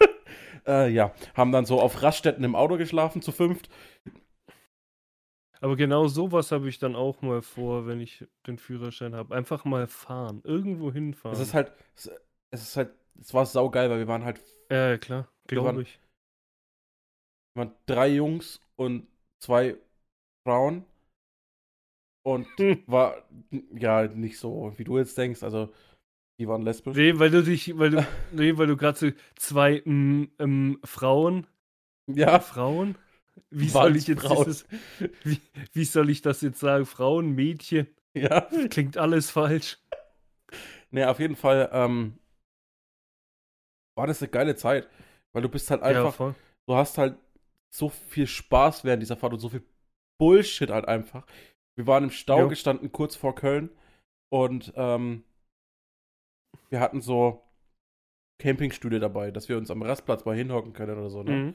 äh, 0.67 0.89
ja, 0.91 1.13
haben 1.35 1.53
dann 1.53 1.65
so 1.67 1.81
auf 1.81 2.03
Raststätten 2.03 2.43
im 2.43 2.57
Auto 2.57 2.77
geschlafen 2.77 3.23
zu 3.23 3.31
fünft 3.31 3.69
Aber 5.61 5.77
genau 5.77 6.07
sowas 6.09 6.51
habe 6.53 6.69
ich 6.69 6.79
dann 6.79 6.95
auch 6.97 7.23
mal 7.23 7.41
vor, 7.43 7.87
wenn 7.87 8.01
ich 8.01 8.25
den 8.47 8.59
Führerschein 8.59 9.15
habe. 9.15 9.35
Einfach 9.35 9.65
mal 9.65 9.87
fahren. 9.87 10.41
Irgendwo 10.45 10.93
hinfahren. 10.93 11.35
Es 11.35 11.41
ist 11.41 11.55
halt, 11.55 11.73
es, 11.95 12.11
ist 12.51 12.77
halt, 12.77 12.91
es 13.21 13.33
war 13.33 13.47
saugeil, 13.47 13.89
weil 13.91 13.99
wir 13.99 14.09
waren 14.09 14.25
halt, 14.25 14.41
Ja, 14.71 14.99
klar. 14.99 15.29
Glaube 15.47 15.83
ich. 15.83 15.99
wir 17.55 17.65
waren 17.65 17.75
drei 17.87 18.09
Jungs 18.09 18.61
und 18.77 19.07
zwei 19.39 19.77
Frauen. 20.47 20.87
Und 22.23 22.47
Hm. 22.59 22.87
war, 22.87 23.25
ja, 23.73 24.07
nicht 24.09 24.39
so, 24.39 24.73
wie 24.77 24.85
du 24.85 24.99
jetzt 24.99 25.17
denkst. 25.19 25.43
Also, 25.43 25.73
die 26.39 26.49
waren 26.49 26.63
lesbisch. 26.63 26.97
Nee, 26.97 27.19
weil 27.19 27.31
du 27.31 27.43
dich, 27.43 27.79
weil 27.79 27.91
du, 27.91 28.07
nee, 28.33 28.57
weil 28.57 28.67
du 28.67 28.77
gerade 28.77 28.99
so 28.99 29.11
zwei 29.37 29.83
ähm, 29.87 30.31
ähm, 30.39 30.79
Frauen, 30.85 31.47
Ja, 32.09 32.41
Frauen? 32.41 32.97
Wie 33.51 33.69
soll 33.69 33.97
ich 33.97 34.07
jetzt 34.09 34.31
dieses, 34.31 34.67
wie, 35.25 35.41
wie 35.73 35.85
soll 35.85 36.11
ich 36.11 36.23
das 36.23 36.41
jetzt 36.43 36.61
sagen? 36.61 36.87
Frauen, 36.87 37.33
Mädchen? 37.35 37.89
ja. 38.15 38.49
Klingt 38.71 38.97
alles 38.97 39.31
falsch. 39.31 39.79
Nee, 40.91 41.05
auf 41.05 41.19
jeden 41.21 41.37
Fall, 41.37 41.69
ähm, 41.73 42.19
war 43.97 44.07
das 44.07 44.23
eine 44.23 44.31
geile 44.31 44.57
Zeit. 44.57 44.89
Weil 45.33 45.43
du 45.43 45.49
bist 45.49 45.71
halt 45.71 45.83
ja, 45.89 46.05
einfach, 46.05 46.13
voll. 46.13 46.35
du 46.67 46.75
hast 46.75 46.99
halt 46.99 47.19
so 47.71 47.89
viel 47.91 48.27
Spaß 48.27 48.85
während 48.85 49.03
dieser 49.03 49.17
Fahrt 49.17 49.35
und 49.35 49.41
so 49.41 49.49
viel 49.51 49.63
Bullshit 50.19 50.71
halt 50.71 50.87
einfach. 50.87 51.27
Wir 51.77 51.87
waren 51.87 52.05
im 52.05 52.11
Stau 52.11 52.41
Jo. 52.41 52.49
gestanden, 52.49 52.93
kurz 52.93 53.17
vor 53.17 53.35
Köln. 53.35 53.71
Und 54.33 54.73
ähm, 54.77 55.25
wir 56.71 56.81
hatten 56.81 57.01
so 57.01 57.43
Campingstühle 58.41 58.99
dabei, 59.01 59.31
dass 59.31 59.49
wir 59.49 59.57
uns 59.57 59.71
am 59.71 59.83
Rastplatz 59.83 60.25
mal 60.25 60.37
hinhocken 60.37 60.73
können 60.73 60.99
oder 60.99 61.11
so, 61.11 61.23
ne? 61.23 61.55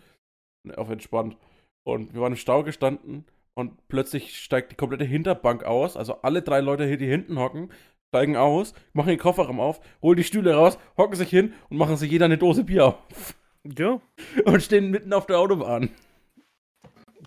Mhm. 0.65 0.71
Auf 0.75 0.89
entspannt. 0.89 1.37
Und 1.83 2.13
wir 2.13 2.21
waren 2.21 2.33
im 2.33 2.37
Stau 2.37 2.63
gestanden 2.63 3.25
und 3.55 3.87
plötzlich 3.87 4.37
steigt 4.37 4.71
die 4.71 4.75
komplette 4.75 5.03
Hinterbank 5.03 5.63
aus. 5.63 5.97
Also 5.97 6.21
alle 6.21 6.41
drei 6.41 6.61
Leute, 6.61 6.85
hier, 6.85 6.97
die 6.97 7.07
hinten 7.07 7.39
hocken, 7.39 7.71
steigen 8.13 8.35
aus, 8.37 8.73
machen 8.93 9.09
den 9.09 9.17
Kofferraum 9.19 9.59
auf, 9.59 9.81
holen 10.01 10.17
die 10.17 10.23
Stühle 10.23 10.53
raus, 10.53 10.77
hocken 10.97 11.15
sich 11.15 11.29
hin 11.29 11.53
und 11.69 11.77
machen 11.77 11.97
sich 11.97 12.11
jeder 12.11 12.25
eine 12.25 12.37
Dose 12.37 12.63
Bier 12.63 12.85
auf. 12.87 13.35
Ja, 13.77 14.01
Und 14.45 14.63
stehen 14.63 14.89
mitten 14.91 15.13
auf 15.13 15.25
der 15.27 15.37
Autobahn. 15.39 15.89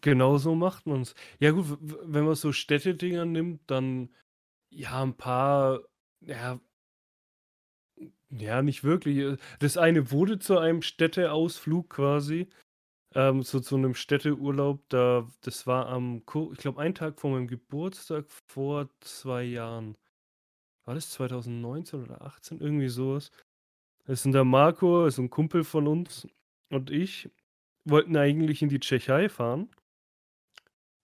Genau 0.05 0.37
so 0.39 0.55
macht 0.55 0.87
man's. 0.87 1.15
Ja 1.41 1.51
gut, 1.53 1.79
wenn 1.81 2.27
man 2.27 2.35
so 2.35 2.53
Städtedinger 2.53 3.25
nimmt, 3.25 3.63
dann 3.71 4.11
ja 4.71 5.03
ein 5.03 5.17
paar, 5.17 5.81
ja, 6.21 6.61
ja 8.31 8.63
nicht 8.63 8.85
wirklich. 8.85 9.39
Das 9.61 9.77
eine 9.79 10.11
wurde 10.11 10.39
zu 10.39 10.59
einem 10.59 10.83
Städteausflug 10.83 11.89
quasi, 11.91 12.49
ähm, 13.15 13.43
so 13.43 13.61
zu 13.61 13.77
einem 13.77 13.95
Städteurlaub. 13.95 14.83
Da, 14.91 15.27
das 15.43 15.67
war 15.67 15.89
am, 15.89 16.19
ich 16.53 16.59
glaube, 16.59 16.81
einen 16.81 16.95
Tag 16.95 17.21
vor 17.21 17.31
meinem 17.31 17.49
Geburtstag 17.49 18.27
vor 18.47 18.91
zwei 19.01 19.45
Jahren. 19.45 19.97
War 20.85 20.95
das 20.95 21.11
2019 21.11 22.05
oder 22.05 22.23
18? 22.23 22.61
Irgendwie 22.61 22.89
sowas. 22.89 23.31
Das 24.07 24.23
sind 24.23 24.33
der 24.33 24.45
Marco, 24.45 25.07
ist 25.07 25.19
ein 25.19 25.31
Kumpel 25.31 25.65
von 25.65 25.89
uns 25.89 26.29
und 26.71 26.91
ich 26.91 27.31
wollten 27.87 28.17
eigentlich 28.17 28.63
in 28.63 28.69
die 28.69 28.81
Tschechei 28.81 29.31
fahren. 29.31 29.71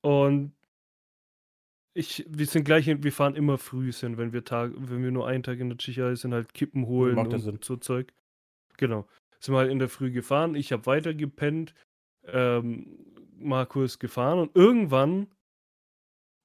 Und 0.03 0.53
ich, 1.95 2.25
wir 2.29 2.47
sind 2.47 2.65
gleich, 2.65 2.87
wir 2.87 3.13
fahren 3.13 3.35
immer 3.35 3.59
früh 3.59 3.93
sind, 3.93 4.17
wenn 4.17 4.33
wir 4.33 4.45
Tag, 4.45 4.73
wenn 4.77 5.03
wir 5.03 5.11
nur 5.11 5.27
einen 5.27 5.43
Tag 5.43 5.59
in 5.59 5.69
der 5.69 5.79
Tschechei 5.79 6.15
sind, 6.15 6.33
halt 6.33 6.55
Kippen 6.55 6.87
holen 6.87 7.17
Macht 7.17 7.33
und 7.33 7.41
Sinn. 7.41 7.59
so 7.63 7.77
Zeug. 7.77 8.13
Genau. 8.77 9.07
Sind 9.41 9.55
wir 9.55 9.59
halt 9.59 9.71
in 9.71 9.79
der 9.79 9.89
Früh 9.89 10.11
gefahren, 10.11 10.55
ich 10.55 10.73
habe 10.73 10.87
weiter 10.87 11.15
gepennt, 11.15 11.75
ähm, 12.25 12.99
Marco 13.39 13.83
ist 13.83 13.99
gefahren 13.99 14.39
und 14.39 14.55
irgendwann 14.55 15.29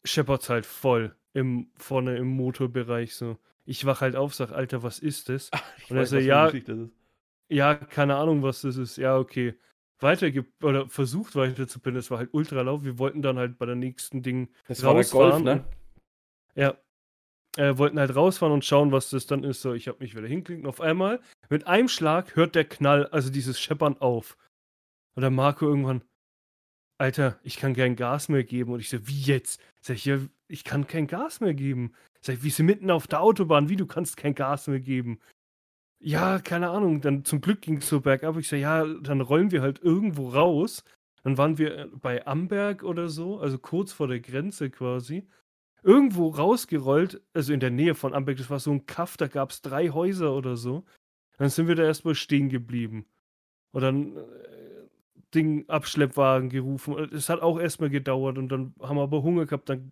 scheppert's 0.03 0.49
halt 0.49 0.66
voll 0.66 1.16
im, 1.34 1.70
vorne 1.76 2.18
im 2.18 2.28
Motorbereich 2.28 3.16
so. 3.16 3.38
Ich 3.66 3.86
wach 3.86 4.01
halt 4.01 4.16
auf, 4.16 4.34
sag, 4.34 4.51
Alter, 4.51 4.84
was 4.84 4.99
ist 4.99 5.30
das? 5.30 5.51
Ich 5.78 5.91
Und 5.91 5.97
er 5.97 6.08
für 6.08 6.20
ja, 6.20 6.51
ja, 7.47 7.76
keine 7.76 8.16
Ahnung, 8.16 8.41
was 8.41 8.62
das 8.62 8.78
ist. 8.78 8.97
Ja, 8.97 9.18
okay. 9.18 9.56
Weiter 10.00 10.28
oder 10.62 10.89
versucht 10.89 11.36
weiter 11.36 11.68
zu. 11.68 11.80
Das 11.80 12.12
war 12.12 12.18
halt 12.20 12.30
ultra 12.34 12.62
laut. 12.62 12.84
Wir 12.84 13.00
wollten 13.00 13.22
dann 13.22 13.38
halt 13.38 13.58
bei 13.58 13.66
der 13.66 13.76
nächsten 13.76 14.22
Ding 14.22 14.50
Das 14.68 14.84
war 14.84 14.93
der 14.93 15.04
Golf, 15.04 15.14
rausfahren. 15.34 15.43
ne? 15.43 15.52
und- 15.54 16.62
Ja. 16.62 16.78
Äh, 17.58 17.78
wollten 17.78 17.98
halt 18.00 18.14
rausfahren 18.14 18.54
und 18.54 18.66
schauen, 18.66 18.91
was 18.91 19.10
das 19.10 19.28
dann 19.28 19.46
ist. 19.46 19.62
So, 19.62 19.74
ich 19.74 19.88
habe 19.88 20.00
mich 20.00 20.14
wieder 20.16 20.28
hinklicken. 20.28 20.66
Auf 20.66 20.82
einmal, 20.82 21.22
mit 21.50 21.68
einem 21.68 21.88
Schlag, 21.88 22.36
hört 22.36 22.54
der 22.56 22.66
Knall, 22.66 23.08
also 23.08 23.30
dieses 23.32 23.60
Scheppern 23.62 23.98
auf. 24.02 24.38
Und 25.16 25.22
der 25.22 25.30
Marco 25.32 25.66
irgendwann, 25.66 26.02
Alter, 26.98 27.39
ich 27.43 27.56
kann 27.58 27.74
kein 27.74 27.96
Gas 27.96 28.28
mehr 28.28 28.43
geben. 28.43 28.74
Und 28.74 28.82
ich 28.82 28.89
so, 28.89 29.08
wie 29.08 29.22
jetzt? 29.22 29.62
Sag 29.82 29.96
ich, 29.96 30.04
ja, 30.06 30.20
ich 30.50 30.66
kann 30.66 30.88
kein 30.88 31.08
Gas 31.08 31.39
mehr 31.39 31.54
geben. 31.54 31.93
Sag 32.22 32.36
ich, 32.36 32.43
wir 32.43 32.52
sind 32.52 32.66
mitten 32.66 32.91
auf 32.91 33.08
der 33.08 33.22
Autobahn, 33.22 33.70
wie 33.70 33.76
du 33.78 33.86
kannst 33.86 34.18
kein 34.18 34.36
Gas 34.36 34.68
mehr 34.68 34.82
geben? 34.82 35.20
Ja, 36.00 36.39
keine 36.39 36.70
Ahnung. 36.70 37.02
Dann 37.02 37.26
zum 37.26 37.41
Glück 37.41 37.62
ging 37.62 37.78
es 37.78 37.89
so 37.89 38.02
bergab. 38.02 38.38
Ich 38.38 38.48
so, 38.48 38.56
ja, 38.56 38.86
dann 38.86 39.22
rollen 39.22 39.52
wir 39.52 39.62
halt 39.62 39.82
irgendwo 39.82 40.30
raus. 40.30 40.84
Dann 41.24 41.38
waren 41.39 41.58
wir 41.58 41.78
äh, 41.78 41.88
bei 41.88 42.26
Amberg 42.28 42.84
oder 42.84 43.10
so, 43.10 43.39
also 43.39 43.58
kurz 43.58 43.91
vor 43.91 44.08
der 44.08 44.20
Grenze 44.20 44.70
quasi. 44.70 45.28
Irgendwo 45.84 46.30
rausgerollt, 46.30 47.22
also 47.34 47.54
in 47.54 47.60
der 47.60 47.72
Nähe 47.72 47.96
von 47.96 48.14
Amberg, 48.14 48.38
das 48.38 48.50
war 48.50 48.60
so 48.60 48.72
ein 48.72 48.86
Kaff, 48.86 49.18
da 49.18 49.28
gab 49.28 49.52
es 49.52 49.62
drei 49.62 49.89
Häuser 49.89 50.34
oder 50.36 50.56
so. 50.56 50.84
Dann 51.38 51.50
sind 51.50 51.68
wir 51.68 51.76
da 51.76 51.84
erstmal 51.84 52.16
stehen 52.16 52.50
geblieben. 52.50 53.06
Und 53.72 53.82
dann 53.82 54.18
äh, 54.18 54.22
Ding, 55.34 55.68
Abschleppwagen 55.68 56.50
gerufen. 56.50 56.98
Es 57.14 57.30
hat 57.30 57.41
auch 57.41 57.60
erstmal 57.60 57.89
gedauert 57.89 58.38
und 58.38 58.50
dann 58.50 58.76
haben 58.82 58.98
wir 58.98 59.04
aber 59.04 59.24
Hunger 59.24 59.46
gehabt. 59.46 59.70
Dann 59.70 59.91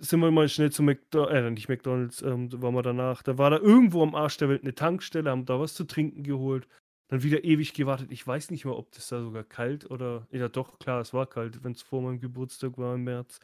sind 0.00 0.20
wir 0.20 0.30
mal 0.30 0.48
schnell 0.48 0.72
zu 0.72 0.82
McDonalds, 0.82 1.32
äh, 1.32 1.50
nicht 1.50 1.68
McDonalds, 1.68 2.22
ähm, 2.22 2.50
waren 2.62 2.74
wir 2.74 2.82
danach. 2.82 3.22
Da 3.22 3.38
war 3.38 3.50
da 3.50 3.58
irgendwo 3.58 4.02
am 4.02 4.14
Arsch 4.14 4.38
der 4.38 4.48
Welt 4.48 4.62
eine 4.62 4.74
Tankstelle, 4.74 5.30
haben 5.30 5.44
da 5.44 5.60
was 5.60 5.74
zu 5.74 5.84
trinken 5.84 6.22
geholt. 6.22 6.66
Dann 7.08 7.22
wieder 7.22 7.44
ewig 7.44 7.74
gewartet. 7.74 8.12
Ich 8.12 8.24
weiß 8.24 8.50
nicht 8.50 8.64
mehr, 8.64 8.76
ob 8.76 8.92
das 8.92 9.08
da 9.08 9.20
sogar 9.20 9.42
kalt 9.42 9.90
oder. 9.90 10.26
Ja, 10.30 10.48
doch, 10.48 10.78
klar, 10.78 11.00
es 11.00 11.12
war 11.12 11.26
kalt, 11.26 11.62
wenn 11.64 11.72
es 11.72 11.82
vor 11.82 12.02
meinem 12.02 12.20
Geburtstag 12.20 12.78
war 12.78 12.94
im 12.94 13.04
März. 13.04 13.40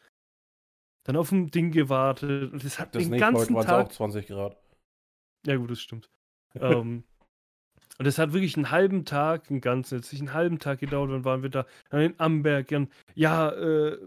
Dann 1.05 1.17
auf 1.17 1.31
ein 1.33 1.51
Ding 1.51 1.73
gewartet 1.73 2.53
und 2.53 2.65
es 2.65 2.79
hat 2.79 2.95
Das 2.95 3.03
den 3.03 3.13
nicht, 3.13 3.23
heute 3.23 3.35
ganzen 3.35 3.57
es 3.57 3.67
Tag 3.67 3.87
auch 3.87 3.93
20 3.93 4.27
Grad. 4.27 4.57
ja, 5.47 5.57
gut, 5.57 5.71
das 5.71 5.81
stimmt. 5.81 6.11
ähm, 6.55 7.05
und 7.99 8.07
es 8.07 8.19
hat 8.19 8.33
wirklich 8.33 8.57
einen 8.57 8.71
halben 8.71 9.05
Tag, 9.05 9.51
einen 9.51 9.61
ganzen, 9.61 9.97
jetzt 9.97 10.13
nicht 10.13 10.23
einen 10.23 10.35
halben 10.35 10.59
Tag 10.59 10.81
gedauert, 10.81 11.11
dann 11.11 11.25
waren 11.25 11.43
wir 11.43 11.51
da 11.51 11.67
dann 11.91 12.01
in 12.01 12.15
Amberg. 12.19 12.69
Dann, 12.69 12.89
ja, 13.15 13.51
äh, 13.51 13.99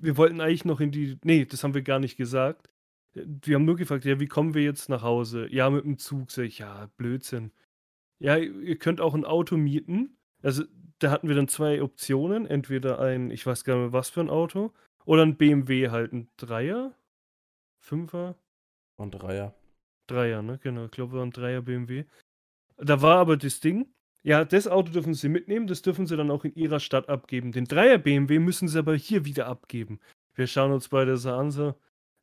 wir 0.00 0.16
wollten 0.16 0.40
eigentlich 0.40 0.64
noch 0.64 0.80
in 0.80 0.90
die. 0.90 1.18
Nee, 1.24 1.44
das 1.44 1.64
haben 1.64 1.74
wir 1.74 1.82
gar 1.82 1.98
nicht 1.98 2.16
gesagt. 2.16 2.68
Wir 3.14 3.56
haben 3.56 3.64
nur 3.64 3.76
gefragt, 3.76 4.04
ja, 4.04 4.20
wie 4.20 4.28
kommen 4.28 4.54
wir 4.54 4.62
jetzt 4.62 4.88
nach 4.88 5.02
Hause? 5.02 5.48
Ja, 5.50 5.68
mit 5.70 5.84
dem 5.84 5.98
Zug. 5.98 6.30
Sag 6.30 6.44
ich, 6.44 6.58
ja, 6.58 6.88
Blödsinn. 6.96 7.52
Ja, 8.18 8.36
ihr 8.36 8.78
könnt 8.78 9.00
auch 9.00 9.14
ein 9.14 9.24
Auto 9.24 9.56
mieten. 9.56 10.16
Also, 10.42 10.64
da 11.00 11.10
hatten 11.10 11.28
wir 11.28 11.34
dann 11.34 11.48
zwei 11.48 11.82
Optionen. 11.82 12.46
Entweder 12.46 13.00
ein, 13.00 13.30
ich 13.30 13.46
weiß 13.46 13.64
gar 13.64 13.74
nicht 13.74 13.84
mehr, 13.84 13.92
was 13.92 14.10
für 14.10 14.20
ein 14.20 14.30
Auto, 14.30 14.72
oder 15.04 15.22
ein 15.22 15.36
BMW 15.36 15.88
halt, 15.88 16.12
ein 16.12 16.28
Dreier, 16.36 16.94
Fünfer, 17.78 18.36
Und 18.96 19.12
Dreier. 19.12 19.54
Dreier, 20.06 20.42
ne? 20.42 20.58
Genau, 20.62 20.84
ich 20.84 20.90
glaube, 20.90 21.14
war 21.14 21.24
ein 21.24 21.30
Dreier 21.30 21.62
BMW. 21.62 22.04
Da 22.76 23.00
war 23.02 23.16
aber 23.18 23.36
das 23.36 23.60
Ding, 23.60 23.92
ja, 24.22 24.44
das 24.44 24.68
Auto 24.68 24.92
dürfen 24.92 25.14
sie 25.14 25.28
mitnehmen, 25.28 25.66
das 25.66 25.82
dürfen 25.82 26.06
sie 26.06 26.16
dann 26.16 26.30
auch 26.30 26.44
in 26.44 26.54
ihrer 26.54 26.80
Stadt 26.80 27.08
abgeben. 27.08 27.52
Den 27.52 27.64
Dreier 27.64 27.98
BMW 27.98 28.38
müssen 28.38 28.68
sie 28.68 28.78
aber 28.78 28.94
hier 28.94 29.24
wieder 29.24 29.46
abgeben. 29.46 29.98
Wir 30.34 30.46
schauen 30.46 30.72
uns 30.72 30.88
beide 30.88 31.16
so 31.16 31.32
an, 31.32 31.50
so, 31.50 31.74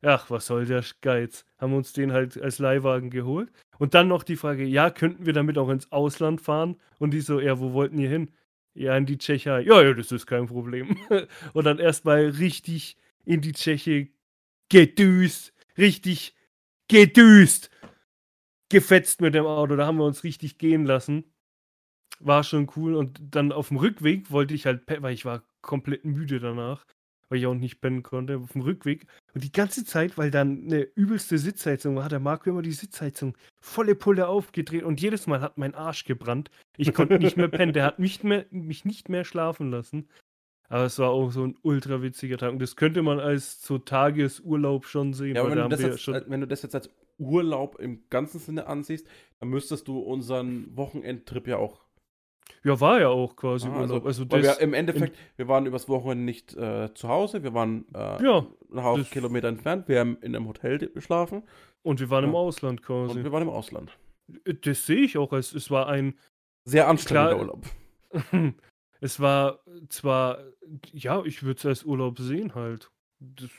ach, 0.02 0.30
was 0.30 0.46
soll 0.46 0.66
der 0.66 0.84
Geiz? 1.00 1.44
Haben 1.58 1.74
uns 1.74 1.92
den 1.92 2.12
halt 2.12 2.40
als 2.40 2.58
Leihwagen 2.58 3.10
geholt. 3.10 3.50
Und 3.78 3.94
dann 3.94 4.08
noch 4.08 4.22
die 4.22 4.36
Frage, 4.36 4.64
ja, 4.64 4.90
könnten 4.90 5.26
wir 5.26 5.32
damit 5.32 5.58
auch 5.58 5.68
ins 5.70 5.90
Ausland 5.92 6.40
fahren? 6.40 6.76
Und 6.98 7.12
die 7.12 7.20
so, 7.20 7.40
ja, 7.40 7.58
wo 7.58 7.72
wollten 7.72 7.98
ihr 7.98 8.08
hin? 8.08 8.30
Ja, 8.74 8.96
in 8.96 9.06
die 9.06 9.18
Tschechei. 9.18 9.62
Ja, 9.62 9.82
ja, 9.82 9.92
das 9.92 10.12
ist 10.12 10.26
kein 10.26 10.46
Problem. 10.46 10.96
Und 11.52 11.64
dann 11.64 11.78
erstmal 11.78 12.26
richtig 12.26 12.96
in 13.24 13.40
die 13.40 13.52
Tscheche 13.52 14.08
gedüst, 14.68 15.52
richtig 15.76 16.34
gedüst 16.86 17.70
gefetzt 18.68 19.20
mit 19.20 19.34
dem 19.34 19.46
Auto. 19.46 19.76
Da 19.76 19.86
haben 19.86 19.98
wir 19.98 20.04
uns 20.04 20.24
richtig 20.24 20.58
gehen 20.58 20.84
lassen. 20.84 21.24
War 22.20 22.42
schon 22.44 22.70
cool. 22.76 22.94
Und 22.94 23.20
dann 23.30 23.52
auf 23.52 23.68
dem 23.68 23.78
Rückweg 23.78 24.30
wollte 24.30 24.54
ich 24.54 24.66
halt, 24.66 24.82
weil 25.02 25.14
ich 25.14 25.24
war 25.24 25.42
komplett 25.60 26.04
müde 26.04 26.40
danach, 26.40 26.84
weil 27.28 27.38
ich 27.38 27.46
auch 27.46 27.54
nicht 27.54 27.80
pennen 27.80 28.02
konnte, 28.02 28.38
auf 28.38 28.52
dem 28.52 28.62
Rückweg. 28.62 29.06
Und 29.34 29.44
die 29.44 29.52
ganze 29.52 29.84
Zeit, 29.84 30.18
weil 30.18 30.30
dann 30.30 30.64
eine 30.64 30.82
übelste 30.94 31.38
Sitzheizung 31.38 31.96
war, 31.96 32.04
hat 32.04 32.12
der 32.12 32.20
Marco 32.20 32.50
immer 32.50 32.62
die 32.62 32.72
Sitzheizung 32.72 33.36
volle 33.60 33.94
Pulle 33.94 34.28
aufgedreht 34.28 34.82
und 34.82 35.00
jedes 35.00 35.26
Mal 35.26 35.40
hat 35.40 35.58
mein 35.58 35.74
Arsch 35.74 36.04
gebrannt. 36.04 36.50
Ich 36.76 36.94
konnte 36.94 37.18
nicht 37.18 37.36
mehr 37.36 37.48
pennen. 37.48 37.72
Der 37.72 37.84
hat 37.84 37.98
mich, 37.98 38.22
mehr, 38.22 38.46
mich 38.50 38.84
nicht 38.84 39.08
mehr 39.08 39.24
schlafen 39.24 39.70
lassen. 39.70 40.08
Aber 40.70 40.84
es 40.84 40.98
war 40.98 41.10
auch 41.10 41.30
so 41.30 41.44
ein 41.44 41.56
ultra 41.62 42.02
witziger 42.02 42.36
Tag. 42.36 42.52
Und 42.52 42.60
das 42.60 42.76
könnte 42.76 43.02
man 43.02 43.20
als 43.20 43.62
so 43.62 43.78
Tagesurlaub 43.78 44.86
schon 44.86 45.14
sehen. 45.14 45.36
Ja, 45.36 45.42
aber 45.42 45.50
wenn 45.50 45.58
du, 45.58 45.68
das 45.68 45.80
jetzt, 45.80 46.02
schon 46.02 46.22
wenn 46.26 46.40
du 46.40 46.46
das 46.46 46.62
jetzt 46.62 46.74
als 46.74 46.90
Urlaub 47.16 47.80
im 47.80 48.08
ganzen 48.10 48.38
Sinne 48.38 48.66
ansiehst, 48.66 49.06
dann 49.40 49.48
müsstest 49.48 49.88
du 49.88 49.98
unseren 49.98 50.76
Wochenendtrip 50.76 51.48
ja 51.48 51.56
auch 51.56 51.87
Ja, 52.64 52.80
war 52.80 53.00
ja 53.00 53.08
auch 53.08 53.36
quasi 53.36 53.68
Ah, 53.68 53.80
Urlaub. 53.80 54.04
Also, 54.06 54.24
das, 54.24 54.42
wir 54.42 54.60
im 54.60 54.74
Endeffekt, 54.74 55.16
wir 55.36 55.48
waren 55.48 55.66
übers 55.66 55.88
Wochenende 55.88 56.24
nicht 56.24 56.54
äh, 56.56 56.92
zu 56.94 57.08
Hause, 57.08 57.42
wir 57.42 57.54
waren 57.54 57.86
äh, 57.94 58.22
ja, 58.22 58.46
einen 58.70 58.84
Haufen 58.84 59.04
Kilometer 59.04 59.48
entfernt, 59.48 59.88
wir 59.88 60.00
haben 60.00 60.18
in 60.22 60.34
einem 60.34 60.48
Hotel 60.48 60.78
geschlafen 60.78 61.42
und 61.82 62.00
wir 62.00 62.10
waren 62.10 62.24
im 62.24 62.32
Ja. 62.32 62.38
Ausland 62.38 62.80
und 62.80 62.86
quasi. 62.86 63.22
wir 63.22 63.32
waren 63.32 63.42
im 63.42 63.50
Ausland. 63.50 63.96
Das 64.44 64.86
sehe 64.86 65.00
ich 65.00 65.16
auch 65.16 65.32
als, 65.32 65.54
es 65.54 65.70
war 65.70 65.88
ein, 65.88 66.14
Sehr 66.64 66.88
anstrengender 66.88 67.36
Klar. 67.36 67.40
Urlaub. 67.40 67.66
es 69.00 69.20
war 69.20 69.60
zwar, 69.88 70.38
ja, 70.92 71.22
ich 71.24 71.42
würde 71.42 71.58
es 71.58 71.66
als 71.66 71.84
Urlaub 71.84 72.18
sehen 72.18 72.54
halt. 72.54 72.90
Das, 73.20 73.50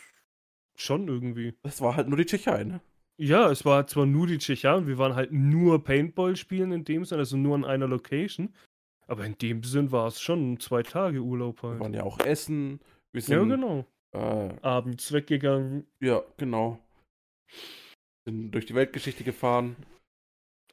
schon 0.76 1.08
irgendwie. 1.08 1.54
Das 1.64 1.82
war 1.82 1.96
halt 1.96 2.08
nur 2.08 2.18
die 2.18 2.26
Tschechei, 2.26 2.64
ne? 2.64 2.82
Ja, 3.18 3.52
es 3.52 3.66
war 3.66 3.86
zwar 3.88 4.06
nur 4.06 4.28
die 4.28 4.38
Tschechei 4.38 4.74
und 4.74 4.88
wir 4.88 4.98
waren 4.98 5.14
halt 5.16 5.34
nur 5.34 5.84
Paintball 5.84 6.38
spielen 6.38 6.72
in 6.72 6.86
dem 6.86 7.04
Sinne, 7.04 7.20
also 7.20 7.36
nur 7.36 7.56
an 7.56 7.66
einer 7.66 7.88
Location. 7.88 8.54
Aber 9.10 9.26
in 9.26 9.38
dem 9.40 9.64
Sinn 9.64 9.92
war 9.92 10.08
es 10.08 10.22
schon 10.22 10.60
zwei 10.60 10.84
Tage 10.84 11.20
Urlaub 11.22 11.64
Wir 11.64 11.70
halt. 11.70 11.80
waren 11.80 11.94
ja 11.94 12.04
auch 12.04 12.20
essen. 12.20 12.80
Wir 13.12 13.22
Ja, 13.22 13.40
sind, 13.40 13.50
genau. 13.50 13.86
äh, 14.12 14.54
Abends 14.62 15.12
weggegangen. 15.12 15.88
ja, 16.00 16.22
genau. 16.38 16.80
Sind 18.26 18.52
durch 18.52 18.68
die 18.68 18.76
Weltgeschichte 18.76 19.24
gefahren, 19.24 19.76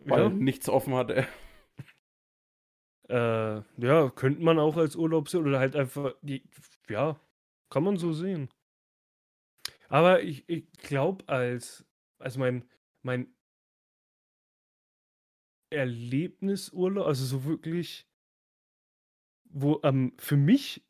weil 0.04 0.24
Ja, 0.24 0.28
nichts 0.28 0.68
offen 0.68 0.94
hatte. 0.94 1.26
äh, 3.08 3.62
ja, 3.78 4.10
könnte 4.10 4.42
man 4.42 4.58
auch 4.58 4.76
als 4.76 4.96
Urlaub 4.96 5.28
sehen 5.28 5.46
oder 5.46 5.58
halt 5.58 5.74
einfach, 5.76 6.14
die, 6.22 6.42
ja, 6.90 7.18
kann 7.70 7.84
man 7.84 7.96
so 7.96 8.12
sehen. 8.12 8.50
Aber 9.88 10.22
ich, 10.22 10.48
ich 10.48 10.70
glaube, 10.72 11.26
als, 11.28 11.86
also 12.18 12.38
mein, 12.40 12.68
mein 13.02 13.32
Erlebnisurlaub, 15.70 17.06
also 17.06 17.24
so 17.24 17.44
wirklich, 17.44 18.06
wo 19.60 19.80
ähm, 19.84 20.12
für 20.18 20.36
mich, 20.36 20.84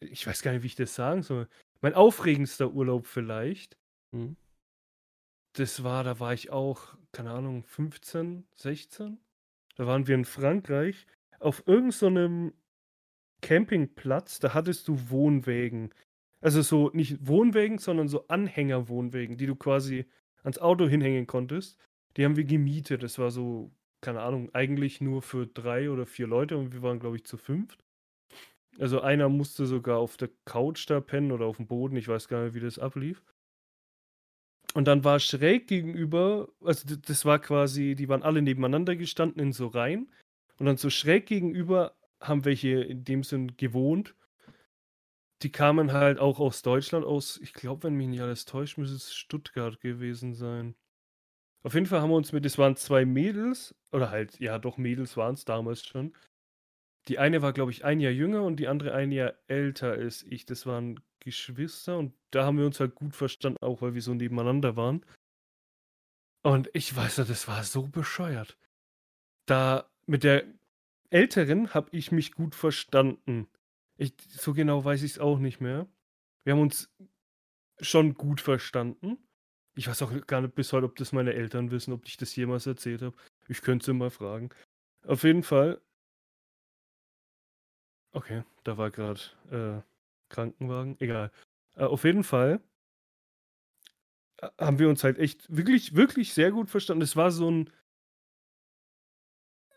ich 0.00 0.26
weiß 0.26 0.42
gar 0.42 0.52
nicht, 0.52 0.62
wie 0.62 0.68
ich 0.68 0.76
das 0.76 0.94
sagen 0.94 1.22
soll, 1.22 1.48
mein 1.82 1.94
aufregendster 1.94 2.72
Urlaub 2.72 3.06
vielleicht, 3.06 3.78
Mhm. 4.12 4.36
das 5.54 5.82
war, 5.82 6.04
da 6.04 6.20
war 6.20 6.34
ich 6.34 6.50
auch, 6.50 6.96
keine 7.12 7.30
Ahnung, 7.32 7.64
15, 7.64 8.46
16. 8.56 9.18
Da 9.76 9.86
waren 9.86 10.06
wir 10.06 10.14
in 10.14 10.24
Frankreich 10.24 11.06
auf 11.40 11.62
irgendeinem 11.66 12.52
Campingplatz, 13.42 14.38
da 14.40 14.54
hattest 14.54 14.88
du 14.88 15.10
Wohnwägen. 15.10 15.92
Also 16.40 16.62
so 16.62 16.90
nicht 16.94 17.26
Wohnwägen, 17.26 17.78
sondern 17.78 18.08
so 18.08 18.28
Anhängerwohnwägen, 18.28 19.36
die 19.38 19.46
du 19.46 19.56
quasi 19.56 20.06
ans 20.44 20.58
Auto 20.58 20.88
hinhängen 20.88 21.26
konntest. 21.26 21.78
Die 22.16 22.24
haben 22.24 22.36
wir 22.36 22.44
gemietet. 22.44 23.02
Das 23.02 23.18
war 23.18 23.30
so, 23.30 23.72
keine 24.02 24.22
Ahnung, 24.22 24.54
eigentlich 24.54 25.00
nur 25.00 25.22
für 25.22 25.46
drei 25.46 25.90
oder 25.90 26.06
vier 26.06 26.26
Leute 26.28 26.56
und 26.58 26.72
wir 26.74 26.82
waren, 26.82 27.00
glaube 27.00 27.16
ich, 27.16 27.24
zu 27.26 27.36
fünft. 27.38 27.84
Also 28.78 29.00
einer 29.00 29.28
musste 29.28 29.66
sogar 29.66 29.98
auf 29.98 30.16
der 30.16 30.30
Couch 30.44 30.88
da 30.88 31.00
pennen 31.00 31.32
oder 31.32 31.46
auf 31.46 31.56
dem 31.56 31.66
Boden. 31.66 31.96
Ich 31.96 32.08
weiß 32.08 32.28
gar 32.28 32.44
nicht, 32.44 32.54
wie 32.54 32.60
das 32.60 32.78
ablief. 32.78 33.22
Und 34.74 34.86
dann 34.86 35.04
war 35.04 35.20
schräg 35.20 35.68
gegenüber, 35.68 36.48
also 36.62 36.96
das 36.96 37.24
war 37.24 37.38
quasi, 37.38 37.94
die 37.94 38.08
waren 38.08 38.22
alle 38.22 38.42
nebeneinander 38.42 38.94
gestanden 38.96 39.40
in 39.40 39.52
so 39.52 39.68
Reihen. 39.68 40.12
Und 40.58 40.66
dann 40.66 40.76
so 40.76 40.90
schräg 40.90 41.26
gegenüber 41.26 41.96
haben 42.20 42.44
welche 42.44 42.82
in 42.82 43.04
dem 43.04 43.22
Sinn 43.22 43.56
gewohnt. 43.56 44.14
Die 45.42 45.52
kamen 45.52 45.92
halt 45.92 46.18
auch 46.18 46.40
aus 46.40 46.62
Deutschland, 46.62 47.04
aus, 47.04 47.38
ich 47.42 47.52
glaube, 47.52 47.84
wenn 47.84 47.94
mich 47.94 48.08
nicht 48.08 48.22
alles 48.22 48.46
täuscht, 48.46 48.78
müsste 48.78 48.96
es 48.96 49.14
Stuttgart 49.14 49.80
gewesen 49.80 50.34
sein. 50.34 50.74
Auf 51.62 51.74
jeden 51.74 51.86
Fall 51.86 52.00
haben 52.00 52.10
wir 52.10 52.16
uns 52.16 52.32
mit, 52.32 52.46
es 52.46 52.58
waren 52.58 52.76
zwei 52.76 53.04
Mädels, 53.04 53.74
oder 53.92 54.10
halt, 54.10 54.38
ja, 54.40 54.58
doch 54.58 54.78
Mädels 54.78 55.16
waren 55.16 55.34
es 55.34 55.44
damals 55.44 55.84
schon. 55.84 56.14
Die 57.08 57.18
eine 57.18 57.42
war, 57.42 57.52
glaube 57.52 57.70
ich, 57.70 57.84
ein 57.84 58.00
Jahr 58.00 58.12
jünger 58.12 58.42
und 58.42 58.56
die 58.56 58.68
andere 58.68 58.92
ein 58.94 59.12
Jahr 59.12 59.34
älter 59.46 59.92
als 59.92 60.24
ich. 60.24 60.46
Das 60.46 60.66
waren 60.66 61.00
Geschwister 61.20 61.98
und 61.98 62.14
da 62.30 62.44
haben 62.44 62.58
wir 62.58 62.66
uns 62.66 62.80
halt 62.80 62.94
gut 62.94 63.14
verstanden, 63.14 63.58
auch 63.60 63.82
weil 63.82 63.94
wir 63.94 64.02
so 64.02 64.14
nebeneinander 64.14 64.76
waren. 64.76 65.04
Und 66.42 66.70
ich 66.74 66.94
weiß 66.94 67.18
noch, 67.18 67.26
das 67.26 67.48
war 67.48 67.64
so 67.64 67.88
bescheuert. 67.88 68.56
Da 69.46 69.90
mit 70.06 70.24
der 70.24 70.44
Älteren 71.10 71.74
habe 71.74 71.88
ich 71.92 72.12
mich 72.12 72.32
gut 72.32 72.54
verstanden. 72.54 73.48
Ich, 73.96 74.14
so 74.28 74.52
genau 74.52 74.84
weiß 74.84 75.02
ich 75.02 75.12
es 75.12 75.18
auch 75.18 75.38
nicht 75.38 75.60
mehr. 75.60 75.88
Wir 76.44 76.52
haben 76.52 76.60
uns 76.60 76.92
schon 77.80 78.14
gut 78.14 78.40
verstanden. 78.40 79.18
Ich 79.74 79.88
weiß 79.88 80.02
auch 80.02 80.26
gar 80.26 80.40
nicht 80.40 80.54
bis 80.54 80.72
heute, 80.72 80.86
ob 80.86 80.96
das 80.96 81.12
meine 81.12 81.34
Eltern 81.34 81.70
wissen, 81.70 81.92
ob 81.92 82.06
ich 82.06 82.16
das 82.16 82.34
jemals 82.36 82.66
erzählt 82.66 83.02
habe. 83.02 83.16
Ich 83.48 83.62
könnte 83.62 83.86
sie 83.86 83.92
mal 83.92 84.10
fragen. 84.10 84.50
Auf 85.06 85.22
jeden 85.24 85.42
Fall. 85.42 85.80
Okay, 88.16 88.44
da 88.64 88.78
war 88.78 88.90
gerade 88.90 89.20
äh, 89.50 89.82
Krankenwagen. 90.30 90.96
Egal. 91.00 91.30
Äh, 91.76 91.84
auf 91.84 92.04
jeden 92.04 92.24
Fall 92.24 92.62
äh, 94.38 94.48
haben 94.58 94.78
wir 94.78 94.88
uns 94.88 95.04
halt 95.04 95.18
echt 95.18 95.54
wirklich, 95.54 95.94
wirklich 95.96 96.32
sehr 96.32 96.50
gut 96.50 96.70
verstanden. 96.70 97.02
Es 97.02 97.14
war 97.14 97.30
so 97.30 97.50
ein. 97.50 97.70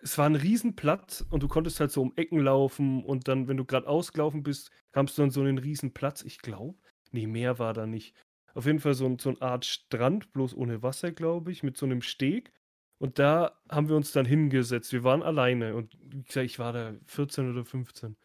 Es 0.02 0.18
war 0.18 0.26
ein 0.26 0.38
Riesenplatz 0.38 1.26
und 1.30 1.44
du 1.44 1.50
konntest 1.50 1.82
halt 1.82 1.92
so 1.92 2.02
um 2.02 2.14
Ecken 2.16 2.40
laufen 2.40 3.04
und 3.04 3.28
dann, 3.28 3.50
wenn 3.50 3.58
du 3.58 3.66
gerade 3.66 3.90
ausgelaufen 3.90 4.44
bist, 4.44 4.72
kamst 4.94 5.18
du 5.18 5.24
an 5.24 5.32
so 5.32 5.42
einen 5.42 5.58
Riesenplatz. 5.58 6.22
Ich 6.24 6.40
glaube. 6.40 6.80
Nee, 7.12 7.28
mehr 7.28 7.60
war 7.60 7.74
da 7.74 7.86
nicht. 7.86 8.16
Auf 8.54 8.66
jeden 8.66 8.80
Fall 8.80 8.94
so, 8.94 9.18
so 9.20 9.32
eine 9.32 9.42
Art 9.42 9.66
Strand, 9.66 10.32
bloß 10.32 10.56
ohne 10.56 10.82
Wasser, 10.82 11.12
glaube 11.12 11.52
ich, 11.52 11.62
mit 11.64 11.76
so 11.76 11.86
einem 11.86 12.02
Steg. 12.02 12.54
Und 13.00 13.18
da 13.18 13.58
haben 13.70 13.88
wir 13.90 13.96
uns 13.96 14.12
dann 14.12 14.26
hingesetzt. 14.26 14.92
Wir 14.92 15.04
waren 15.04 15.24
alleine 15.24 15.76
und 15.76 15.98
wie 16.02 16.22
gesagt, 16.24 16.46
ich 16.46 16.60
war 16.60 16.74
da 16.74 16.94
14 17.08 17.50
oder 17.52 17.64
15. 17.66 18.18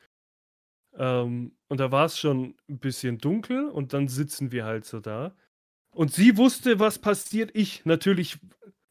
Ähm, 0.97 1.53
und 1.69 1.81
da 1.81 1.91
war 1.93 2.07
es 2.07 2.19
schon 2.19 2.57
ein 2.69 2.79
bisschen 2.79 3.19
dunkel 3.19 3.69
und 3.69 3.93
dann 3.93 4.09
sitzen 4.09 4.53
wir 4.53 4.65
halt 4.65 4.85
so 4.85 5.01
da. 5.01 5.35
Und 5.93 6.13
sie 6.13 6.37
wusste, 6.37 6.81
was 6.81 6.99
passiert. 6.99 7.51
Ich 7.55 7.85
natürlich 7.85 8.39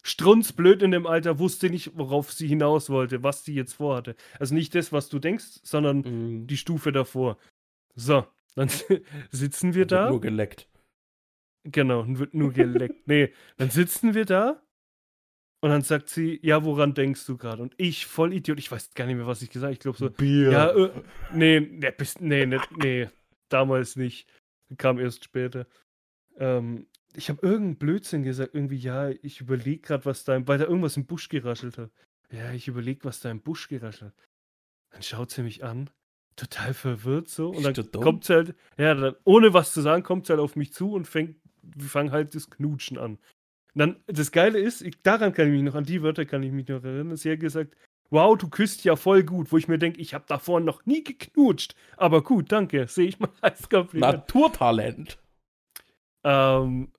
strunzblöd 0.03 0.81
in 0.83 0.91
dem 0.91 1.05
Alter 1.07 1.39
wusste 1.39 1.69
nicht, 1.69 1.97
worauf 1.97 2.31
sie 2.31 2.47
hinaus 2.47 2.89
wollte, 2.89 3.23
was 3.23 3.43
sie 3.45 3.53
jetzt 3.53 3.73
vorhatte. 3.73 4.15
Also 4.39 4.53
nicht 4.53 4.75
das, 4.75 4.91
was 4.91 5.09
du 5.09 5.19
denkst, 5.19 5.59
sondern 5.63 5.99
Mhm. 5.99 6.47
die 6.47 6.57
Stufe 6.57 6.91
davor. 6.91 7.37
So, 7.95 8.25
dann 8.55 8.69
sitzen 9.31 9.73
wir 9.73 9.81
Wird 9.81 9.91
da. 9.93 10.09
Nur 10.09 10.21
geleckt. 10.21 10.69
Genau, 11.65 12.05
wird 12.07 12.33
nur 12.33 12.51
geleckt. 12.53 13.07
nee, 13.07 13.33
dann 13.57 13.69
sitzen 13.69 14.13
wir 14.13 14.25
da 14.25 14.61
und 15.63 15.69
dann 15.69 15.81
sagt 15.81 16.09
sie, 16.09 16.41
ja, 16.43 16.65
woran 16.65 16.93
denkst 16.93 17.25
du 17.25 17.37
gerade? 17.37 17.61
Und 17.63 17.73
ich, 17.77 18.05
voll 18.05 18.33
Idiot, 18.33 18.59
ich 18.59 18.69
weiß 18.69 18.93
gar 18.95 19.05
nicht 19.05 19.15
mehr, 19.15 19.27
was 19.27 19.41
ich 19.41 19.49
gesagt 19.49 19.63
habe. 19.67 19.73
Ich 19.73 19.79
glaube 19.79 19.97
so, 19.97 20.09
Bier. 20.09 20.51
ja, 20.51 20.69
äh, 20.71 20.91
nee, 21.33 21.61
nee, 21.61 21.91
bist, 21.91 22.19
nee, 22.19 22.45
nee, 22.45 22.59
nee, 22.75 23.07
damals 23.47 23.95
nicht. 23.95 24.27
Kam 24.77 24.99
erst 24.99 25.23
später. 25.23 25.65
Ähm, 26.37 26.87
ich 27.15 27.29
habe 27.29 27.39
irgendeinen 27.47 27.77
Blödsinn 27.77 28.23
gesagt, 28.23 28.53
irgendwie, 28.55 28.75
ja, 28.75 29.07
ich 29.09 29.39
überlege 29.39 29.79
gerade, 29.83 30.03
was 30.03 30.25
da, 30.25 30.35
im- 30.35 30.45
weil 30.49 30.57
da 30.57 30.65
irgendwas 30.65 30.97
im 30.97 31.05
Busch 31.05 31.29
geraschelt 31.29 31.77
hat. 31.77 31.91
Ja, 32.29 32.51
ich 32.51 32.67
überlege, 32.67 33.05
was 33.05 33.21
da 33.21 33.31
im 33.31 33.39
Busch 33.39 33.69
geraschelt 33.69 34.11
hat. 34.11 34.25
Dann 34.91 35.01
schaut 35.01 35.31
sie 35.31 35.43
mich 35.43 35.63
an, 35.63 35.89
total 36.35 36.73
verwirrt 36.73 37.29
so, 37.29 37.51
und 37.51 37.63
dann 37.63 37.73
kommt 38.03 38.25
sie 38.25 38.33
halt, 38.33 38.55
ja, 38.77 38.93
dann, 38.95 39.15
ohne 39.23 39.53
was 39.53 39.71
zu 39.71 39.79
sagen, 39.79 40.03
kommt 40.03 40.25
sie 40.25 40.33
halt 40.33 40.41
auf 40.41 40.57
mich 40.57 40.73
zu 40.73 40.91
und 40.91 41.07
fängt, 41.07 41.37
wir 41.61 41.87
fangen 41.87 42.11
halt 42.11 42.35
das 42.35 42.49
Knutschen 42.49 42.97
an. 42.97 43.17
Und 43.75 43.79
dann, 43.79 44.03
das 44.07 44.31
Geile 44.31 44.59
ist, 44.59 44.81
ich, 44.81 45.01
daran 45.01 45.33
kann 45.33 45.47
ich 45.47 45.53
mich 45.53 45.63
noch, 45.63 45.75
an 45.75 45.85
die 45.85 46.01
Wörter 46.01 46.25
kann 46.25 46.43
ich 46.43 46.51
mich 46.51 46.67
noch 46.67 46.83
erinnern, 46.83 47.17
sie 47.17 47.31
hat 47.31 47.39
gesagt, 47.39 47.75
wow, 48.09 48.37
du 48.37 48.47
küsst 48.47 48.83
ja 48.83 48.95
voll 48.95 49.23
gut, 49.23 49.51
wo 49.51 49.57
ich 49.57 49.67
mir 49.67 49.79
denke, 49.79 49.99
ich 49.99 50.13
habe 50.13 50.25
davor 50.27 50.59
noch 50.59 50.85
nie 50.85 51.03
geknutscht. 51.03 51.75
Aber 51.97 52.23
gut, 52.23 52.51
danke, 52.51 52.87
sehe 52.87 53.07
ich 53.07 53.19
mal 53.19 53.31
als 53.41 53.67
Kompliment. 53.69 54.13
Naturtalent. 54.13 55.19
Ähm, 56.23 56.91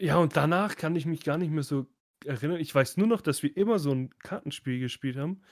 ja, 0.00 0.16
und 0.16 0.36
danach 0.36 0.76
kann 0.76 0.96
ich 0.96 1.04
mich 1.04 1.22
gar 1.22 1.36
nicht 1.36 1.50
mehr 1.50 1.62
so 1.62 1.86
erinnern. 2.24 2.58
Ich 2.58 2.74
weiß 2.74 2.96
nur 2.96 3.06
noch, 3.06 3.20
dass 3.20 3.42
wir 3.42 3.54
immer 3.56 3.78
so 3.78 3.92
ein 3.92 4.10
Kartenspiel 4.18 4.80
gespielt 4.80 5.16
haben. 5.16 5.42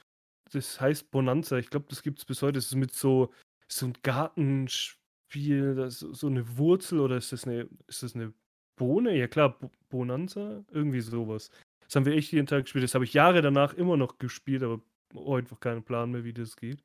Das 0.51 0.81
heißt 0.81 1.11
Bonanza. 1.11 1.57
Ich 1.57 1.69
glaube, 1.69 1.85
das 1.89 2.01
gibt 2.01 2.19
es 2.19 2.25
bis 2.25 2.41
heute. 2.41 2.53
Das 2.53 2.65
ist 2.65 2.75
mit 2.75 2.93
so, 2.93 3.31
so 3.67 3.85
ein 3.85 3.93
Gartenspiel, 4.01 5.75
das 5.75 5.99
so 5.99 6.27
eine 6.27 6.57
Wurzel 6.57 6.99
oder 6.99 7.17
ist 7.17 7.31
das 7.31 7.45
eine, 7.45 7.69
ist 7.87 8.03
das 8.03 8.15
eine 8.15 8.33
Bohne? 8.75 9.15
Ja 9.17 9.27
klar, 9.27 9.57
Bo 9.59 9.71
Bonanza, 9.89 10.63
irgendwie 10.71 11.01
sowas. 11.01 11.49
Das 11.81 11.95
haben 11.95 12.05
wir 12.05 12.13
echt 12.15 12.31
jeden 12.31 12.47
Tag 12.47 12.63
gespielt. 12.63 12.83
Das 12.83 12.95
habe 12.95 13.05
ich 13.05 13.13
Jahre 13.13 13.41
danach 13.41 13.73
immer 13.73 13.97
noch 13.97 14.17
gespielt, 14.17 14.63
aber 14.63 14.81
einfach 15.13 15.59
keinen 15.59 15.83
Plan 15.83 16.11
mehr, 16.11 16.23
wie 16.23 16.33
das 16.33 16.55
geht. 16.57 16.83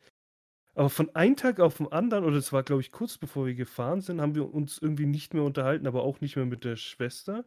Aber 0.74 0.90
von 0.90 1.14
einem 1.16 1.36
Tag 1.36 1.58
auf 1.60 1.78
den 1.78 1.90
anderen, 1.90 2.24
oder 2.24 2.36
es 2.36 2.52
war, 2.52 2.62
glaube 2.62 2.82
ich, 2.82 2.92
kurz 2.92 3.18
bevor 3.18 3.46
wir 3.46 3.54
gefahren 3.54 4.00
sind, 4.00 4.20
haben 4.20 4.34
wir 4.34 4.54
uns 4.54 4.78
irgendwie 4.78 5.06
nicht 5.06 5.34
mehr 5.34 5.42
unterhalten, 5.42 5.86
aber 5.86 6.02
auch 6.04 6.20
nicht 6.20 6.36
mehr 6.36 6.46
mit 6.46 6.64
der 6.64 6.76
Schwester. 6.76 7.44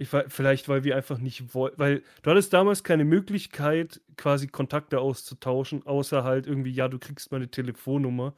Ich 0.00 0.12
war, 0.12 0.30
vielleicht, 0.30 0.68
weil 0.68 0.84
wir 0.84 0.94
einfach 0.94 1.18
nicht 1.18 1.54
wollten, 1.54 1.78
weil 1.80 2.04
du 2.22 2.30
hattest 2.30 2.52
damals 2.52 2.84
keine 2.84 3.04
Möglichkeit, 3.04 4.00
quasi 4.16 4.46
Kontakte 4.46 5.00
auszutauschen, 5.00 5.84
außer 5.86 6.22
halt 6.22 6.46
irgendwie, 6.46 6.70
ja, 6.70 6.86
du 6.86 7.00
kriegst 7.00 7.32
meine 7.32 7.50
Telefonnummer. 7.50 8.36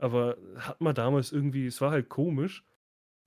Aber 0.00 0.38
hat 0.56 0.80
man 0.80 0.94
damals 0.94 1.32
irgendwie, 1.32 1.66
es 1.66 1.80
war 1.80 1.90
halt 1.90 2.08
komisch. 2.08 2.64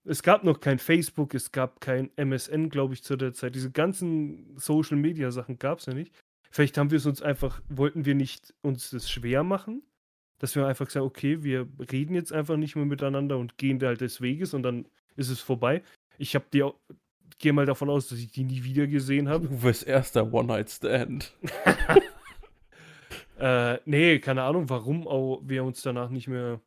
Es 0.03 0.23
gab 0.23 0.43
noch 0.43 0.59
kein 0.59 0.79
Facebook, 0.79 1.33
es 1.33 1.51
gab 1.51 1.79
kein 1.79 2.09
MSN, 2.15 2.69
glaube 2.69 2.93
ich, 2.93 3.03
zu 3.03 3.15
der 3.15 3.33
Zeit. 3.33 3.53
Diese 3.55 3.71
ganzen 3.71 4.57
Social-Media-Sachen 4.57 5.59
gab 5.59 5.79
es 5.79 5.85
ja 5.85 5.93
nicht. 5.93 6.11
Vielleicht 6.49 6.77
haben 6.77 6.91
wir 6.91 6.97
es 6.97 7.05
uns 7.05 7.21
einfach, 7.21 7.61
wollten 7.69 8.05
wir 8.05 8.15
nicht 8.15 8.53
uns 8.61 8.89
das 8.89 9.09
schwer 9.09 9.43
machen, 9.43 9.83
dass 10.39 10.55
wir 10.55 10.65
einfach 10.65 10.89
sagen, 10.89 11.05
okay, 11.05 11.43
wir 11.43 11.67
reden 11.91 12.15
jetzt 12.15 12.33
einfach 12.33 12.57
nicht 12.57 12.75
mehr 12.75 12.85
miteinander 12.85 13.37
und 13.37 13.57
gehen 13.57 13.79
da 13.79 13.87
halt 13.87 14.01
des 14.01 14.21
Weges 14.21 14.53
und 14.53 14.63
dann 14.63 14.87
ist 15.15 15.29
es 15.29 15.39
vorbei. 15.39 15.83
Ich 16.17 16.35
habe 16.35 16.45
die 16.51 16.63
auch, 16.63 16.75
gehe 17.37 17.53
mal 17.53 17.65
davon 17.65 17.89
aus, 17.89 18.09
dass 18.09 18.19
ich 18.19 18.31
die 18.31 18.43
nie 18.43 18.63
wieder 18.63 18.87
gesehen 18.87 19.29
habe. 19.29 19.47
Uwes 19.49 19.83
erster 19.83 20.33
One-Night-Stand. 20.33 21.33
Äh, 23.41 23.79
nee, 23.85 24.19
keine 24.19 24.43
Ahnung, 24.43 24.69
warum 24.69 25.07
auch 25.07 25.41
wir 25.43 25.63
uns 25.63 25.81
danach 25.81 26.09
nicht 26.09 26.27
mehr 26.27 26.61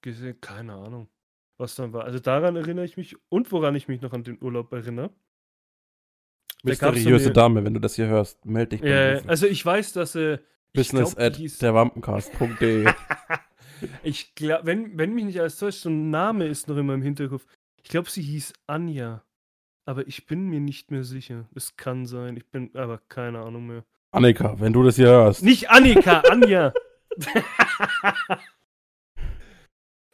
gesehen, 0.00 0.40
keine 0.40 0.74
Ahnung, 0.74 1.08
was 1.62 1.74
dann 1.76 1.94
war. 1.94 2.04
Also 2.04 2.18
daran 2.18 2.56
erinnere 2.56 2.84
ich 2.84 2.98
mich 2.98 3.16
und 3.30 3.50
woran 3.52 3.74
ich 3.74 3.88
mich 3.88 4.02
noch 4.02 4.12
an 4.12 4.22
den 4.24 4.36
Urlaub 4.42 4.70
erinnere. 4.72 5.08
Da 6.62 6.68
Mysteriöse 6.70 7.24
eine- 7.26 7.32
Dame, 7.32 7.64
wenn 7.64 7.72
du 7.74 7.80
das 7.80 7.94
hier 7.96 8.06
hörst, 8.08 8.44
melde 8.44 8.76
dich 8.76 8.82
bei 8.82 8.88
Äh, 8.88 9.20
mir. 9.22 9.28
also 9.28 9.46
ich 9.46 9.64
weiß, 9.64 9.94
dass 9.94 10.14
äh, 10.14 10.38
Business 10.74 11.16
glaub, 11.16 11.26
at 11.26 11.62
derwampencast.de. 11.62 12.92
ich 14.04 14.34
glaube, 14.34 14.66
wenn, 14.66 14.96
wenn 14.98 15.14
mich 15.14 15.24
nicht 15.24 15.40
alles 15.40 15.56
täuscht, 15.56 15.80
so 15.80 15.88
ein 15.88 16.10
Name 16.10 16.46
ist 16.46 16.68
noch 16.68 16.76
in 16.76 16.86
meinem 16.86 17.02
Hinterkopf. 17.02 17.46
Ich 17.82 17.88
glaube, 17.90 18.10
sie 18.10 18.22
hieß 18.22 18.52
Anja. 18.66 19.24
Aber 19.84 20.06
ich 20.06 20.26
bin 20.26 20.48
mir 20.48 20.60
nicht 20.60 20.92
mehr 20.92 21.02
sicher. 21.02 21.48
Es 21.56 21.76
kann 21.76 22.06
sein. 22.06 22.36
Ich 22.36 22.46
bin 22.48 22.70
aber 22.74 22.98
keine 23.08 23.40
Ahnung 23.40 23.66
mehr. 23.66 23.84
Annika, 24.12 24.60
wenn 24.60 24.72
du 24.72 24.84
das 24.84 24.94
hier 24.96 25.08
hörst. 25.08 25.42
Nicht 25.42 25.70
Annika, 25.70 26.20
Anja. 26.30 26.72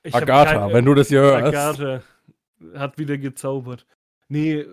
Ich 0.02 0.14
Agatha, 0.14 0.66
kein- 0.66 0.72
wenn 0.72 0.84
du 0.84 0.94
das 0.94 1.08
hier 1.08 1.20
hörst. 1.20 1.46
Agatha 1.46 2.02
hat 2.74 2.98
wieder 2.98 3.18
gezaubert. 3.18 3.86
Nee, 4.28 4.66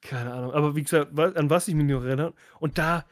keine 0.00 0.32
Ahnung. 0.32 0.52
Aber 0.52 0.76
wie 0.76 0.82
gesagt, 0.82 1.18
an 1.18 1.50
was 1.50 1.68
ich 1.68 1.74
mich 1.74 1.86
noch 1.86 2.04
erinnere. 2.04 2.34
Und 2.58 2.78
da, 2.78 3.04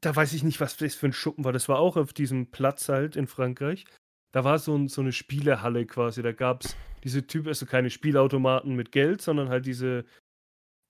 da 0.00 0.14
weiß 0.14 0.32
ich 0.34 0.42
nicht, 0.44 0.60
was 0.60 0.76
das 0.76 0.94
für 0.94 1.06
ein 1.06 1.12
Schuppen 1.12 1.44
war. 1.44 1.52
Das 1.52 1.68
war 1.68 1.78
auch 1.78 1.96
auf 1.96 2.12
diesem 2.12 2.50
Platz 2.50 2.88
halt 2.88 3.16
in 3.16 3.26
Frankreich. 3.26 3.84
Da 4.32 4.44
war 4.44 4.58
so, 4.58 4.76
ein, 4.76 4.88
so 4.88 5.00
eine 5.00 5.12
Spielehalle 5.12 5.86
quasi. 5.86 6.22
Da 6.22 6.32
gab 6.32 6.64
es 6.64 6.76
diese 7.04 7.26
Typen, 7.26 7.48
also 7.48 7.64
keine 7.64 7.90
Spielautomaten 7.90 8.74
mit 8.76 8.92
Geld, 8.92 9.22
sondern 9.22 9.48
halt 9.48 9.64
diese 9.66 10.04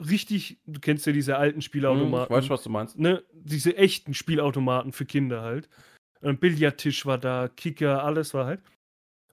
richtig, 0.05 0.59
du 0.67 0.81
kennst 0.81 1.07
ja 1.07 1.13
diese 1.13 1.37
alten 1.37 1.55
Hm, 1.55 1.59
ich 1.61 1.65
Spielautomaten 1.67 2.35
weiß, 2.35 2.51
was 2.51 2.63
du 2.63 2.71
meinst. 2.71 2.99
ne, 2.99 3.23
diese 3.33 3.77
echten 3.77 4.15
Spielautomaten 4.15 4.93
für 4.93 5.07
Kinder 5.07 5.43
halt. 5.43 5.69
Ein 6.23 6.39
Billardtisch 6.39 7.07
war 7.07 7.19
da, 7.19 7.49
Kicker, 7.49 8.03
alles 8.05 8.35
war 8.35 8.47
halt. 8.47 8.61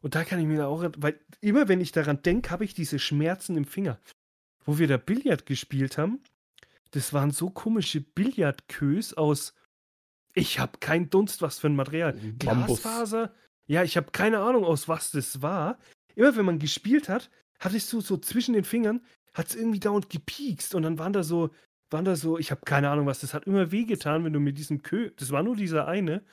Und 0.03 0.15
da 0.15 0.25
kann 0.25 0.37
ich 0.37 0.45
mir 0.45 0.67
auch, 0.67 0.83
weil 0.97 1.17
immer 1.39 1.69
wenn 1.69 1.79
ich 1.79 1.93
daran 1.93 2.21
denke, 2.21 2.51
habe 2.51 2.65
ich 2.65 2.73
diese 2.73 2.99
Schmerzen 2.99 3.55
im 3.55 3.63
Finger. 3.63 3.97
Wo 4.65 4.77
wir 4.77 4.87
da 4.87 4.97
Billard 4.97 5.45
gespielt 5.45 5.97
haben, 5.97 6.21
das 6.91 7.13
waren 7.13 7.31
so 7.31 7.49
komische 7.49 8.01
Billardkös 8.01 9.13
aus, 9.13 9.53
ich 10.33 10.59
habe 10.59 10.79
keinen 10.79 11.09
Dunst, 11.09 11.41
was 11.41 11.59
für 11.59 11.67
ein 11.67 11.77
Material. 11.77 12.13
Bambus. 12.13 12.81
Glasfaser? 12.81 13.33
Ja, 13.65 13.83
ich 13.83 13.95
habe 13.95 14.11
keine 14.11 14.39
Ahnung, 14.39 14.65
aus 14.65 14.89
was 14.89 15.11
das 15.11 15.41
war. 15.41 15.79
Immer 16.15 16.35
wenn 16.35 16.45
man 16.45 16.59
gespielt 16.59 17.07
hat, 17.07 17.29
hattest 17.59 17.91
du 17.93 18.01
so 18.01 18.17
zwischen 18.17 18.53
den 18.53 18.65
Fingern, 18.65 19.01
hat 19.33 19.47
es 19.47 19.55
irgendwie 19.55 19.79
dauernd 19.79 20.09
gepiekst 20.09 20.75
und 20.75 20.83
dann 20.83 20.99
waren 20.99 21.13
da 21.13 21.23
so, 21.23 21.49
waren 21.89 22.03
da 22.03 22.17
so, 22.17 22.37
ich 22.37 22.51
habe 22.51 22.61
keine 22.65 22.89
Ahnung 22.89 23.05
was, 23.05 23.21
das 23.21 23.33
hat 23.33 23.47
immer 23.47 23.71
wehgetan, 23.71 24.25
wenn 24.25 24.33
du 24.33 24.41
mit 24.41 24.57
diesem 24.57 24.81
Kö, 24.81 25.11
das 25.15 25.31
war 25.31 25.43
nur 25.43 25.55
dieser 25.55 25.87
eine, 25.87 26.25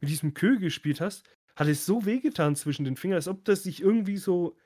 mit 0.00 0.10
diesem 0.10 0.32
Kö 0.32 0.60
gespielt 0.60 1.00
hast, 1.00 1.24
hat 1.56 1.68
es 1.68 1.86
so 1.86 2.04
wehgetan 2.04 2.54
zwischen 2.54 2.84
den 2.84 2.96
Fingern, 2.96 3.16
als 3.16 3.28
ob 3.28 3.44
das 3.44 3.62
sich 3.62 3.82
irgendwie 3.82 4.18
so 4.18 4.56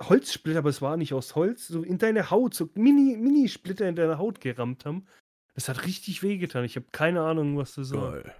Holzsplitter, 0.00 0.58
aber 0.58 0.70
es 0.70 0.82
war 0.82 0.96
nicht 0.96 1.14
aus 1.14 1.34
Holz, 1.34 1.68
so 1.68 1.82
in 1.82 1.98
deine 1.98 2.30
Haut, 2.30 2.54
so 2.54 2.68
Mini, 2.74 3.16
Mini-Splitter 3.16 3.88
in 3.88 3.96
deine 3.96 4.18
Haut 4.18 4.40
gerammt 4.40 4.84
haben. 4.84 5.06
Das 5.54 5.68
hat 5.68 5.86
richtig 5.86 6.22
wehgetan. 6.22 6.64
Ich 6.64 6.76
habe 6.76 6.86
keine 6.92 7.22
Ahnung, 7.22 7.56
was 7.56 7.74
das 7.74 7.92
war. 7.92 8.12
Geil. 8.12 8.34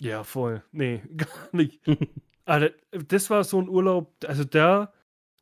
Ja, 0.00 0.24
voll. 0.24 0.62
Nee, 0.72 1.02
gar 1.16 1.48
nicht. 1.52 1.80
Aber 2.44 2.70
das 2.90 3.30
war 3.30 3.42
so 3.44 3.60
ein 3.60 3.68
Urlaub, 3.68 4.12
also 4.26 4.44
der, 4.44 4.92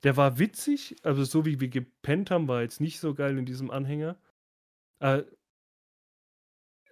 der 0.04 0.16
war 0.16 0.38
witzig, 0.38 0.96
also 1.02 1.24
so 1.24 1.44
wie 1.44 1.60
wir 1.60 1.68
gepennt 1.68 2.30
haben, 2.30 2.46
war 2.48 2.62
jetzt 2.62 2.80
nicht 2.80 3.00
so 3.00 3.12
geil 3.14 3.36
in 3.36 3.44
diesem 3.44 3.70
Anhänger. 3.70 4.16
Äh, 5.00 5.24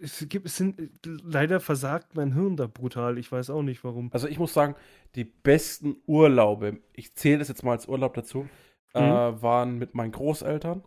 es 0.01 0.27
gibt, 0.29 0.47
es 0.47 0.57
sind, 0.57 0.91
leider 1.05 1.61
versagt 1.61 2.15
mein 2.15 2.33
Hirn 2.35 2.57
da 2.57 2.67
brutal, 2.67 3.19
ich 3.19 3.31
weiß 3.31 3.51
auch 3.51 3.63
nicht 3.63 3.85
warum. 3.85 4.11
Also 4.13 4.29
ich 4.29 4.39
muss 4.39 4.55
sagen, 4.55 4.75
die 5.15 5.25
besten 5.25 5.97
Urlaube, 6.07 6.81
ich 6.95 7.15
zähle 7.15 7.39
das 7.39 7.49
jetzt 7.49 7.63
mal 7.63 7.73
als 7.73 7.87
Urlaub 7.89 8.15
dazu, 8.15 8.49
äh, 8.95 9.01
Mhm. 9.33 9.43
waren 9.43 9.79
mit 9.79 9.95
meinen 9.95 10.13
Großeltern. 10.13 10.83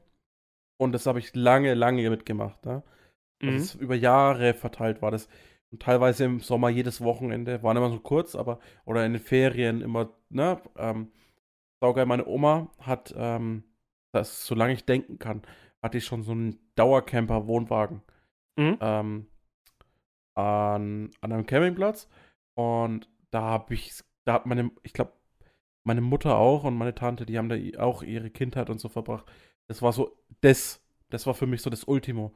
Und 0.78 0.92
das 0.94 1.06
habe 1.06 1.20
ich 1.20 1.36
lange, 1.36 1.74
lange 1.76 2.10
mitgemacht. 2.10 2.66
Ne? 2.66 2.84
Mhm. 3.42 3.50
es 3.50 3.76
über 3.76 3.96
Jahre 3.96 4.54
verteilt 4.54 5.02
war 5.02 5.12
das. 5.12 5.28
Und 5.72 5.82
teilweise 5.82 6.26
im 6.26 6.40
Sommer 6.40 6.70
jedes 6.70 7.02
Wochenende, 7.02 7.64
waren 7.64 7.78
immer 7.78 7.90
so 7.90 8.00
kurz, 8.00 8.36
aber, 8.36 8.60
oder 8.86 9.06
in 9.06 9.14
den 9.14 9.22
Ferien 9.22 9.82
immer, 9.82 10.10
ne, 10.30 10.62
ähm, 10.78 11.12
saugeil, 11.82 12.06
meine 12.06 12.26
Oma 12.28 12.70
hat, 12.80 13.14
ähm, 13.18 13.64
das, 14.14 14.46
solange 14.46 14.74
ich 14.74 14.86
denken 14.86 15.20
kann, 15.20 15.42
hatte 15.82 15.98
ich 15.98 16.06
schon 16.06 16.24
so 16.24 16.32
einen 16.34 16.60
Dauercamper-Wohnwagen 16.76 18.02
Mhm. 18.56 18.78
ähm, 18.82 19.28
an, 20.36 21.12
an 21.22 21.32
einem 21.32 21.46
Campingplatz 21.46 22.08
und 22.56 23.10
da 23.32 23.42
habe 23.42 23.74
ich, 23.74 23.94
da 24.26 24.34
hat 24.34 24.46
meine, 24.46 24.72
ich 24.84 24.94
glaube, 24.94 25.14
meine 25.84 26.02
Mutter 26.02 26.38
auch 26.38 26.64
und 26.64 26.78
meine 26.78 26.96
Tante, 26.96 27.26
die 27.26 27.38
haben 27.38 27.50
da 27.50 27.58
auch 27.82 28.04
ihre 28.04 28.30
Kindheit 28.30 28.70
und 28.70 28.80
so 28.80 28.90
verbracht. 28.90 29.26
Das 29.68 29.82
war 29.82 29.92
so, 29.92 30.18
das, 30.42 30.82
das 31.10 31.28
war 31.28 31.34
für 31.34 31.48
mich 31.48 31.62
so 31.62 31.70
das 31.70 31.84
Ultimo. 31.84 32.34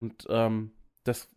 Und 0.00 0.26
ähm, 0.28 0.72
das 1.04 1.28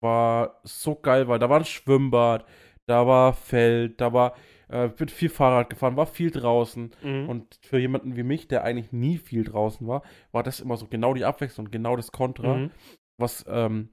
war 0.00 0.60
so 0.64 0.96
geil, 0.96 1.28
weil 1.28 1.38
da 1.38 1.48
war 1.48 1.58
ein 1.58 1.64
Schwimmbad, 1.64 2.46
da 2.86 3.06
war 3.06 3.32
Feld, 3.32 4.00
da 4.00 4.12
war, 4.12 4.34
äh, 4.68 4.88
bin 4.88 5.08
viel 5.08 5.28
Fahrrad 5.28 5.70
gefahren, 5.70 5.96
war 5.96 6.06
viel 6.06 6.30
draußen. 6.30 6.90
Mhm. 7.02 7.28
Und 7.28 7.58
für 7.62 7.78
jemanden 7.78 8.16
wie 8.16 8.22
mich, 8.22 8.48
der 8.48 8.64
eigentlich 8.64 8.92
nie 8.92 9.18
viel 9.18 9.44
draußen 9.44 9.86
war, 9.86 10.02
war 10.32 10.42
das 10.42 10.60
immer 10.60 10.76
so 10.76 10.86
genau 10.86 11.14
die 11.14 11.24
Abwechslung, 11.24 11.70
genau 11.70 11.96
das 11.96 12.12
Kontra 12.12 12.56
Mhm. 12.56 12.70
Was 13.18 13.44
ähm, 13.48 13.90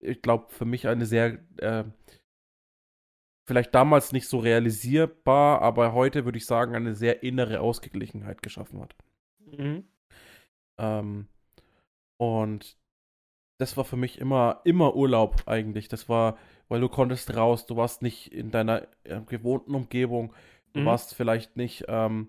ich 0.00 0.22
glaube 0.22 0.46
für 0.50 0.64
mich 0.64 0.86
eine 0.86 1.06
sehr 1.06 1.38
äh, 1.58 1.84
vielleicht 3.46 3.74
damals 3.74 4.12
nicht 4.12 4.28
so 4.28 4.38
realisierbar, 4.38 5.62
aber 5.62 5.94
heute 5.94 6.24
würde 6.24 6.38
ich 6.38 6.46
sagen 6.46 6.74
eine 6.74 6.94
sehr 6.94 7.22
innere 7.22 7.60
Ausgeglichenheit 7.60 8.42
geschaffen 8.42 8.80
hat. 8.80 8.94
Mhm. 9.40 9.84
Ähm, 10.78 11.28
und 12.20 12.76
das 13.58 13.76
war 13.76 13.84
für 13.84 13.96
mich 13.96 14.18
immer 14.18 14.60
immer 14.64 14.94
Urlaub 14.94 15.42
eigentlich. 15.46 15.88
Das 15.88 16.08
war, 16.08 16.38
weil 16.68 16.80
du 16.80 16.88
konntest 16.88 17.34
raus, 17.34 17.66
du 17.66 17.76
warst 17.76 18.02
nicht 18.02 18.32
in 18.32 18.50
deiner 18.50 18.86
äh, 19.04 19.20
gewohnten 19.22 19.74
Umgebung, 19.74 20.34
du 20.74 20.80
Mhm. 20.80 20.86
warst 20.86 21.14
vielleicht 21.14 21.56
nicht 21.56 21.84
ähm, 21.88 22.28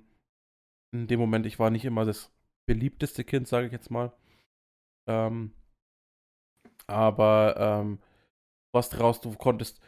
in 0.92 1.08
dem 1.08 1.20
Moment, 1.20 1.46
ich 1.46 1.60
war 1.60 1.70
nicht 1.70 1.86
immer 1.86 2.06
das 2.06 2.32
beliebteste 2.68 3.24
Kind, 3.24 3.48
sage 3.48 3.68
ich 3.68 3.72
jetzt 3.74 3.92
mal. 3.92 4.12
Ähm, 5.08 5.54
aber 6.90 7.56
ähm, 7.58 7.98
du 7.98 8.78
warst 8.78 9.00
raus, 9.00 9.22
du 9.22 9.34
konntest 9.34 9.82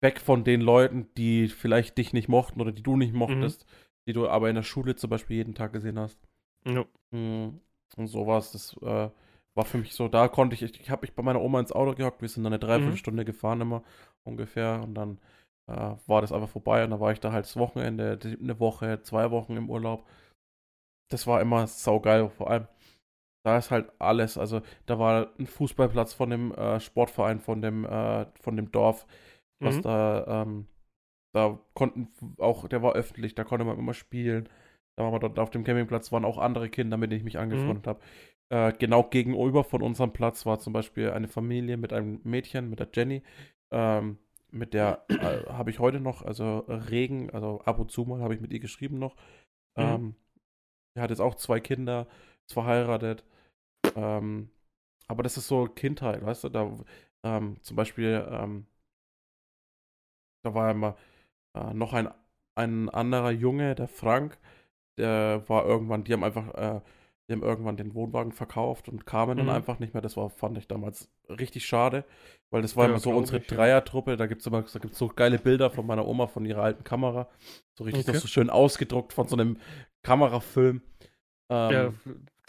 weg 0.00 0.20
von 0.20 0.44
den 0.44 0.60
Leuten, 0.60 1.08
die 1.16 1.48
vielleicht 1.48 1.98
dich 1.98 2.12
nicht 2.12 2.28
mochten 2.28 2.60
oder 2.60 2.72
die 2.72 2.82
du 2.82 2.96
nicht 2.96 3.14
mochtest, 3.14 3.66
die 4.06 4.12
du 4.12 4.28
aber 4.28 4.48
in 4.48 4.54
der 4.54 4.62
Schule 4.62 4.96
zum 4.96 5.10
Beispiel 5.10 5.36
jeden 5.36 5.54
Tag 5.54 5.72
gesehen 5.72 5.98
hast. 5.98 6.18
Ja. 6.64 6.84
Mm, 7.10 7.60
Und 7.96 8.06
sowas, 8.06 8.52
das 8.52 8.76
äh, 8.82 9.10
war 9.54 9.64
für 9.64 9.78
mich 9.78 9.94
so, 9.94 10.08
da 10.08 10.28
konnte 10.28 10.54
ich, 10.54 10.62
ich, 10.62 10.80
ich 10.80 10.90
habe 10.90 11.02
mich 11.02 11.14
bei 11.14 11.22
meiner 11.22 11.40
Oma 11.40 11.60
ins 11.60 11.72
Auto 11.72 11.94
gehockt, 11.94 12.22
wir 12.22 12.28
sind 12.28 12.44
dann 12.44 12.52
eine 12.52 12.60
Dreiviertelstunde 12.60 13.24
gefahren 13.24 13.60
immer 13.60 13.82
ungefähr 14.24 14.80
und 14.82 14.94
dann 14.94 15.18
äh, 15.68 15.96
war 16.06 16.20
das 16.20 16.32
einfach 16.32 16.48
vorbei 16.48 16.84
und 16.84 16.90
dann 16.90 17.00
war 17.00 17.12
ich 17.12 17.20
da 17.20 17.32
halt 17.32 17.44
das 17.46 17.56
Wochenende, 17.56 18.18
eine 18.22 18.60
Woche, 18.60 19.02
zwei 19.02 19.30
Wochen 19.30 19.56
im 19.56 19.68
Urlaub. 19.70 20.06
Das 21.10 21.26
war 21.26 21.40
immer 21.40 21.66
saugeil, 21.66 22.28
vor 22.30 22.50
allem 22.50 22.68
da 23.48 23.58
ist 23.58 23.70
halt 23.70 23.90
alles, 23.98 24.36
also 24.38 24.60
da 24.86 24.98
war 24.98 25.32
ein 25.38 25.46
Fußballplatz 25.46 26.12
von 26.14 26.30
dem 26.30 26.52
äh, 26.52 26.80
Sportverein, 26.80 27.40
von 27.40 27.62
dem, 27.62 27.84
äh, 27.86 28.26
von 28.40 28.56
dem 28.56 28.70
Dorf, 28.72 29.06
was 29.62 29.76
Mhm. 29.76 29.82
da, 29.82 30.42
ähm, 30.42 30.66
da 31.34 31.58
konnten 31.74 32.08
auch, 32.38 32.68
der 32.68 32.82
war 32.82 32.94
öffentlich, 32.94 33.34
da 33.34 33.44
konnte 33.44 33.64
man 33.64 33.78
immer 33.78 33.94
spielen. 33.94 34.48
Da 34.96 35.04
waren 35.04 35.12
wir 35.14 35.20
dort 35.20 35.38
auf 35.38 35.50
dem 35.50 35.64
Campingplatz, 35.64 36.12
waren 36.12 36.24
auch 36.24 36.38
andere 36.38 36.68
Kinder, 36.70 36.96
mit 36.98 37.10
denen 37.10 37.20
ich 37.20 37.24
mich 37.24 37.38
angefreundet 37.38 37.86
habe. 37.86 38.00
Äh, 38.50 38.72
genau 38.78 39.04
gegenüber 39.04 39.64
von 39.64 39.82
unserem 39.82 40.12
Platz 40.12 40.46
war 40.46 40.58
zum 40.58 40.72
Beispiel 40.72 41.10
eine 41.10 41.28
Familie 41.28 41.76
mit 41.76 41.92
einem 41.92 42.20
Mädchen, 42.24 42.70
mit 42.70 42.80
der 42.80 42.88
Jenny. 42.92 43.22
Ähm, 43.72 44.18
mit 44.50 44.74
der 44.74 45.04
äh, 45.08 45.44
habe 45.52 45.70
ich 45.70 45.78
heute 45.78 46.00
noch, 46.00 46.22
also 46.22 46.64
Regen, 46.68 47.30
also 47.30 47.60
ab 47.64 47.78
und 47.78 47.90
zu 47.90 48.04
mal 48.04 48.22
habe 48.22 48.34
ich 48.34 48.40
mit 48.40 48.52
ihr 48.52 48.60
geschrieben 48.60 48.98
noch. 48.98 49.16
Mhm. 49.76 49.84
Ähm, 49.84 50.16
die 50.96 51.00
hat 51.00 51.10
jetzt 51.10 51.20
auch 51.20 51.36
zwei 51.36 51.60
Kinder, 51.60 52.06
ist 52.46 52.54
verheiratet. 52.54 53.24
Ähm, 53.98 54.50
aber 55.08 55.22
das 55.24 55.36
ist 55.38 55.48
so 55.48 55.66
Kindheit, 55.68 56.24
weißt 56.24 56.44
du, 56.44 56.50
da 56.50 56.72
ähm, 57.24 57.58
zum 57.62 57.76
Beispiel, 57.76 58.26
ähm, 58.30 58.66
da 60.42 60.54
war 60.54 60.70
immer 60.70 60.96
äh, 61.54 61.74
noch 61.74 61.92
ein, 61.94 62.08
ein 62.56 62.88
anderer 62.90 63.30
Junge, 63.30 63.74
der 63.74 63.88
Frank, 63.88 64.38
der 64.98 65.44
war 65.48 65.66
irgendwann, 65.66 66.04
die 66.04 66.12
haben 66.12 66.24
einfach, 66.24 66.54
äh, 66.54 66.82
Die 67.28 67.34
haben 67.34 67.42
irgendwann 67.44 67.76
den 67.78 67.94
Wohnwagen 67.94 68.32
verkauft 68.32 68.88
und 68.90 69.06
kamen 69.06 69.38
dann 69.38 69.48
Mhm. 69.48 69.50
einfach 69.50 69.78
nicht 69.80 69.94
mehr. 69.94 70.02
Das 70.02 70.16
war, 70.18 70.30
fand 70.30 70.58
ich 70.58 70.68
damals 70.68 71.10
richtig 71.30 71.66
schade, 71.66 72.04
weil 72.50 72.62
das 72.62 72.76
war 72.76 72.84
Ja, 72.84 72.86
immer 72.86 73.00
so 73.00 73.12
unsere 73.16 73.40
ich. 73.40 73.42
Dreiertruppe. 73.42 74.16
Da 74.18 74.26
gibt 74.28 74.42
es 74.42 74.48
immer 74.48 74.62
da 74.62 74.78
gibt's 74.80 74.98
so 74.98 75.08
geile 75.08 75.38
Bilder 75.40 75.70
von 75.70 75.86
meiner 75.86 76.06
Oma 76.08 76.26
von 76.28 76.44
ihrer 76.46 76.62
alten 76.64 76.84
Kamera. 76.84 77.28
So 77.76 77.84
richtig 77.84 78.06
Okay. 78.06 78.20
so 78.20 78.28
schön 78.28 78.50
ausgedruckt 78.50 79.12
von 79.14 79.28
so 79.28 79.36
einem 79.36 79.58
Kamerafilm. 80.04 80.82
Ähm, 81.50 81.90
ja, 81.90 81.92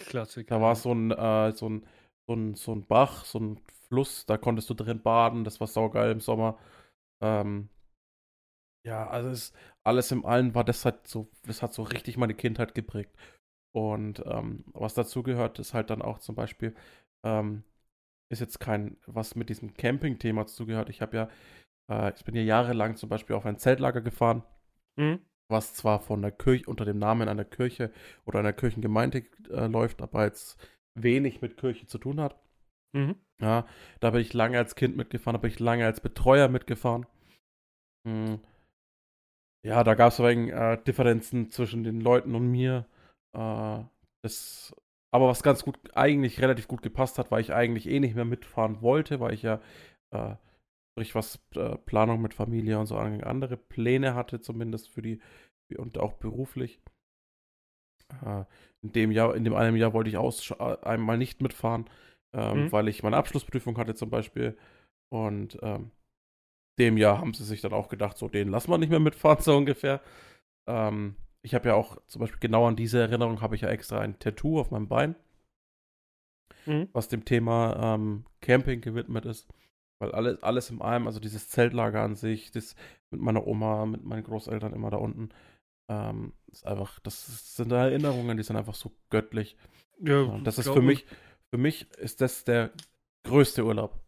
Klassiker. 0.07 0.55
da 0.55 0.61
war 0.61 0.75
so 0.75 0.93
ein, 0.93 1.11
äh, 1.11 1.51
so, 1.53 1.69
ein, 1.69 1.85
so, 2.27 2.33
ein, 2.35 2.55
so 2.55 2.73
ein 2.73 2.85
Bach, 2.85 3.25
so 3.25 3.39
ein 3.39 3.59
Fluss, 3.87 4.25
da 4.25 4.37
konntest 4.37 4.69
du 4.69 4.73
drin 4.73 5.01
baden, 5.01 5.43
das 5.43 5.59
war 5.59 5.67
saugeil 5.67 6.11
im 6.11 6.19
Sommer. 6.19 6.57
Ähm, 7.21 7.69
ja, 8.85 9.07
also 9.07 9.29
es, 9.29 9.53
alles 9.83 10.11
im 10.11 10.25
Allen 10.25 10.55
war 10.55 10.63
das 10.63 10.85
halt 10.85 11.07
so, 11.07 11.29
das 11.43 11.61
hat 11.61 11.73
so 11.73 11.83
richtig 11.83 12.17
meine 12.17 12.33
Kindheit 12.33 12.73
geprägt. 12.75 13.15
Und 13.73 14.23
ähm, 14.25 14.63
was 14.73 14.93
dazu 14.95 15.23
gehört, 15.23 15.59
ist 15.59 15.73
halt 15.73 15.89
dann 15.89 16.01
auch 16.01 16.19
zum 16.19 16.35
Beispiel, 16.35 16.75
ähm, 17.23 17.63
ist 18.31 18.39
jetzt 18.39 18.59
kein, 18.59 18.97
was 19.05 19.35
mit 19.35 19.49
diesem 19.49 19.73
Camping-Thema 19.75 20.47
zugehört. 20.47 20.89
Ich 20.89 21.01
habe 21.01 21.17
ja, 21.17 21.29
äh, 21.91 22.13
ich 22.15 22.25
bin 22.25 22.35
ja 22.35 22.41
jahrelang 22.43 22.95
zum 22.95 23.09
Beispiel 23.09 23.35
auf 23.35 23.45
ein 23.45 23.57
Zeltlager 23.59 24.01
gefahren 24.01 24.43
Mhm. 24.97 25.28
Was 25.49 25.73
zwar 25.73 25.99
von 25.99 26.21
der 26.21 26.31
Kirche 26.31 26.69
unter 26.69 26.85
dem 26.85 26.99
Namen 26.99 27.27
einer 27.27 27.45
Kirche 27.45 27.91
oder 28.25 28.39
einer 28.39 28.53
Kirchengemeinde 28.53 29.25
äh, 29.49 29.67
läuft, 29.67 30.01
aber 30.01 30.25
jetzt 30.25 30.57
wenig 30.95 31.41
mit 31.41 31.57
Kirche 31.57 31.87
zu 31.87 31.97
tun 31.97 32.19
hat. 32.21 32.39
Mhm. 32.93 33.15
Ja, 33.41 33.65
da 33.99 34.11
bin 34.11 34.21
ich 34.21 34.33
lange 34.33 34.57
als 34.57 34.75
Kind 34.75 34.97
mitgefahren, 34.97 35.35
da 35.35 35.41
bin 35.41 35.51
ich 35.51 35.59
lange 35.59 35.85
als 35.85 36.01
Betreuer 36.01 36.49
mitgefahren. 36.49 37.05
Hm. 38.07 38.39
Ja, 39.65 39.83
da 39.83 39.93
gab 39.95 40.11
es 40.11 40.19
wegen 40.19 40.49
äh, 40.49 40.81
Differenzen 40.83 41.49
zwischen 41.49 41.83
den 41.83 42.01
Leuten 42.01 42.35
und 42.35 42.49
mir. 42.49 42.85
Äh, 43.33 43.83
das, 44.23 44.73
aber 45.11 45.27
was 45.27 45.43
ganz 45.43 45.63
gut, 45.63 45.77
eigentlich 45.95 46.41
relativ 46.41 46.67
gut 46.67 46.81
gepasst 46.81 47.17
hat, 47.17 47.31
weil 47.31 47.41
ich 47.41 47.53
eigentlich 47.53 47.87
eh 47.87 47.99
nicht 47.99 48.15
mehr 48.15 48.25
mitfahren 48.25 48.81
wollte, 48.81 49.19
weil 49.19 49.33
ich 49.33 49.41
ja 49.41 49.61
äh, 50.11 50.35
durch 50.99 51.15
was 51.15 51.39
äh, 51.55 51.77
Planung 51.77 52.21
mit 52.21 52.33
Familie 52.35 52.79
und 52.79 52.87
so 52.87 52.97
anging, 52.97 53.23
andere 53.23 53.57
Pläne 53.57 54.15
hatte, 54.15 54.41
zumindest 54.41 54.89
für 54.89 55.01
die 55.01 55.21
und 55.77 55.97
auch 55.99 56.13
beruflich. 56.13 56.81
Äh, 58.25 58.43
in 58.81 58.91
dem 58.93 59.11
Jahr, 59.11 59.35
in 59.35 59.43
dem 59.43 59.55
einem 59.55 59.75
Jahr 59.75 59.93
wollte 59.93 60.09
ich 60.09 60.17
aus, 60.17 60.51
einmal 60.83 61.17
nicht 61.17 61.41
mitfahren, 61.41 61.85
ähm, 62.33 62.67
Mhm. 62.67 62.71
weil 62.71 62.87
ich 62.87 63.03
meine 63.03 63.17
Abschlussprüfung 63.17 63.77
hatte 63.77 63.95
zum 63.95 64.09
Beispiel. 64.09 64.57
Und 65.09 65.57
ähm, 65.61 65.91
dem 66.79 66.97
Jahr 66.97 67.19
haben 67.19 67.33
sie 67.33 67.45
sich 67.45 67.61
dann 67.61 67.73
auch 67.73 67.89
gedacht, 67.89 68.17
so 68.17 68.27
den 68.29 68.49
lassen 68.49 68.71
wir 68.71 68.77
nicht 68.77 68.89
mehr 68.89 68.99
mitfahren, 68.99 69.41
so 69.43 69.57
ungefähr. 69.57 70.01
Ähm, 70.67 71.15
ich 71.43 71.55
habe 71.55 71.69
ja 71.69 71.75
auch 71.75 71.97
zum 72.07 72.21
Beispiel 72.21 72.39
genau 72.39 72.67
an 72.67 72.75
diese 72.77 72.99
Erinnerung 73.01 73.41
habe 73.41 73.55
ich 73.55 73.61
ja 73.61 73.69
extra 73.69 73.99
ein 73.99 74.19
Tattoo 74.19 74.59
auf 74.59 74.71
meinem 74.71 74.87
Bein, 74.89 75.15
Mhm. 76.67 76.89
was 76.93 77.07
dem 77.07 77.25
Thema 77.25 77.95
ähm, 77.95 78.25
Camping 78.41 78.81
gewidmet 78.81 79.25
ist. 79.25 79.47
Weil 79.99 80.11
alles, 80.13 80.41
alles 80.43 80.69
im 80.69 80.81
allem, 80.81 81.07
also 81.07 81.19
dieses 81.19 81.49
Zeltlager 81.49 82.01
an 82.01 82.15
sich, 82.15 82.51
das 82.51 82.75
mit 83.11 83.21
meiner 83.21 83.45
Oma, 83.45 83.85
mit 83.85 84.03
meinen 84.03 84.23
Großeltern 84.23 84.73
immer 84.73 84.89
da 84.89 84.97
unten, 84.97 85.29
ähm, 85.89 86.33
ist 86.51 86.65
einfach, 86.65 86.99
das 86.99 87.55
sind 87.55 87.71
Erinnerungen, 87.71 88.37
die 88.37 88.43
sind 88.43 88.55
einfach 88.55 88.75
so 88.75 88.91
göttlich. 89.09 89.57
Ja, 89.99 90.21
Ja, 90.23 90.39
das 90.43 90.57
ist 90.57 90.65
glaub 90.65 90.75
für 90.77 90.81
ich. 90.81 90.85
mich, 90.87 91.05
für 91.51 91.57
mich 91.57 91.87
ist 91.97 92.21
das 92.21 92.43
der 92.45 92.71
größte 93.23 93.65
Urlaub. 93.65 93.99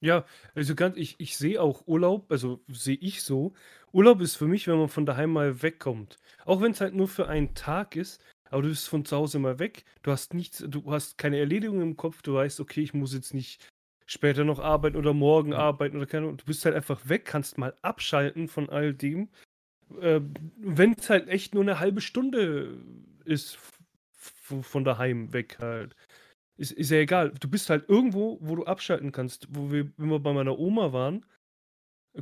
Ja, 0.00 0.24
also 0.54 0.74
ganz, 0.74 0.96
ich, 0.98 1.16
ich 1.18 1.36
sehe 1.36 1.60
auch 1.60 1.86
Urlaub, 1.86 2.30
also 2.30 2.60
sehe 2.68 2.96
ich 3.00 3.22
so. 3.22 3.54
Urlaub 3.90 4.20
ist 4.20 4.36
für 4.36 4.46
mich, 4.46 4.66
wenn 4.66 4.78
man 4.78 4.88
von 4.88 5.06
daheim 5.06 5.32
mal 5.32 5.62
wegkommt. 5.62 6.18
Auch 6.44 6.60
wenn 6.60 6.72
es 6.72 6.80
halt 6.80 6.94
nur 6.94 7.08
für 7.08 7.26
einen 7.26 7.54
Tag 7.54 7.96
ist, 7.96 8.22
aber 8.50 8.62
du 8.62 8.68
bist 8.68 8.88
von 8.88 9.04
zu 9.04 9.16
Hause 9.16 9.38
mal 9.38 9.58
weg. 9.58 9.84
Du 10.02 10.10
hast 10.10 10.34
nichts, 10.34 10.62
du 10.68 10.92
hast 10.92 11.16
keine 11.16 11.38
Erledigung 11.38 11.80
im 11.80 11.96
Kopf, 11.96 12.20
du 12.22 12.34
weißt, 12.34 12.60
okay, 12.60 12.82
ich 12.82 12.92
muss 12.92 13.14
jetzt 13.14 13.32
nicht 13.32 13.66
später 14.06 14.44
noch 14.44 14.58
arbeiten 14.60 14.96
oder 14.96 15.14
morgen 15.14 15.50
Mhm. 15.50 15.56
arbeiten 15.56 15.96
oder 15.96 16.06
keine 16.06 16.26
Ahnung. 16.26 16.36
Du 16.38 16.44
bist 16.44 16.64
halt 16.64 16.74
einfach 16.74 17.08
weg, 17.08 17.24
kannst 17.24 17.58
mal 17.58 17.74
abschalten 17.82 18.48
von 18.48 18.68
all 18.70 18.94
dem. 18.94 19.28
Äh, 20.00 20.20
wenn 20.58 20.94
es 20.94 21.10
halt 21.10 21.28
echt 21.28 21.54
nur 21.54 21.62
eine 21.62 21.78
halbe 21.80 22.00
Stunde 22.00 22.78
ist 23.24 23.58
von 24.62 24.84
daheim 24.84 25.32
weg 25.32 25.58
halt. 25.58 25.96
Ist, 26.56 26.72
ist 26.72 26.90
ja 26.90 26.98
egal. 26.98 27.32
Du 27.40 27.48
bist 27.48 27.70
halt 27.70 27.88
irgendwo, 27.88 28.38
wo 28.40 28.56
du 28.56 28.64
abschalten 28.64 29.12
kannst. 29.12 29.48
Wo 29.50 29.70
wir, 29.72 29.90
wenn 29.96 30.10
wir 30.10 30.20
bei 30.20 30.32
meiner 30.32 30.58
Oma 30.58 30.92
waren, 30.92 31.26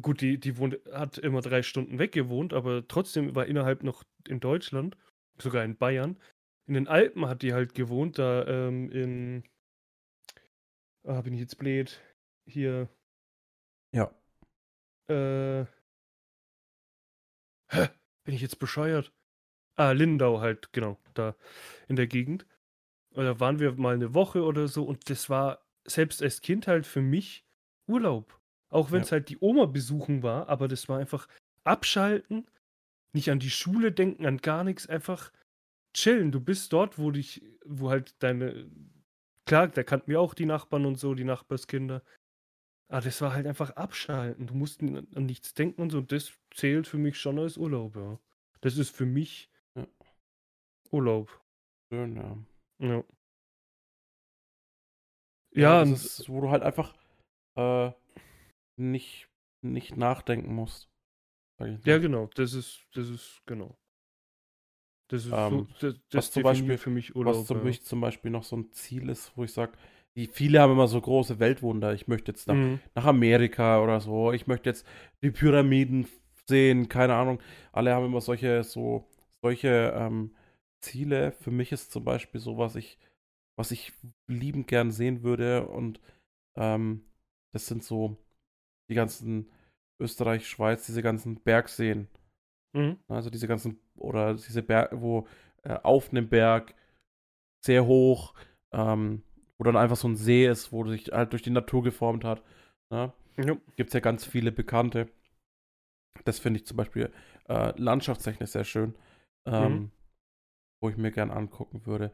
gut, 0.00 0.20
die, 0.20 0.38
die 0.38 0.56
wohnt, 0.56 0.78
hat 0.92 1.18
immer 1.18 1.40
drei 1.42 1.62
Stunden 1.62 1.98
weg 1.98 2.12
gewohnt, 2.12 2.54
aber 2.54 2.86
trotzdem 2.88 3.34
war 3.34 3.46
innerhalb 3.46 3.82
noch 3.82 4.04
in 4.28 4.40
Deutschland, 4.40 4.96
sogar 5.38 5.64
in 5.64 5.76
Bayern. 5.76 6.16
In 6.66 6.74
den 6.74 6.88
Alpen 6.88 7.26
hat 7.26 7.42
die 7.42 7.52
halt 7.52 7.74
gewohnt, 7.74 8.18
da 8.18 8.46
ähm, 8.46 8.90
in. 8.90 9.44
Ah, 11.04 11.20
bin 11.20 11.32
ich 11.34 11.40
jetzt 11.40 11.58
blöd. 11.58 12.00
Hier. 12.46 12.88
Ja. 13.94 14.10
Äh. 15.08 15.64
Hä? 17.70 17.88
Bin 18.24 18.34
ich 18.34 18.40
jetzt 18.40 18.58
bescheuert? 18.58 19.12
Ah, 19.76 19.92
Lindau 19.92 20.40
halt, 20.40 20.72
genau, 20.72 20.98
da 21.14 21.34
in 21.88 21.96
der 21.96 22.06
Gegend. 22.06 22.46
Und 23.14 23.24
Da 23.24 23.40
waren 23.40 23.58
wir 23.58 23.72
mal 23.72 23.94
eine 23.94 24.14
Woche 24.14 24.42
oder 24.42 24.68
so 24.68 24.84
und 24.84 25.10
das 25.10 25.28
war 25.28 25.66
selbst 25.84 26.22
als 26.22 26.40
Kind 26.40 26.66
halt 26.66 26.86
für 26.86 27.00
mich 27.02 27.44
Urlaub. 27.88 28.38
Auch 28.70 28.90
wenn 28.92 29.02
es 29.02 29.10
Ja. 29.10 29.16
halt 29.16 29.28
die 29.28 29.38
Oma 29.40 29.66
besuchen 29.66 30.22
war, 30.22 30.48
aber 30.48 30.68
das 30.68 30.88
war 30.88 30.98
einfach 30.98 31.28
abschalten, 31.64 32.46
nicht 33.14 33.30
an 33.30 33.38
die 33.40 33.50
Schule 33.50 33.92
denken, 33.92 34.24
an 34.26 34.38
gar 34.38 34.64
nichts, 34.64 34.86
einfach 34.88 35.32
chillen. 35.94 36.32
Du 36.32 36.40
bist 36.40 36.72
dort, 36.72 36.98
wo 36.98 37.10
dich, 37.10 37.42
wo 37.66 37.90
halt 37.90 38.14
deine, 38.22 38.70
klar, 39.46 39.68
da 39.68 39.82
kannten 39.82 40.10
wir 40.10 40.20
auch 40.20 40.34
die 40.34 40.46
Nachbarn 40.46 40.86
und 40.86 40.98
so, 40.98 41.14
die 41.14 41.24
Nachbarskinder. 41.24 42.02
Aber 42.88 43.00
das 43.00 43.20
war 43.20 43.32
halt 43.32 43.46
einfach 43.46 43.70
abschalten. 43.70 44.46
Du 44.46 44.54
musst 44.54 44.82
an, 44.82 45.06
nichts 45.14 45.54
denken 45.54 45.80
und 45.80 45.90
so. 45.90 45.98
Und 45.98 46.12
das 46.12 46.32
zählt 46.54 46.86
für 46.86 46.98
mich 46.98 47.18
schon 47.18 47.38
als 47.38 47.56
Urlaub, 47.56 47.96
ja. 47.96 48.18
Das 48.60 48.76
ist 48.76 48.94
für 48.94 49.06
mich 49.06 49.50
Ja. 49.74 49.86
Urlaub. 50.90 51.42
Schön, 51.90 52.16
ja. 52.16 52.36
Ja. 52.78 53.04
Ja, 55.54 55.80
das 55.80 55.88
und 55.88 55.94
ist, 55.94 56.28
wo 56.28 56.40
du 56.40 56.50
halt 56.50 56.62
einfach 56.62 56.94
äh, 57.56 57.92
nicht, 58.78 59.28
nicht 59.62 59.96
nachdenken 59.96 60.54
musst. 60.54 60.90
Ja, 61.84 61.98
genau. 61.98 62.28
Das 62.34 62.54
ist, 62.54 62.86
das 62.92 63.08
ist, 63.08 63.42
genau. 63.46 63.78
Das 65.12 65.24
ist 65.24 65.30
so, 65.30 65.36
Ähm, 65.36 65.66
das, 65.80 65.94
was 65.94 66.00
das 66.10 66.30
zum 66.32 66.42
Beispiel- 66.42 66.78
für 66.78 66.90
mich 66.90 67.14
Urlaub. 67.14 67.36
Was 67.36 67.46
für 67.46 67.54
ja. 67.54 67.64
mich 67.64 67.82
zum 67.84 68.00
Beispiel 68.00 68.30
noch 68.30 68.44
so 68.44 68.56
ein 68.56 68.72
Ziel 68.72 69.10
ist, 69.10 69.30
wo 69.36 69.44
ich 69.44 69.52
sage, 69.52 69.72
die 70.16 70.26
viele 70.26 70.60
haben 70.60 70.72
immer 70.72 70.88
so 70.88 71.00
große 71.00 71.38
Weltwunder. 71.38 71.92
Ich 71.94 72.08
möchte 72.08 72.32
jetzt 72.32 72.48
nach, 72.48 72.54
Mhm. 72.54 72.80
nach 72.94 73.04
Amerika 73.04 73.82
oder 73.82 74.00
so. 74.00 74.32
Ich 74.32 74.46
möchte 74.46 74.70
jetzt 74.70 74.86
die 75.22 75.30
Pyramiden 75.30 76.06
sehen, 76.48 76.88
keine 76.88 77.14
Ahnung. 77.14 77.40
Alle 77.72 77.94
haben 77.94 78.06
immer 78.06 78.20
solche, 78.20 78.64
so, 78.64 79.06
solche 79.42 79.92
ähm, 79.96 80.34
Ziele. 80.82 81.32
Für 81.32 81.50
mich 81.50 81.72
ist 81.72 81.92
zum 81.92 82.04
Beispiel 82.04 82.40
so, 82.40 82.56
was 82.58 82.74
ich, 82.74 82.98
was 83.56 83.70
ich 83.70 83.92
liebend 84.28 84.66
gern 84.66 84.90
sehen 84.90 85.22
würde. 85.22 85.66
Und 85.68 86.00
ähm, 86.56 87.04
das 87.52 87.66
sind 87.66 87.84
so 87.84 88.16
die 88.90 88.94
ganzen 88.94 89.50
Österreich, 90.00 90.48
Schweiz, 90.48 90.86
diese 90.86 91.02
ganzen 91.02 91.36
Bergseen. 91.36 92.08
Mhm. 92.74 92.96
Also 93.08 93.30
diese 93.30 93.46
ganzen, 93.48 93.78
oder 94.02 94.34
diese 94.34 94.62
Berge, 94.62 95.00
wo 95.00 95.26
äh, 95.62 95.74
auf 95.82 96.10
einem 96.10 96.28
Berg 96.28 96.74
sehr 97.64 97.86
hoch, 97.86 98.34
ähm, 98.72 99.22
wo 99.58 99.64
dann 99.64 99.76
einfach 99.76 99.96
so 99.96 100.08
ein 100.08 100.16
See 100.16 100.46
ist, 100.46 100.72
wo 100.72 100.84
sich 100.88 101.12
halt 101.12 101.32
durch 101.32 101.42
die 101.42 101.50
Natur 101.50 101.82
geformt 101.82 102.24
hat. 102.24 102.42
Ne? 102.90 103.12
Ja. 103.38 103.56
Gibt 103.76 103.90
es 103.90 103.94
ja 103.94 104.00
ganz 104.00 104.24
viele 104.24 104.52
bekannte. 104.52 105.08
Das 106.24 106.38
finde 106.38 106.60
ich 106.60 106.66
zum 106.66 106.76
Beispiel 106.76 107.12
äh, 107.48 107.72
landschaftstechnisch 107.80 108.50
sehr 108.50 108.64
schön, 108.64 108.94
ähm, 109.46 109.72
Mhm. 109.74 109.90
wo 110.82 110.88
ich 110.90 110.96
mir 110.96 111.10
gern 111.10 111.30
angucken 111.30 111.86
würde. 111.86 112.12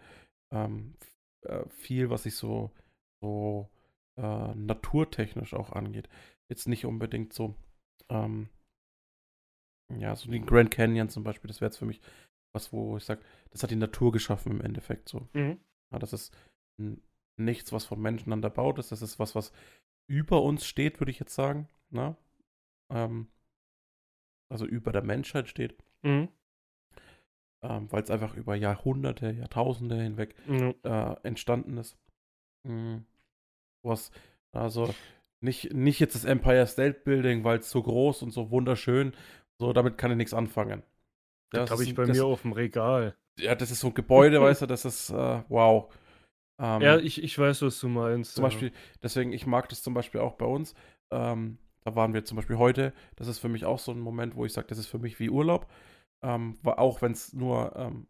Ähm, 0.52 0.94
äh, 1.42 1.68
viel, 1.68 2.10
was 2.10 2.22
sich 2.22 2.36
so, 2.36 2.70
so 3.22 3.68
äh, 4.16 4.54
naturtechnisch 4.54 5.54
auch 5.54 5.72
angeht. 5.72 6.08
Jetzt 6.48 6.68
nicht 6.68 6.86
unbedingt 6.86 7.32
so, 7.32 7.54
ähm, 8.08 8.48
ja, 9.96 10.14
so 10.16 10.30
den 10.30 10.46
Grand 10.46 10.70
Canyon 10.70 11.08
zum 11.08 11.24
Beispiel, 11.24 11.48
das 11.48 11.60
wäre 11.60 11.68
jetzt 11.70 11.78
für 11.78 11.86
mich 11.86 12.00
was, 12.54 12.72
wo 12.72 12.96
ich 12.96 13.04
sage, 13.04 13.20
das 13.50 13.62
hat 13.62 13.70
die 13.70 13.76
Natur 13.76 14.10
geschaffen 14.12 14.52
im 14.52 14.60
Endeffekt 14.60 15.08
so. 15.08 15.28
Mhm. 15.34 15.58
Ja, 15.92 15.98
das 15.98 16.12
ist 16.12 16.34
nichts, 17.38 17.72
was 17.72 17.84
von 17.84 18.00
Menschen 18.00 18.32
an 18.32 18.42
der 18.42 18.50
Baut 18.50 18.78
ist. 18.78 18.90
Das 18.90 19.02
ist 19.02 19.18
was, 19.18 19.34
was 19.34 19.52
über 20.10 20.42
uns 20.42 20.66
steht, 20.66 21.00
würde 21.00 21.10
ich 21.10 21.18
jetzt 21.18 21.34
sagen. 21.34 21.68
Na? 21.90 22.16
Ähm, 22.90 23.28
also 24.50 24.66
über 24.66 24.92
der 24.92 25.02
Menschheit 25.02 25.48
steht. 25.48 25.76
Mhm. 26.02 26.28
Ähm, 27.62 27.90
Weil 27.92 28.02
es 28.02 28.10
einfach 28.10 28.34
über 28.36 28.54
Jahrhunderte, 28.54 29.30
Jahrtausende 29.30 30.00
hinweg 30.00 30.34
Ja. 30.46 31.12
äh, 31.12 31.16
entstanden 31.22 31.76
ist. 31.76 31.98
Mhm. 32.64 33.04
Was, 33.84 34.10
also 34.52 34.94
nicht, 35.40 35.72
nicht 35.74 36.00
jetzt 36.00 36.14
das 36.14 36.24
Empire 36.24 36.66
State 36.66 37.00
Building, 37.04 37.44
weil 37.44 37.58
es 37.58 37.70
so 37.70 37.82
groß 37.82 38.22
und 38.22 38.30
so 38.30 38.50
wunderschön, 38.50 39.12
so 39.58 39.72
damit 39.72 39.98
kann 39.98 40.10
ich 40.10 40.16
nichts 40.16 40.34
anfangen. 40.34 40.82
Das 41.50 41.70
habe 41.70 41.82
ist- 41.82 41.88
ich 41.88 41.94
bei 41.94 42.04
das, 42.04 42.16
mir 42.16 42.24
auf 42.24 42.42
dem 42.42 42.52
Regal. 42.52 43.16
ja, 43.38 43.54
das 43.54 43.70
ist 43.70 43.80
so 43.80 43.88
ein 43.88 43.94
Gebäude, 43.94 44.40
weißt 44.42 44.62
du, 44.62 44.66
das 44.66 44.84
ist, 44.84 45.10
äh, 45.10 45.42
wow. 45.48 45.92
Ähm, 46.60 46.82
ja, 46.82 46.98
ich, 46.98 47.22
ich 47.22 47.38
weiß, 47.38 47.62
was 47.62 47.80
du 47.80 47.88
meinst. 47.88 48.34
Zum 48.34 48.42
ja. 48.42 48.48
Beispiel, 48.48 48.72
deswegen, 49.02 49.32
ich 49.32 49.46
mag 49.46 49.68
das 49.68 49.82
zum 49.82 49.94
Beispiel 49.94 50.20
auch 50.20 50.34
bei 50.36 50.46
uns. 50.46 50.74
Ähm, 51.10 51.58
da 51.84 51.94
waren 51.96 52.14
wir 52.14 52.24
zum 52.24 52.36
Beispiel 52.36 52.58
heute. 52.58 52.92
Das 53.16 53.28
ist 53.28 53.38
für 53.38 53.48
mich 53.48 53.64
auch 53.64 53.78
so 53.78 53.92
ein 53.92 54.00
Moment, 54.00 54.36
wo 54.36 54.44
ich 54.44 54.52
sage, 54.52 54.66
das 54.68 54.78
ist 54.78 54.88
für 54.88 54.98
mich 54.98 55.18
wie 55.20 55.30
Urlaub. 55.30 55.68
Ähm, 56.22 56.58
auch 56.64 57.02
wenn 57.02 57.12
es 57.12 57.32
nur 57.32 57.74
ähm, 57.76 58.08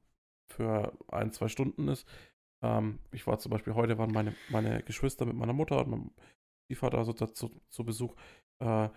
für 0.49 0.93
ein, 1.09 1.33
zwei 1.33 1.49
Stunden 1.49 1.89
ist. 1.89 2.07
Ähm, 2.63 3.01
ich 3.13 3.27
war 3.27 3.39
zum 3.39 3.51
Beispiel 3.51 3.75
heute, 3.75 3.99
waren 3.99 4.13
meine, 4.13 4.35
meine 4.51 4.83
Geschwister 4.83 5.27
mit 5.27 5.37
meiner 5.37 5.53
Mutter 5.53 5.81
und 5.81 5.91
meinem 5.91 6.11
Stiefvater 6.67 6.99
also 6.99 7.13
dazu, 7.13 7.51
zu 7.71 7.85
Besuch. 7.85 8.15
Äh, 8.61 8.89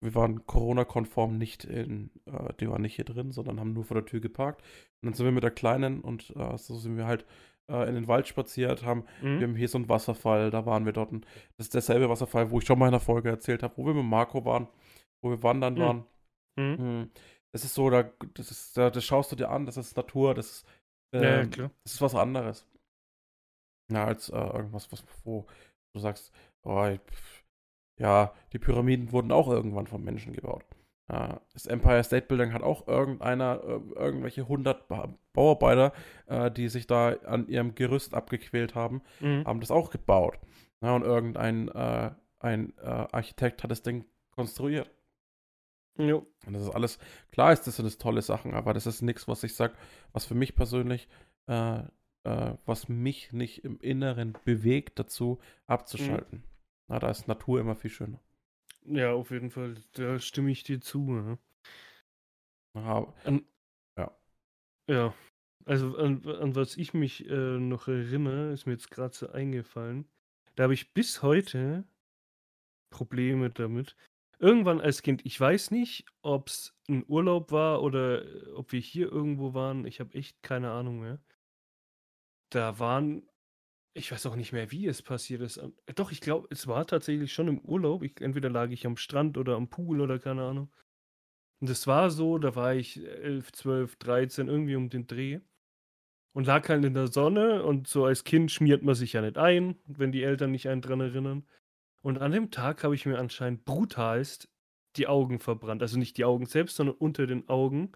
wir 0.00 0.14
waren 0.14 0.46
Corona-konform 0.46 1.36
nicht 1.36 1.64
in, 1.64 2.10
äh, 2.26 2.52
die 2.58 2.68
waren 2.68 2.82
nicht 2.82 2.96
hier 2.96 3.04
drin, 3.04 3.32
sondern 3.32 3.60
haben 3.60 3.72
nur 3.72 3.84
vor 3.84 3.96
der 3.96 4.06
Tür 4.06 4.20
geparkt. 4.20 4.62
Und 4.62 5.06
dann 5.06 5.14
sind 5.14 5.26
wir 5.26 5.32
mit 5.32 5.42
der 5.42 5.50
Kleinen 5.50 6.00
und 6.00 6.30
äh, 6.36 6.56
so 6.56 6.78
sind 6.78 6.96
wir 6.96 7.06
halt 7.06 7.26
äh, 7.68 7.88
in 7.88 7.94
den 7.94 8.08
Wald 8.08 8.26
spaziert, 8.26 8.84
haben, 8.84 9.04
mhm. 9.22 9.40
wir 9.40 9.48
haben 9.48 9.56
hier 9.56 9.68
so 9.68 9.78
einen 9.78 9.88
Wasserfall, 9.88 10.50
da 10.50 10.66
waren 10.66 10.86
wir 10.86 10.92
dort. 10.92 11.12
Und 11.12 11.26
das 11.56 11.66
ist 11.66 11.74
derselbe 11.74 12.08
Wasserfall, 12.08 12.50
wo 12.50 12.58
ich 12.58 12.66
schon 12.66 12.78
mal 12.78 12.86
in 12.86 12.92
der 12.92 13.00
Folge 13.00 13.28
erzählt 13.28 13.62
habe, 13.62 13.76
wo 13.76 13.86
wir 13.86 13.94
mit 13.94 14.04
Marco 14.04 14.44
waren, 14.44 14.68
wo 15.22 15.30
wir 15.30 15.42
wandern 15.42 15.74
mhm. 15.74 15.78
waren. 15.78 16.04
Mhm. 16.56 16.76
mhm. 16.78 17.10
Das 17.52 17.64
ist 17.64 17.74
so, 17.74 17.90
da, 17.90 18.04
das 18.34 18.52
ist, 18.52 18.76
da, 18.76 18.90
das 18.90 19.04
schaust 19.04 19.32
du 19.32 19.36
dir 19.36 19.50
an, 19.50 19.66
das 19.66 19.76
ist 19.76 19.96
Natur, 19.96 20.34
das 20.34 20.50
ist, 20.50 20.66
ja, 21.12 21.40
ähm, 21.40 21.50
klar. 21.50 21.72
das 21.82 21.94
ist 21.94 22.00
was 22.00 22.14
anderes. 22.14 22.64
Ja, 23.90 24.04
als 24.04 24.28
äh, 24.28 24.36
irgendwas, 24.36 24.92
was, 24.92 25.04
wo 25.24 25.46
du 25.92 25.98
sagst, 25.98 26.32
oh, 26.62 26.86
ich, 26.86 27.00
ja, 28.00 28.32
die 28.52 28.58
Pyramiden 28.58 29.12
wurden 29.12 29.30
auch 29.30 29.48
irgendwann 29.48 29.86
von 29.86 30.02
Menschen 30.02 30.32
gebaut. 30.32 30.64
Das 31.52 31.66
Empire 31.66 32.04
State 32.04 32.26
Building 32.26 32.52
hat 32.52 32.62
auch 32.62 32.86
irgendeiner, 32.86 33.60
äh, 33.64 33.80
irgendwelche 33.98 34.42
100 34.42 34.86
Bauarbeiter, 35.32 35.92
äh, 36.26 36.52
die 36.52 36.68
sich 36.68 36.86
da 36.86 37.16
an 37.24 37.48
ihrem 37.48 37.74
Gerüst 37.74 38.14
abgequält 38.14 38.76
haben, 38.76 39.02
mhm. 39.18 39.44
haben 39.44 39.58
das 39.58 39.72
auch 39.72 39.90
gebaut. 39.90 40.38
Ja, 40.80 40.94
und 40.94 41.02
irgendein 41.02 41.68
äh, 41.68 42.12
ein, 42.38 42.72
äh, 42.78 42.84
Architekt 43.10 43.64
hat 43.64 43.72
das 43.72 43.82
Ding 43.82 44.04
konstruiert. 44.30 44.88
Jo. 45.98 46.28
Und 46.46 46.52
das 46.52 46.62
ist 46.62 46.70
alles, 46.70 46.98
klar 47.32 47.52
ist 47.52 47.66
das 47.66 47.76
sind 47.76 47.86
das 47.86 47.98
tolle 47.98 48.22
Sachen, 48.22 48.54
aber 48.54 48.72
das 48.72 48.86
ist 48.86 49.02
nichts, 49.02 49.26
was 49.26 49.42
ich 49.42 49.54
sage, 49.54 49.74
was 50.12 50.26
für 50.26 50.36
mich 50.36 50.54
persönlich, 50.54 51.08
äh, 51.48 51.82
was 52.22 52.88
mich 52.88 53.32
nicht 53.32 53.64
im 53.64 53.80
Inneren 53.80 54.34
bewegt, 54.44 55.00
dazu 55.00 55.40
abzuschalten. 55.66 56.38
Mhm. 56.38 56.49
Na, 56.90 56.98
da 56.98 57.08
ist 57.08 57.28
Natur 57.28 57.60
immer 57.60 57.76
viel 57.76 57.90
schöner. 57.90 58.20
Ja, 58.84 59.12
auf 59.12 59.30
jeden 59.30 59.50
Fall. 59.50 59.76
Da 59.92 60.18
stimme 60.18 60.50
ich 60.50 60.64
dir 60.64 60.80
zu. 60.80 60.98
Ne? 60.98 61.38
Aha. 62.74 63.14
An, 63.24 63.46
ja. 63.96 64.10
Ja. 64.88 65.14
Also 65.66 65.96
an, 65.96 66.26
an 66.26 66.56
was 66.56 66.76
ich 66.76 66.92
mich 66.92 67.28
äh, 67.30 67.58
noch 67.58 67.86
erinnere, 67.86 68.52
ist 68.52 68.66
mir 68.66 68.72
jetzt 68.72 68.90
gerade 68.90 69.14
so 69.14 69.30
eingefallen. 69.30 70.08
Da 70.56 70.64
habe 70.64 70.74
ich 70.74 70.92
bis 70.92 71.22
heute 71.22 71.84
Probleme 72.90 73.50
damit. 73.50 73.94
Irgendwann 74.40 74.80
als 74.80 75.02
Kind, 75.02 75.24
ich 75.24 75.38
weiß 75.38 75.70
nicht, 75.70 76.06
ob 76.22 76.48
es 76.48 76.76
ein 76.88 77.04
Urlaub 77.06 77.52
war 77.52 77.82
oder 77.82 78.24
äh, 78.24 78.52
ob 78.54 78.72
wir 78.72 78.80
hier 78.80 79.12
irgendwo 79.12 79.54
waren. 79.54 79.86
Ich 79.86 80.00
habe 80.00 80.14
echt 80.14 80.42
keine 80.42 80.72
Ahnung 80.72 80.98
mehr. 80.98 81.20
Da 82.48 82.80
waren 82.80 83.29
ich 83.94 84.10
weiß 84.12 84.26
auch 84.26 84.36
nicht 84.36 84.52
mehr, 84.52 84.70
wie 84.70 84.86
es 84.86 85.02
passiert 85.02 85.42
ist. 85.42 85.56
Ähm, 85.56 85.74
doch, 85.94 86.12
ich 86.12 86.20
glaube, 86.20 86.48
es 86.50 86.66
war 86.66 86.86
tatsächlich 86.86 87.32
schon 87.32 87.48
im 87.48 87.60
Urlaub. 87.60 88.02
Ich, 88.02 88.20
entweder 88.20 88.50
lag 88.50 88.70
ich 88.70 88.86
am 88.86 88.96
Strand 88.96 89.36
oder 89.38 89.56
am 89.56 89.68
Pool 89.68 90.00
oder 90.00 90.18
keine 90.18 90.42
Ahnung. 90.42 90.72
Und 91.60 91.68
es 91.68 91.86
war 91.86 92.10
so, 92.10 92.38
da 92.38 92.54
war 92.54 92.74
ich 92.74 93.04
11, 93.04 93.52
12, 93.52 93.96
13, 93.96 94.48
irgendwie 94.48 94.76
um 94.76 94.88
den 94.88 95.06
Dreh. 95.06 95.40
Und 96.32 96.46
lag 96.46 96.68
halt 96.68 96.84
in 96.84 96.94
der 96.94 97.08
Sonne 97.08 97.64
und 97.64 97.88
so 97.88 98.04
als 98.04 98.22
Kind 98.22 98.52
schmiert 98.52 98.82
man 98.84 98.94
sich 98.94 99.14
ja 99.14 99.20
nicht 99.20 99.36
ein, 99.36 99.76
wenn 99.86 100.12
die 100.12 100.22
Eltern 100.22 100.52
nicht 100.52 100.68
einen 100.68 100.80
dran 100.80 101.00
erinnern. 101.00 101.44
Und 102.02 102.18
an 102.18 102.32
dem 102.32 102.50
Tag 102.52 102.84
habe 102.84 102.94
ich 102.94 103.04
mir 103.04 103.18
anscheinend 103.18 103.64
brutalst 103.64 104.48
die 104.96 105.08
Augen 105.08 105.40
verbrannt. 105.40 105.82
Also 105.82 105.98
nicht 105.98 106.16
die 106.16 106.24
Augen 106.24 106.46
selbst, 106.46 106.76
sondern 106.76 106.96
unter 106.96 107.26
den 107.26 107.48
Augen. 107.48 107.92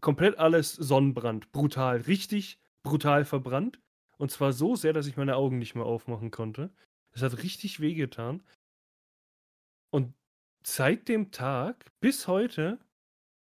Komplett 0.00 0.38
alles 0.38 0.74
Sonnenbrand. 0.74 1.50
Brutal. 1.50 2.02
Richtig 2.02 2.60
brutal 2.82 3.24
verbrannt. 3.24 3.80
Und 4.18 4.30
zwar 4.30 4.52
so 4.52 4.76
sehr, 4.76 4.92
dass 4.92 5.06
ich 5.06 5.16
meine 5.16 5.36
Augen 5.36 5.58
nicht 5.58 5.74
mehr 5.74 5.84
aufmachen 5.84 6.30
konnte. 6.30 6.72
Es 7.12 7.22
hat 7.22 7.42
richtig 7.42 7.80
wehgetan. 7.80 8.42
Und 9.90 10.14
seit 10.64 11.08
dem 11.08 11.30
Tag 11.30 11.92
bis 12.00 12.26
heute, 12.26 12.78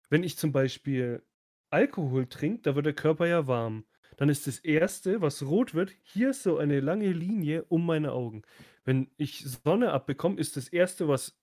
wenn 0.09 0.23
ich 0.23 0.37
zum 0.37 0.51
Beispiel 0.51 1.23
Alkohol 1.69 2.27
trinke, 2.27 2.63
da 2.63 2.75
wird 2.75 2.85
der 2.85 2.93
Körper 2.93 3.27
ja 3.27 3.47
warm. 3.47 3.85
Dann 4.17 4.29
ist 4.29 4.45
das 4.45 4.59
Erste, 4.59 5.21
was 5.21 5.41
rot 5.43 5.73
wird, 5.73 5.95
hier 6.03 6.33
so 6.33 6.57
eine 6.57 6.79
lange 6.79 7.11
Linie 7.11 7.63
um 7.65 7.85
meine 7.85 8.11
Augen. 8.11 8.43
Wenn 8.83 9.09
ich 9.17 9.43
Sonne 9.45 9.91
abbekomme, 9.93 10.39
ist 10.39 10.57
das 10.57 10.67
Erste, 10.67 11.07
was 11.07 11.39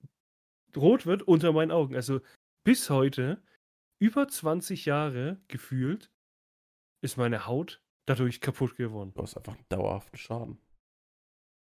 rot 0.77 1.07
wird, 1.07 1.23
unter 1.23 1.53
meinen 1.53 1.71
Augen. 1.71 1.97
Also 1.97 2.21
bis 2.65 2.91
heute, 2.91 3.43
über 3.99 4.29
20 4.29 4.85
Jahre 4.85 5.41
gefühlt, 5.49 6.11
ist 7.01 7.17
meine 7.17 7.47
Haut 7.47 7.81
dadurch 8.09 8.41
kaputt 8.41 8.77
geworden. 8.77 9.13
Du 9.15 9.23
hast 9.23 9.37
einfach 9.37 9.55
einen 9.55 9.69
dauerhaften 9.69 10.19
Schaden. 10.19 10.59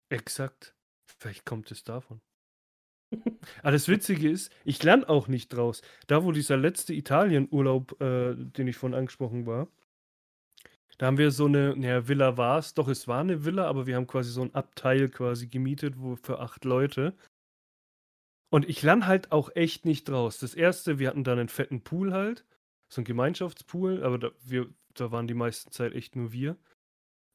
Exakt. 0.10 0.76
Vielleicht 1.20 1.46
kommt 1.46 1.72
es 1.72 1.84
davon. 1.84 2.22
Aber 3.62 3.72
das 3.72 3.88
Witzige 3.88 4.30
ist, 4.30 4.52
ich 4.66 4.82
lerne 4.84 5.08
auch 5.08 5.28
nicht 5.28 5.50
draus. 5.50 5.82
Da, 6.08 6.24
wo 6.24 6.32
dieser 6.32 6.58
letzte 6.58 6.94
Italien-Urlaub, 6.94 8.02
äh, 8.02 8.36
den 8.36 8.68
ich 8.68 8.78
vorhin 8.78 8.98
angesprochen 8.98 9.46
war, 9.46 9.68
da 10.98 11.06
haben 11.06 11.18
wir 11.18 11.32
so 11.32 11.46
eine, 11.46 11.76
naja, 11.78 12.08
Villa 12.08 12.38
war 12.38 12.58
es, 12.58 12.74
doch 12.74 12.88
es 12.88 13.08
war 13.08 13.22
eine 13.22 13.46
Villa, 13.46 13.68
aber 13.68 13.86
wir 13.86 13.96
haben 13.96 14.08
quasi 14.08 14.32
so 14.32 14.42
ein 14.42 14.56
Abteil 14.56 15.10
quasi 15.10 15.48
gemietet, 15.48 16.00
wo 16.00 16.16
für 16.16 16.40
acht 16.40 16.66
Leute. 16.66 17.16
Und 18.50 18.68
ich 18.68 18.82
lerne 18.82 19.06
halt 19.06 19.32
auch 19.32 19.56
echt 19.56 19.86
nicht 19.86 20.10
draus. 20.10 20.40
Das 20.40 20.56
erste, 20.56 21.00
wir 21.00 21.10
hatten 21.10 21.24
dann 21.24 21.38
einen 21.38 21.50
fetten 21.50 21.84
Pool 21.84 22.14
halt, 22.14 22.46
so 22.92 23.02
ein 23.02 23.06
Gemeinschaftspool, 23.06 24.04
aber 24.04 24.18
da, 24.18 24.32
wir 24.42 24.74
da 25.00 25.12
waren 25.12 25.28
die 25.28 25.34
meiste 25.34 25.70
Zeit 25.72 25.94
echt 25.94 26.16
nur 26.16 26.32
wir. 26.32 26.58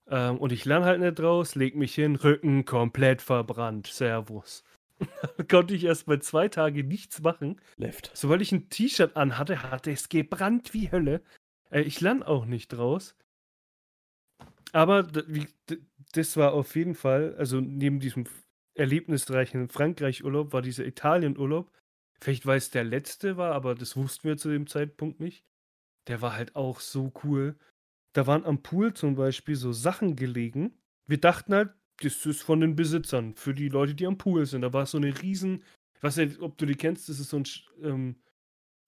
Ähm, 0.09 0.39
und 0.39 0.53
ich 0.53 0.65
lerne 0.65 0.87
halt 0.87 1.01
nicht 1.01 1.19
draus, 1.19 1.55
leg 1.55 1.77
mich 1.77 1.95
hin, 1.95 2.17
Rücken 2.17 2.65
komplett 2.65 3.23
verbrannt. 3.23 3.87
Servus. 3.87 4.65
konnte 5.51 5.75
ich 5.75 5.85
erst 5.85 6.07
mal 6.07 6.21
zwei 6.21 6.49
Tage 6.49 6.85
nichts 6.85 7.21
machen. 7.23 7.61
Left. 7.77 8.11
Sobald 8.15 8.43
ich 8.43 8.53
ein 8.53 8.69
T-Shirt 8.69 9.17
anhatte, 9.17 9.63
hatte 9.63 9.91
es 9.91 10.09
gebrannt 10.09 10.75
wie 10.75 10.91
Hölle. 10.91 11.23
Äh, 11.71 11.83
ich 11.83 12.01
lerne 12.01 12.27
auch 12.27 12.45
nicht 12.45 12.69
draus. 12.69 13.17
Aber 14.73 15.03
das 16.13 16.37
war 16.37 16.55
auf 16.55 16.77
jeden 16.77 16.95
Fall, 16.95 17.35
also 17.37 17.61
neben 17.61 18.01
diesem 18.01 18.25
erlebnisreichen 18.75 19.69
Frankreich-Urlaub 19.69 20.53
war 20.53 20.63
dieser 20.63 20.87
Italien-Urlaub. 20.87 21.71
Vielleicht 22.21 22.47
weil 22.47 22.59
es 22.59 22.71
der 22.71 22.85
letzte 22.85 23.37
war, 23.37 23.53
aber 23.53 23.75
das 23.75 23.97
wussten 23.97 24.29
wir 24.29 24.37
zu 24.37 24.49
dem 24.49 24.67
Zeitpunkt 24.67 25.21
nicht 25.21 25.45
der 26.09 26.21
war 26.21 26.35
halt 26.35 26.57
auch 26.57 26.81
so 26.81 27.13
cool. 27.25 27.57
Da 28.13 28.27
waren 28.27 28.45
am 28.45 28.63
Pool 28.63 28.93
zum 28.95 29.15
Beispiel 29.15 29.57
so 29.57 29.73
Sachen 29.73 30.17
gelegen. 30.17 30.79
Wir 31.07 31.19
dachten 31.19 31.55
halt, 31.55 31.71
das 32.01 32.27
ist 32.27 32.43
von 32.43 32.61
den 32.61 32.77
Besitzern, 32.77 33.35
für 33.37 33.55
die 33.55 33.69
Leute, 33.69 33.95
die 33.95 34.07
am 34.07 34.19
Pool 34.19 34.47
sind. 34.47 34.63
Da 34.63 34.73
war 34.73 34.87
so 34.87 34.99
eine 34.99 35.23
riesen, 35.23 35.63
ich 35.97 36.03
weiß 36.03 36.17
nicht, 36.17 36.41
ob 36.41 36.59
du 36.59 36.67
die 36.67 36.75
kennst, 36.75 37.09
das 37.09 37.21
ist 37.21 37.31
so 37.31 37.39
ein, 37.39 37.45
ähm, 37.83 38.17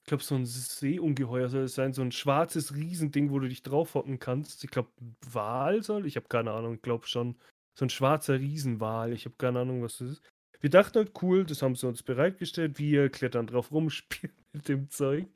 ich 0.02 0.08
glaube, 0.08 0.22
so 0.22 0.34
ein 0.34 0.44
Seeungeheuer 0.44 1.48
soll 1.48 1.62
es 1.62 1.74
sein, 1.74 1.94
so 1.94 2.02
ein 2.02 2.12
schwarzes 2.12 2.74
Riesending, 2.74 3.30
wo 3.30 3.38
du 3.38 3.48
dich 3.48 3.62
draufhocken 3.62 4.18
kannst. 4.18 4.64
Ich 4.64 4.70
glaube, 4.70 4.90
Wal 5.30 5.82
soll, 5.82 6.06
ich 6.06 6.16
habe 6.16 6.28
keine 6.28 6.52
Ahnung, 6.52 6.74
ich 6.74 6.82
glaube 6.82 7.06
schon. 7.06 7.36
So 7.76 7.86
ein 7.86 7.90
schwarzer 7.90 8.38
Riesenwal, 8.38 9.12
ich 9.12 9.24
habe 9.24 9.34
keine 9.36 9.60
Ahnung, 9.60 9.82
was 9.82 9.98
das 9.98 10.12
ist. 10.12 10.22
Wir 10.60 10.70
dachten 10.70 10.98
halt, 10.98 11.12
cool, 11.22 11.44
das 11.44 11.62
haben 11.62 11.74
sie 11.74 11.88
uns 11.88 12.02
bereitgestellt. 12.02 12.78
Wir 12.78 13.10
klettern 13.10 13.46
drauf 13.46 13.72
rum, 13.72 13.90
spielen 13.90 14.32
mit 14.54 14.68
dem 14.68 14.88
Zeug. 14.88 15.26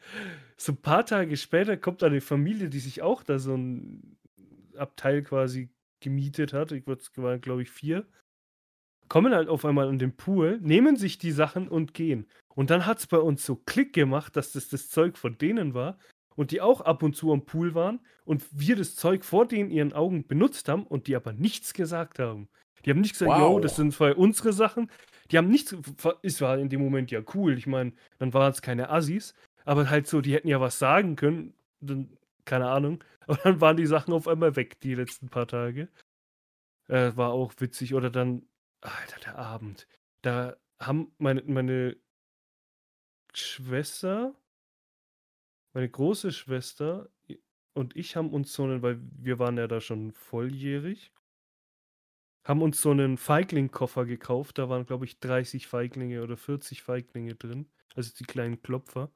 So 0.57 0.73
ein 0.73 0.77
paar 0.77 1.05
Tage 1.05 1.37
später 1.37 1.77
kommt 1.77 2.03
eine 2.03 2.21
Familie, 2.21 2.69
die 2.69 2.79
sich 2.79 3.03
auch 3.03 3.23
da 3.23 3.39
so 3.39 3.55
ein 3.55 4.17
Abteil 4.77 5.23
quasi 5.23 5.69
gemietet 6.01 6.53
hat. 6.53 6.73
Ich 6.73 6.87
waren, 6.87 7.41
glaube 7.41 7.63
ich, 7.63 7.71
vier. 7.71 8.07
Kommen 9.09 9.35
halt 9.35 9.49
auf 9.49 9.65
einmal 9.65 9.89
an 9.89 9.99
den 9.99 10.17
Pool, 10.17 10.59
nehmen 10.61 10.97
sich 10.97 11.19
die 11.19 11.33
Sachen 11.33 11.69
und 11.69 11.95
gehen. 11.95 12.27
Und 12.55 12.71
dann 12.71 12.87
hat 12.87 12.99
es 12.99 13.07
bei 13.07 13.19
uns 13.19 13.45
so 13.45 13.57
Klick 13.57 13.93
gemacht, 13.93 14.37
dass 14.37 14.53
das 14.53 14.69
das 14.69 14.89
Zeug 14.91 15.17
von 15.17 15.39
denen 15.39 15.75
war 15.75 15.99
und 16.37 16.51
die 16.51 16.61
auch 16.61 16.81
ab 16.83 17.03
und 17.03 17.17
zu 17.17 17.33
am 17.33 17.45
Pool 17.45 17.75
waren 17.75 18.01
und 18.25 18.45
wir 18.53 18.77
das 18.77 18.97
Zeug 18.97 19.25
vor 19.25 19.47
denen 19.47 19.71
ihren 19.71 19.93
Augen 19.93 20.27
benutzt 20.27 20.69
haben 20.69 20.85
und 20.87 21.07
die 21.07 21.17
aber 21.17 21.33
nichts 21.33 21.73
gesagt 21.73 22.19
haben. 22.19 22.49
Die 22.85 22.91
haben 22.91 23.01
nicht 23.01 23.13
gesagt, 23.13 23.31
wow. 23.31 23.55
yo, 23.55 23.61
das 23.61 23.77
sind 23.77 23.93
zwei 23.93 24.15
unsere 24.15 24.53
Sachen. 24.53 24.91
Die 25.31 25.39
haben 25.39 25.49
nichts, 25.49 25.77
es 26.23 26.41
war 26.41 26.59
in 26.59 26.69
dem 26.69 26.81
Moment 26.81 27.11
ja 27.11 27.21
cool. 27.35 27.59
Ich 27.59 27.67
meine, 27.67 27.93
dann 28.19 28.33
waren 28.33 28.53
es 28.53 28.63
keine 28.63 28.91
Assis, 28.91 29.35
aber 29.65 29.91
halt 29.91 30.07
so, 30.07 30.21
die 30.21 30.35
hätten 30.35 30.49
ja 30.49 30.61
was 30.61 30.79
sagen 30.79 31.17
können. 31.17 31.55
Dann, 31.81 32.17
keine 32.45 32.69
Ahnung. 32.69 33.05
Aber 33.29 33.37
dann 33.45 33.61
waren 33.61 33.77
die 33.77 33.87
Sachen 33.87 34.15
auf 34.15 34.27
einmal 34.27 34.57
weg, 34.57 34.81
die 34.81 34.95
letzten 34.95 35.29
paar 35.29 35.47
Tage. 35.47 35.89
Äh, 36.89 37.15
war 37.15 37.31
auch 37.33 37.53
witzig. 37.59 37.95
Oder 37.95 38.09
dann, 38.09 38.49
Alter, 38.81 39.21
der 39.21 39.39
Abend. 39.39 39.87
Da 40.23 40.57
haben 40.81 41.13
meine, 41.19 41.43
meine 41.43 41.97
Schwester, 43.35 44.35
meine 45.75 45.89
große 45.91 46.33
Schwester 46.33 47.11
und 47.75 47.95
ich 47.97 48.17
haben 48.17 48.31
uns 48.33 48.53
so 48.53 48.65
einen, 48.65 48.83
weil 48.83 48.99
wir 49.01 49.39
waren 49.39 49.57
ja 49.57 49.69
da 49.69 49.81
schon 49.81 50.13
volljährig, 50.13 51.13
haben 52.49 52.63
uns 52.63 52.81
so 52.81 52.91
einen 52.91 53.19
Feigling-Koffer 53.19 54.07
gekauft. 54.07 54.57
Da 54.59 54.71
waren, 54.71 54.87
glaube 54.87 55.05
ich, 55.05 55.21
30 55.21 55.67
Feiglinge 55.67 56.23
oder 56.23 56.39
40 56.39 56.83
Feiglinge 56.83 57.35
drin. 57.35 57.69
Also 57.95 58.13
die 58.19 58.25
kleinen 58.25 58.63
Klopfer. 58.63 59.11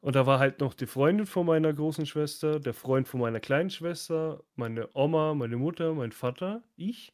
Und 0.00 0.14
da 0.14 0.26
war 0.26 0.38
halt 0.38 0.60
noch 0.60 0.72
die 0.72 0.86
Freundin 0.86 1.26
von 1.26 1.44
meiner 1.44 1.72
großen 1.72 2.06
Schwester, 2.06 2.60
der 2.60 2.72
Freund 2.72 3.08
von 3.08 3.20
meiner 3.20 3.40
kleinen 3.40 3.68
Schwester, 3.68 4.42
meine 4.54 4.88
Oma, 4.94 5.34
meine 5.34 5.56
Mutter, 5.56 5.92
mein 5.92 6.12
Vater, 6.12 6.62
ich. 6.76 7.12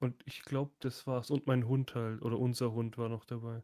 Und 0.00 0.20
ich 0.26 0.42
glaube, 0.42 0.72
das 0.80 1.06
war's. 1.06 1.30
Und 1.30 1.46
mein 1.46 1.68
Hund 1.68 1.94
halt, 1.94 2.20
oder 2.20 2.38
unser 2.38 2.72
Hund 2.72 2.98
war 2.98 3.08
noch 3.08 3.24
dabei. 3.24 3.62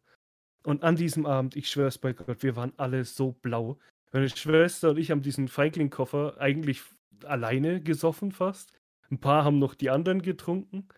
Und 0.63 0.85
an 0.85 0.95
diesem 0.95 1.27
Abend, 1.27 1.57
ich 1.57 1.69
schwör's 1.69 1.99
bei 1.99 2.13
Gott, 2.13 2.43
wir 2.43 2.55
waren 2.55 2.73
alle 2.77 3.05
so 3.05 3.33
blau. 3.33 3.79
Meine 4.13 4.29
Schwester 4.29 4.91
und 4.91 4.99
ich 4.99 5.11
haben 5.11 5.23
diesen 5.23 5.49
Feigling-Koffer 5.49 6.37
eigentlich 6.39 6.83
alleine 7.25 7.83
gesoffen 7.83 8.31
fast. 8.31 8.78
Ein 9.11 9.19
paar 9.19 9.45
haben 9.45 9.59
noch 9.59 9.75
die 9.75 9.91
anderen 9.91 10.23
getrunken. 10.23 10.89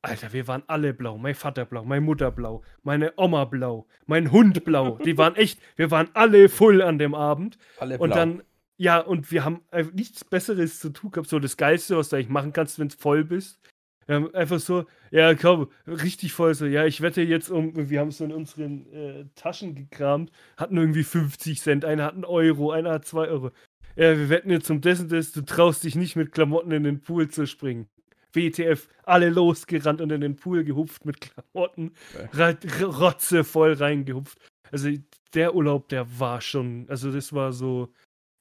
Alter, 0.00 0.32
wir 0.32 0.46
waren 0.46 0.62
alle 0.68 0.94
blau. 0.94 1.18
Mein 1.18 1.34
Vater 1.34 1.64
blau, 1.64 1.84
meine 1.84 2.00
Mutter 2.00 2.30
blau, 2.30 2.62
meine 2.82 3.12
Oma 3.16 3.44
blau, 3.44 3.86
mein 4.06 4.30
Hund 4.30 4.64
blau. 4.64 4.98
Die 4.98 5.18
waren 5.18 5.34
echt, 5.36 5.60
wir 5.76 5.90
waren 5.90 6.08
alle 6.14 6.48
voll 6.48 6.82
an 6.82 6.98
dem 6.98 7.14
Abend. 7.14 7.58
Alle 7.78 7.96
blau. 7.96 8.04
Und 8.04 8.14
dann, 8.14 8.42
ja, 8.76 8.98
und 8.98 9.32
wir 9.32 9.44
haben 9.44 9.62
einfach 9.70 9.92
nichts 9.92 10.24
Besseres 10.24 10.78
zu 10.78 10.90
tun 10.90 11.10
gehabt. 11.10 11.28
So 11.28 11.40
das 11.40 11.56
Geilste, 11.56 11.96
was 11.96 12.10
du 12.10 12.16
eigentlich 12.16 12.28
machen 12.28 12.52
kannst, 12.52 12.78
wenn 12.78 12.88
du 12.88 12.96
voll 12.96 13.24
bist. 13.24 13.60
Haben 14.06 14.34
einfach 14.34 14.58
so, 14.58 14.86
ja, 15.10 15.34
komm, 15.34 15.68
richtig 15.86 16.32
voll 16.32 16.54
so, 16.54 16.64
ja, 16.64 16.86
ich 16.86 17.02
wette 17.02 17.20
jetzt 17.20 17.50
um, 17.50 17.90
wir 17.90 18.00
haben 18.00 18.10
so 18.10 18.24
in 18.24 18.32
unseren 18.32 18.90
äh, 18.90 19.26
Taschen 19.34 19.74
gekramt, 19.74 20.32
hatten 20.56 20.78
irgendwie 20.78 21.02
50 21.02 21.60
Cent, 21.60 21.84
einer 21.84 22.04
hat 22.04 22.14
einen 22.14 22.24
Euro, 22.24 22.70
einer 22.70 22.92
hat 22.92 23.04
zwei 23.04 23.28
Euro. 23.28 23.50
Ja, 23.98 24.16
wir 24.16 24.28
wetten 24.28 24.50
jetzt 24.50 24.70
um 24.70 24.80
dessen, 24.80 25.08
das, 25.08 25.32
du 25.32 25.42
traust 25.42 25.82
dich 25.82 25.96
nicht 25.96 26.14
mit 26.14 26.30
Klamotten 26.32 26.70
in 26.70 26.84
den 26.84 27.00
Pool 27.00 27.28
zu 27.28 27.46
springen. 27.46 27.88
WTF, 28.32 28.88
alle 29.04 29.30
losgerannt 29.30 30.00
und 30.00 30.12
in 30.12 30.20
den 30.20 30.36
Pool 30.36 30.62
gehupft 30.62 31.04
mit 31.04 31.20
Klamotten, 31.20 31.92
Ja. 32.32 32.54
Rotze 32.84 33.42
voll 33.42 33.72
reingehupft. 33.72 34.38
Also 34.70 34.90
der 35.34 35.54
Urlaub, 35.54 35.88
der 35.88 36.20
war 36.20 36.40
schon, 36.40 36.86
also 36.88 37.10
das 37.10 37.32
war 37.32 37.52
so, 37.52 37.92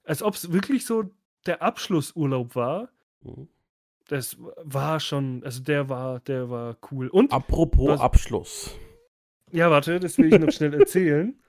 als 0.03 0.22
ob 0.22 0.36
es 0.36 0.51
wirklich 0.51 0.86
so 0.86 1.10
der 1.45 1.62
Abschlussurlaub 1.62 2.55
war. 2.55 2.89
Mhm. 3.24 3.47
Das 4.10 4.38
war 4.58 4.99
schon, 4.99 5.43
also 5.43 5.64
der 5.64 5.89
war, 5.89 6.20
der 6.22 6.49
war 6.49 6.78
cool. 6.91 7.08
Und, 7.08 7.32
Apropos 7.34 7.89
Was- 7.89 7.99
Abschluss. 8.01 8.76
ja, 9.51 9.72
warte, 9.72 9.99
das 9.99 10.18
will 10.18 10.32
ich 10.34 10.39
noch 10.39 10.51
schnell 10.51 10.74
erzählen. 10.80 11.41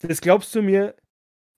Das 0.00 0.20
glaubst 0.20 0.54
du 0.54 0.60
mir 0.62 0.94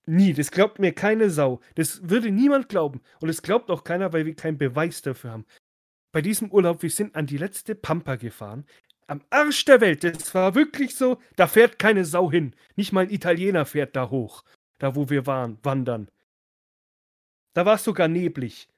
nie. 0.07 0.33
Das 0.33 0.51
glaubt 0.51 0.79
mir 0.79 0.93
keine 0.93 1.29
Sau. 1.29 1.61
Das 1.75 2.09
würde 2.09 2.31
niemand 2.31 2.69
glauben. 2.69 3.01
Und 3.21 3.29
es 3.29 3.41
glaubt 3.41 3.69
auch 3.69 3.83
keiner, 3.83 4.13
weil 4.13 4.25
wir 4.25 4.35
keinen 4.35 4.57
Beweis 4.57 5.01
dafür 5.01 5.31
haben. 5.31 5.45
Bei 6.11 6.21
diesem 6.21 6.51
Urlaub, 6.51 6.81
wir 6.81 6.89
sind 6.89 7.15
an 7.15 7.27
die 7.27 7.37
letzte 7.37 7.75
Pampa 7.75 8.15
gefahren. 8.15 8.65
Am 9.07 9.21
Arsch 9.29 9.65
der 9.65 9.81
Welt. 9.81 10.03
Das 10.03 10.33
war 10.33 10.55
wirklich 10.55 10.95
so, 10.95 11.19
da 11.35 11.47
fährt 11.47 11.79
keine 11.79 12.05
Sau 12.05 12.31
hin. 12.31 12.55
Nicht 12.75 12.91
mal 12.91 13.01
ein 13.01 13.09
Italiener 13.09 13.65
fährt 13.65 13.95
da 13.95 14.09
hoch. 14.09 14.43
Da, 14.79 14.95
wo 14.95 15.09
wir 15.09 15.25
waren, 15.25 15.57
wandern. 15.63 16.09
Da 17.53 17.65
war 17.65 17.75
es 17.75 17.83
sogar 17.83 18.07
neblig. 18.07 18.69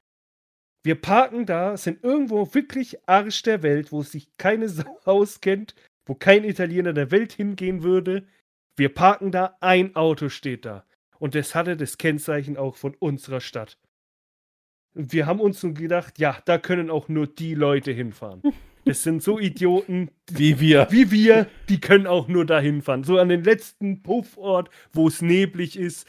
Wir 0.83 0.95
parken 0.95 1.45
da, 1.45 1.75
sind 1.75 2.03
irgendwo 2.03 2.53
wirklich 2.53 2.97
Arsch 3.07 3.41
der 3.43 3.63
Welt, 3.63 3.91
wo 3.91 4.01
sich 4.01 4.29
keine 4.37 4.69
Sau 4.69 4.99
auskennt, 5.05 5.75
wo 6.05 6.15
kein 6.15 6.43
Italiener 6.43 6.93
der 6.93 7.11
Welt 7.11 7.33
hingehen 7.33 7.83
würde. 7.83 8.27
Wir 8.77 8.93
parken 8.93 9.31
da, 9.31 9.57
ein 9.59 9.95
Auto 9.95 10.29
steht 10.29 10.65
da. 10.65 10.85
Und 11.19 11.35
das 11.35 11.53
hatte 11.53 11.77
das 11.77 11.97
Kennzeichen 11.97 12.57
auch 12.57 12.75
von 12.75 12.95
unserer 12.95 13.41
Stadt. 13.41 13.77
Und 14.95 15.13
wir 15.13 15.25
haben 15.25 15.39
uns 15.39 15.61
so 15.61 15.73
gedacht, 15.73 16.17
ja, 16.17 16.41
da 16.45 16.57
können 16.57 16.89
auch 16.89 17.09
nur 17.09 17.27
die 17.27 17.53
Leute 17.55 17.91
hinfahren. 17.91 18.41
Das 18.85 19.03
sind 19.03 19.21
so 19.21 19.37
Idioten 19.37 20.09
Wie 20.31 20.59
wir. 20.59 20.87
wie 20.89 21.11
wir, 21.11 21.47
die 21.67 21.79
können 21.79 22.07
auch 22.07 22.27
nur 22.27 22.45
da 22.45 22.59
hinfahren. 22.59 23.03
So 23.03 23.19
an 23.19 23.29
den 23.29 23.43
letzten 23.43 24.01
Puffort, 24.01 24.69
wo 24.93 25.09
es 25.09 25.21
neblig 25.21 25.77
ist. 25.77 26.07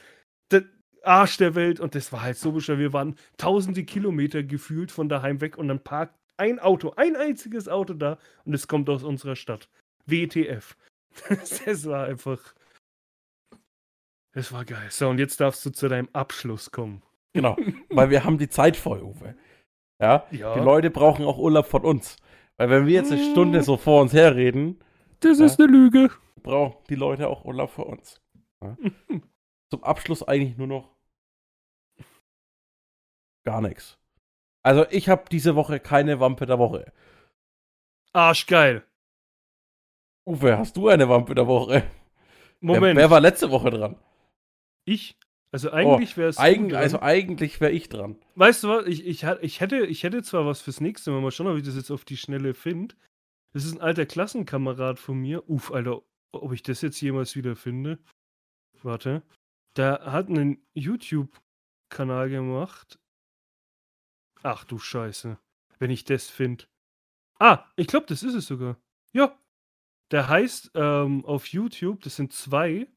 Der 0.50 0.64
Arsch 1.02 1.36
der 1.36 1.54
Welt. 1.56 1.80
Und 1.80 1.94
das 1.94 2.10
war 2.12 2.22
halt 2.22 2.38
so 2.38 2.52
bescheuert. 2.52 2.78
Wir 2.78 2.92
waren 2.94 3.16
tausende 3.36 3.84
Kilometer 3.84 4.44
gefühlt 4.44 4.92
von 4.92 5.10
daheim 5.10 5.42
weg 5.42 5.58
und 5.58 5.68
dann 5.68 5.82
parkt 5.82 6.14
ein 6.38 6.58
Auto, 6.58 6.94
ein 6.96 7.16
einziges 7.16 7.68
Auto 7.68 7.92
da 7.92 8.18
und 8.44 8.54
es 8.54 8.66
kommt 8.66 8.88
aus 8.88 9.02
unserer 9.02 9.36
Stadt. 9.36 9.68
WTF. 10.06 10.76
Das 11.28 11.84
war 11.86 12.06
einfach. 12.06 12.54
Das 14.40 14.52
war 14.54 14.64
geil. 14.64 14.86
So, 14.88 15.06
und 15.10 15.18
jetzt 15.18 15.38
darfst 15.42 15.66
du 15.66 15.70
zu 15.70 15.86
deinem 15.88 16.08
Abschluss 16.14 16.70
kommen. 16.70 17.02
Genau. 17.34 17.58
Weil 17.90 18.08
wir 18.08 18.24
haben 18.24 18.38
die 18.38 18.48
Zeit 18.48 18.74
voll, 18.74 19.02
Uwe. 19.02 19.36
Ja. 20.00 20.26
Ja. 20.30 20.54
Die 20.54 20.60
Leute 20.60 20.88
brauchen 20.90 21.26
auch 21.26 21.36
Urlaub 21.36 21.66
von 21.66 21.84
uns. 21.84 22.16
Weil 22.56 22.70
wenn 22.70 22.86
wir 22.86 22.94
jetzt 22.94 23.12
eine 23.12 23.22
Stunde 23.32 23.62
so 23.62 23.76
vor 23.76 24.00
uns 24.00 24.14
herreden, 24.14 24.82
das 25.20 25.40
Ja. 25.40 25.44
ist 25.44 25.60
eine 25.60 25.70
Lüge. 25.70 26.10
brauchen 26.42 26.82
die 26.88 26.94
Leute 26.94 27.28
auch 27.28 27.44
Urlaub 27.44 27.68
für 27.68 27.84
uns. 27.84 28.22
Ja? 28.62 28.78
Zum 29.70 29.84
Abschluss 29.84 30.22
eigentlich 30.22 30.56
nur 30.56 30.68
noch 30.68 30.88
gar 33.44 33.60
nichts. 33.60 33.98
Also 34.62 34.86
ich 34.88 35.10
habe 35.10 35.24
diese 35.30 35.54
Woche 35.54 35.80
keine 35.80 36.18
Wampe 36.18 36.46
der 36.46 36.58
Woche. 36.58 36.94
Arschgeil. 38.14 38.84
Uwe, 40.26 40.56
hast 40.56 40.78
du 40.78 40.88
eine 40.88 41.10
Wampe 41.10 41.34
der 41.34 41.46
Woche? 41.46 41.82
Moment. 42.60 42.96
Wer, 42.96 43.02
wer 43.04 43.10
war 43.10 43.20
letzte 43.20 43.50
Woche 43.50 43.68
dran? 43.68 43.96
Ich? 44.84 45.18
Also 45.52 45.72
eigentlich 45.72 46.16
wäre 46.16 46.28
es. 46.28 46.38
Eig 46.38 46.72
also 46.74 47.00
eigentlich 47.00 47.60
wäre 47.60 47.72
ich 47.72 47.88
dran. 47.88 48.16
Weißt 48.36 48.62
du 48.62 48.68
was? 48.68 48.86
Ich, 48.86 49.04
ich, 49.04 49.24
ich, 49.24 49.60
hätte, 49.60 49.84
ich 49.86 50.02
hätte 50.04 50.22
zwar 50.22 50.46
was 50.46 50.60
fürs 50.60 50.80
nächste 50.80 51.10
Mal, 51.10 51.20
mal 51.20 51.32
schauen, 51.32 51.48
ob 51.48 51.56
ich 51.56 51.64
das 51.64 51.74
jetzt 51.74 51.90
auf 51.90 52.04
die 52.04 52.16
Schnelle 52.16 52.54
finde. 52.54 52.94
Das 53.52 53.64
ist 53.64 53.72
ein 53.72 53.80
alter 53.80 54.06
Klassenkamerad 54.06 55.00
von 55.00 55.18
mir. 55.18 55.48
Uff, 55.48 55.72
Alter, 55.72 56.02
ob 56.32 56.52
ich 56.52 56.62
das 56.62 56.82
jetzt 56.82 57.00
jemals 57.00 57.34
wieder 57.34 57.56
finde. 57.56 57.98
Warte. 58.82 59.22
Der 59.76 60.00
hat 60.12 60.28
einen 60.28 60.64
YouTube-Kanal 60.74 62.30
gemacht. 62.30 63.00
Ach 64.42 64.64
du 64.64 64.78
Scheiße. 64.78 65.38
Wenn 65.78 65.90
ich 65.90 66.04
das 66.04 66.28
finde. 66.28 66.64
Ah, 67.38 67.64
ich 67.76 67.86
glaube, 67.86 68.06
das 68.06 68.22
ist 68.22 68.34
es 68.34 68.46
sogar. 68.46 68.76
Ja. 69.12 69.36
Der 70.10 70.28
heißt 70.28 70.72
ähm, 70.74 71.24
auf 71.24 71.46
YouTube, 71.46 72.00
das 72.02 72.16
sind 72.16 72.32
zwei, 72.32 72.88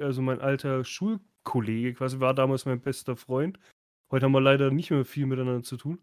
also 0.00 0.20
mein 0.20 0.40
alter 0.40 0.84
Schulkollege 1.52 1.94
quasi, 1.94 2.20
war 2.20 2.34
damals 2.34 2.66
mein 2.66 2.80
bester 2.80 3.16
Freund. 3.16 3.58
Heute 4.10 4.24
haben 4.26 4.32
wir 4.32 4.40
leider 4.40 4.70
nicht 4.70 4.90
mehr 4.90 5.04
viel 5.04 5.26
miteinander 5.26 5.62
zu 5.62 5.76
tun. 5.76 6.00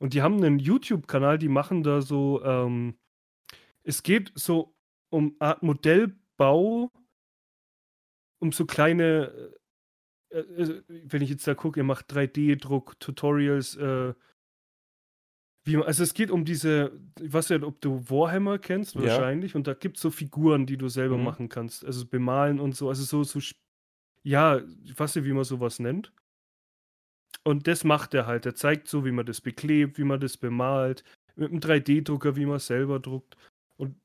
Und 0.00 0.14
die 0.14 0.22
haben 0.22 0.36
einen 0.42 0.58
YouTube-Kanal, 0.58 1.38
die 1.38 1.48
machen 1.48 1.82
da 1.82 2.00
so, 2.02 2.42
ähm, 2.44 2.96
es 3.84 4.02
geht 4.02 4.32
so 4.34 4.74
um 5.10 5.36
Art 5.38 5.62
Modellbau, 5.62 6.90
um 8.40 8.52
so 8.52 8.66
kleine, 8.66 9.52
äh, 10.30 10.38
äh, 10.40 10.82
wenn 10.88 11.22
ich 11.22 11.30
jetzt 11.30 11.46
da 11.46 11.54
gucke, 11.54 11.80
ihr 11.80 11.84
macht 11.84 12.12
3D-Druck, 12.12 12.98
Tutorials, 13.00 13.76
äh, 13.76 14.14
wie 15.64 15.76
also 15.76 16.02
es 16.02 16.14
geht 16.14 16.32
um 16.32 16.44
diese, 16.44 16.98
ich 17.20 17.32
weiß 17.32 17.50
nicht, 17.50 17.62
ob 17.62 17.80
du 17.80 18.10
Warhammer 18.10 18.58
kennst, 18.58 18.96
Ja. 18.96 19.02
wahrscheinlich, 19.02 19.54
und 19.54 19.68
da 19.68 19.74
gibt 19.74 19.96
es 19.96 20.02
so 20.02 20.10
Figuren, 20.10 20.66
die 20.66 20.76
du 20.76 20.88
selber 20.88 21.16
Mhm. 21.18 21.24
machen 21.24 21.48
kannst, 21.48 21.84
also 21.84 22.04
bemalen 22.06 22.58
und 22.58 22.74
so, 22.74 22.88
also 22.88 23.04
so, 23.04 23.22
so, 23.22 23.38
ja, 24.22 24.60
ich 24.84 24.98
weiß 24.98 25.16
nicht, 25.16 25.24
wie 25.24 25.32
man 25.32 25.44
sowas 25.44 25.78
nennt. 25.78 26.12
Und 27.44 27.66
das 27.66 27.84
macht 27.84 28.14
er 28.14 28.26
halt. 28.26 28.46
Er 28.46 28.54
zeigt 28.54 28.88
so, 28.88 29.04
wie 29.04 29.10
man 29.10 29.26
das 29.26 29.40
beklebt, 29.40 29.98
wie 29.98 30.04
man 30.04 30.20
das 30.20 30.36
bemalt, 30.36 31.02
mit 31.34 31.50
einem 31.50 31.60
3D-Drucker, 31.60 32.36
wie 32.36 32.46
man 32.46 32.58
selber 32.58 33.00
druckt. 33.00 33.36
Und 33.76 33.96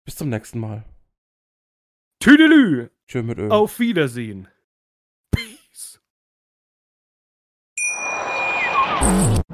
Bis 0.05 0.15
zum 0.15 0.29
nächsten 0.29 0.59
Mal. 0.59 0.85
Tüdelü. 2.19 2.89
Tschö 3.07 3.23
mit 3.23 3.37
Ö. 3.37 3.49
Auf 3.49 3.79
Wiedersehen. 3.79 4.47
Peace. 5.31 5.99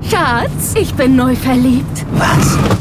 Schatz, 0.10 0.76
ich 0.76 0.94
bin 0.96 1.16
neu 1.16 1.36
verliebt. 1.36 2.06
Was? 2.12 2.81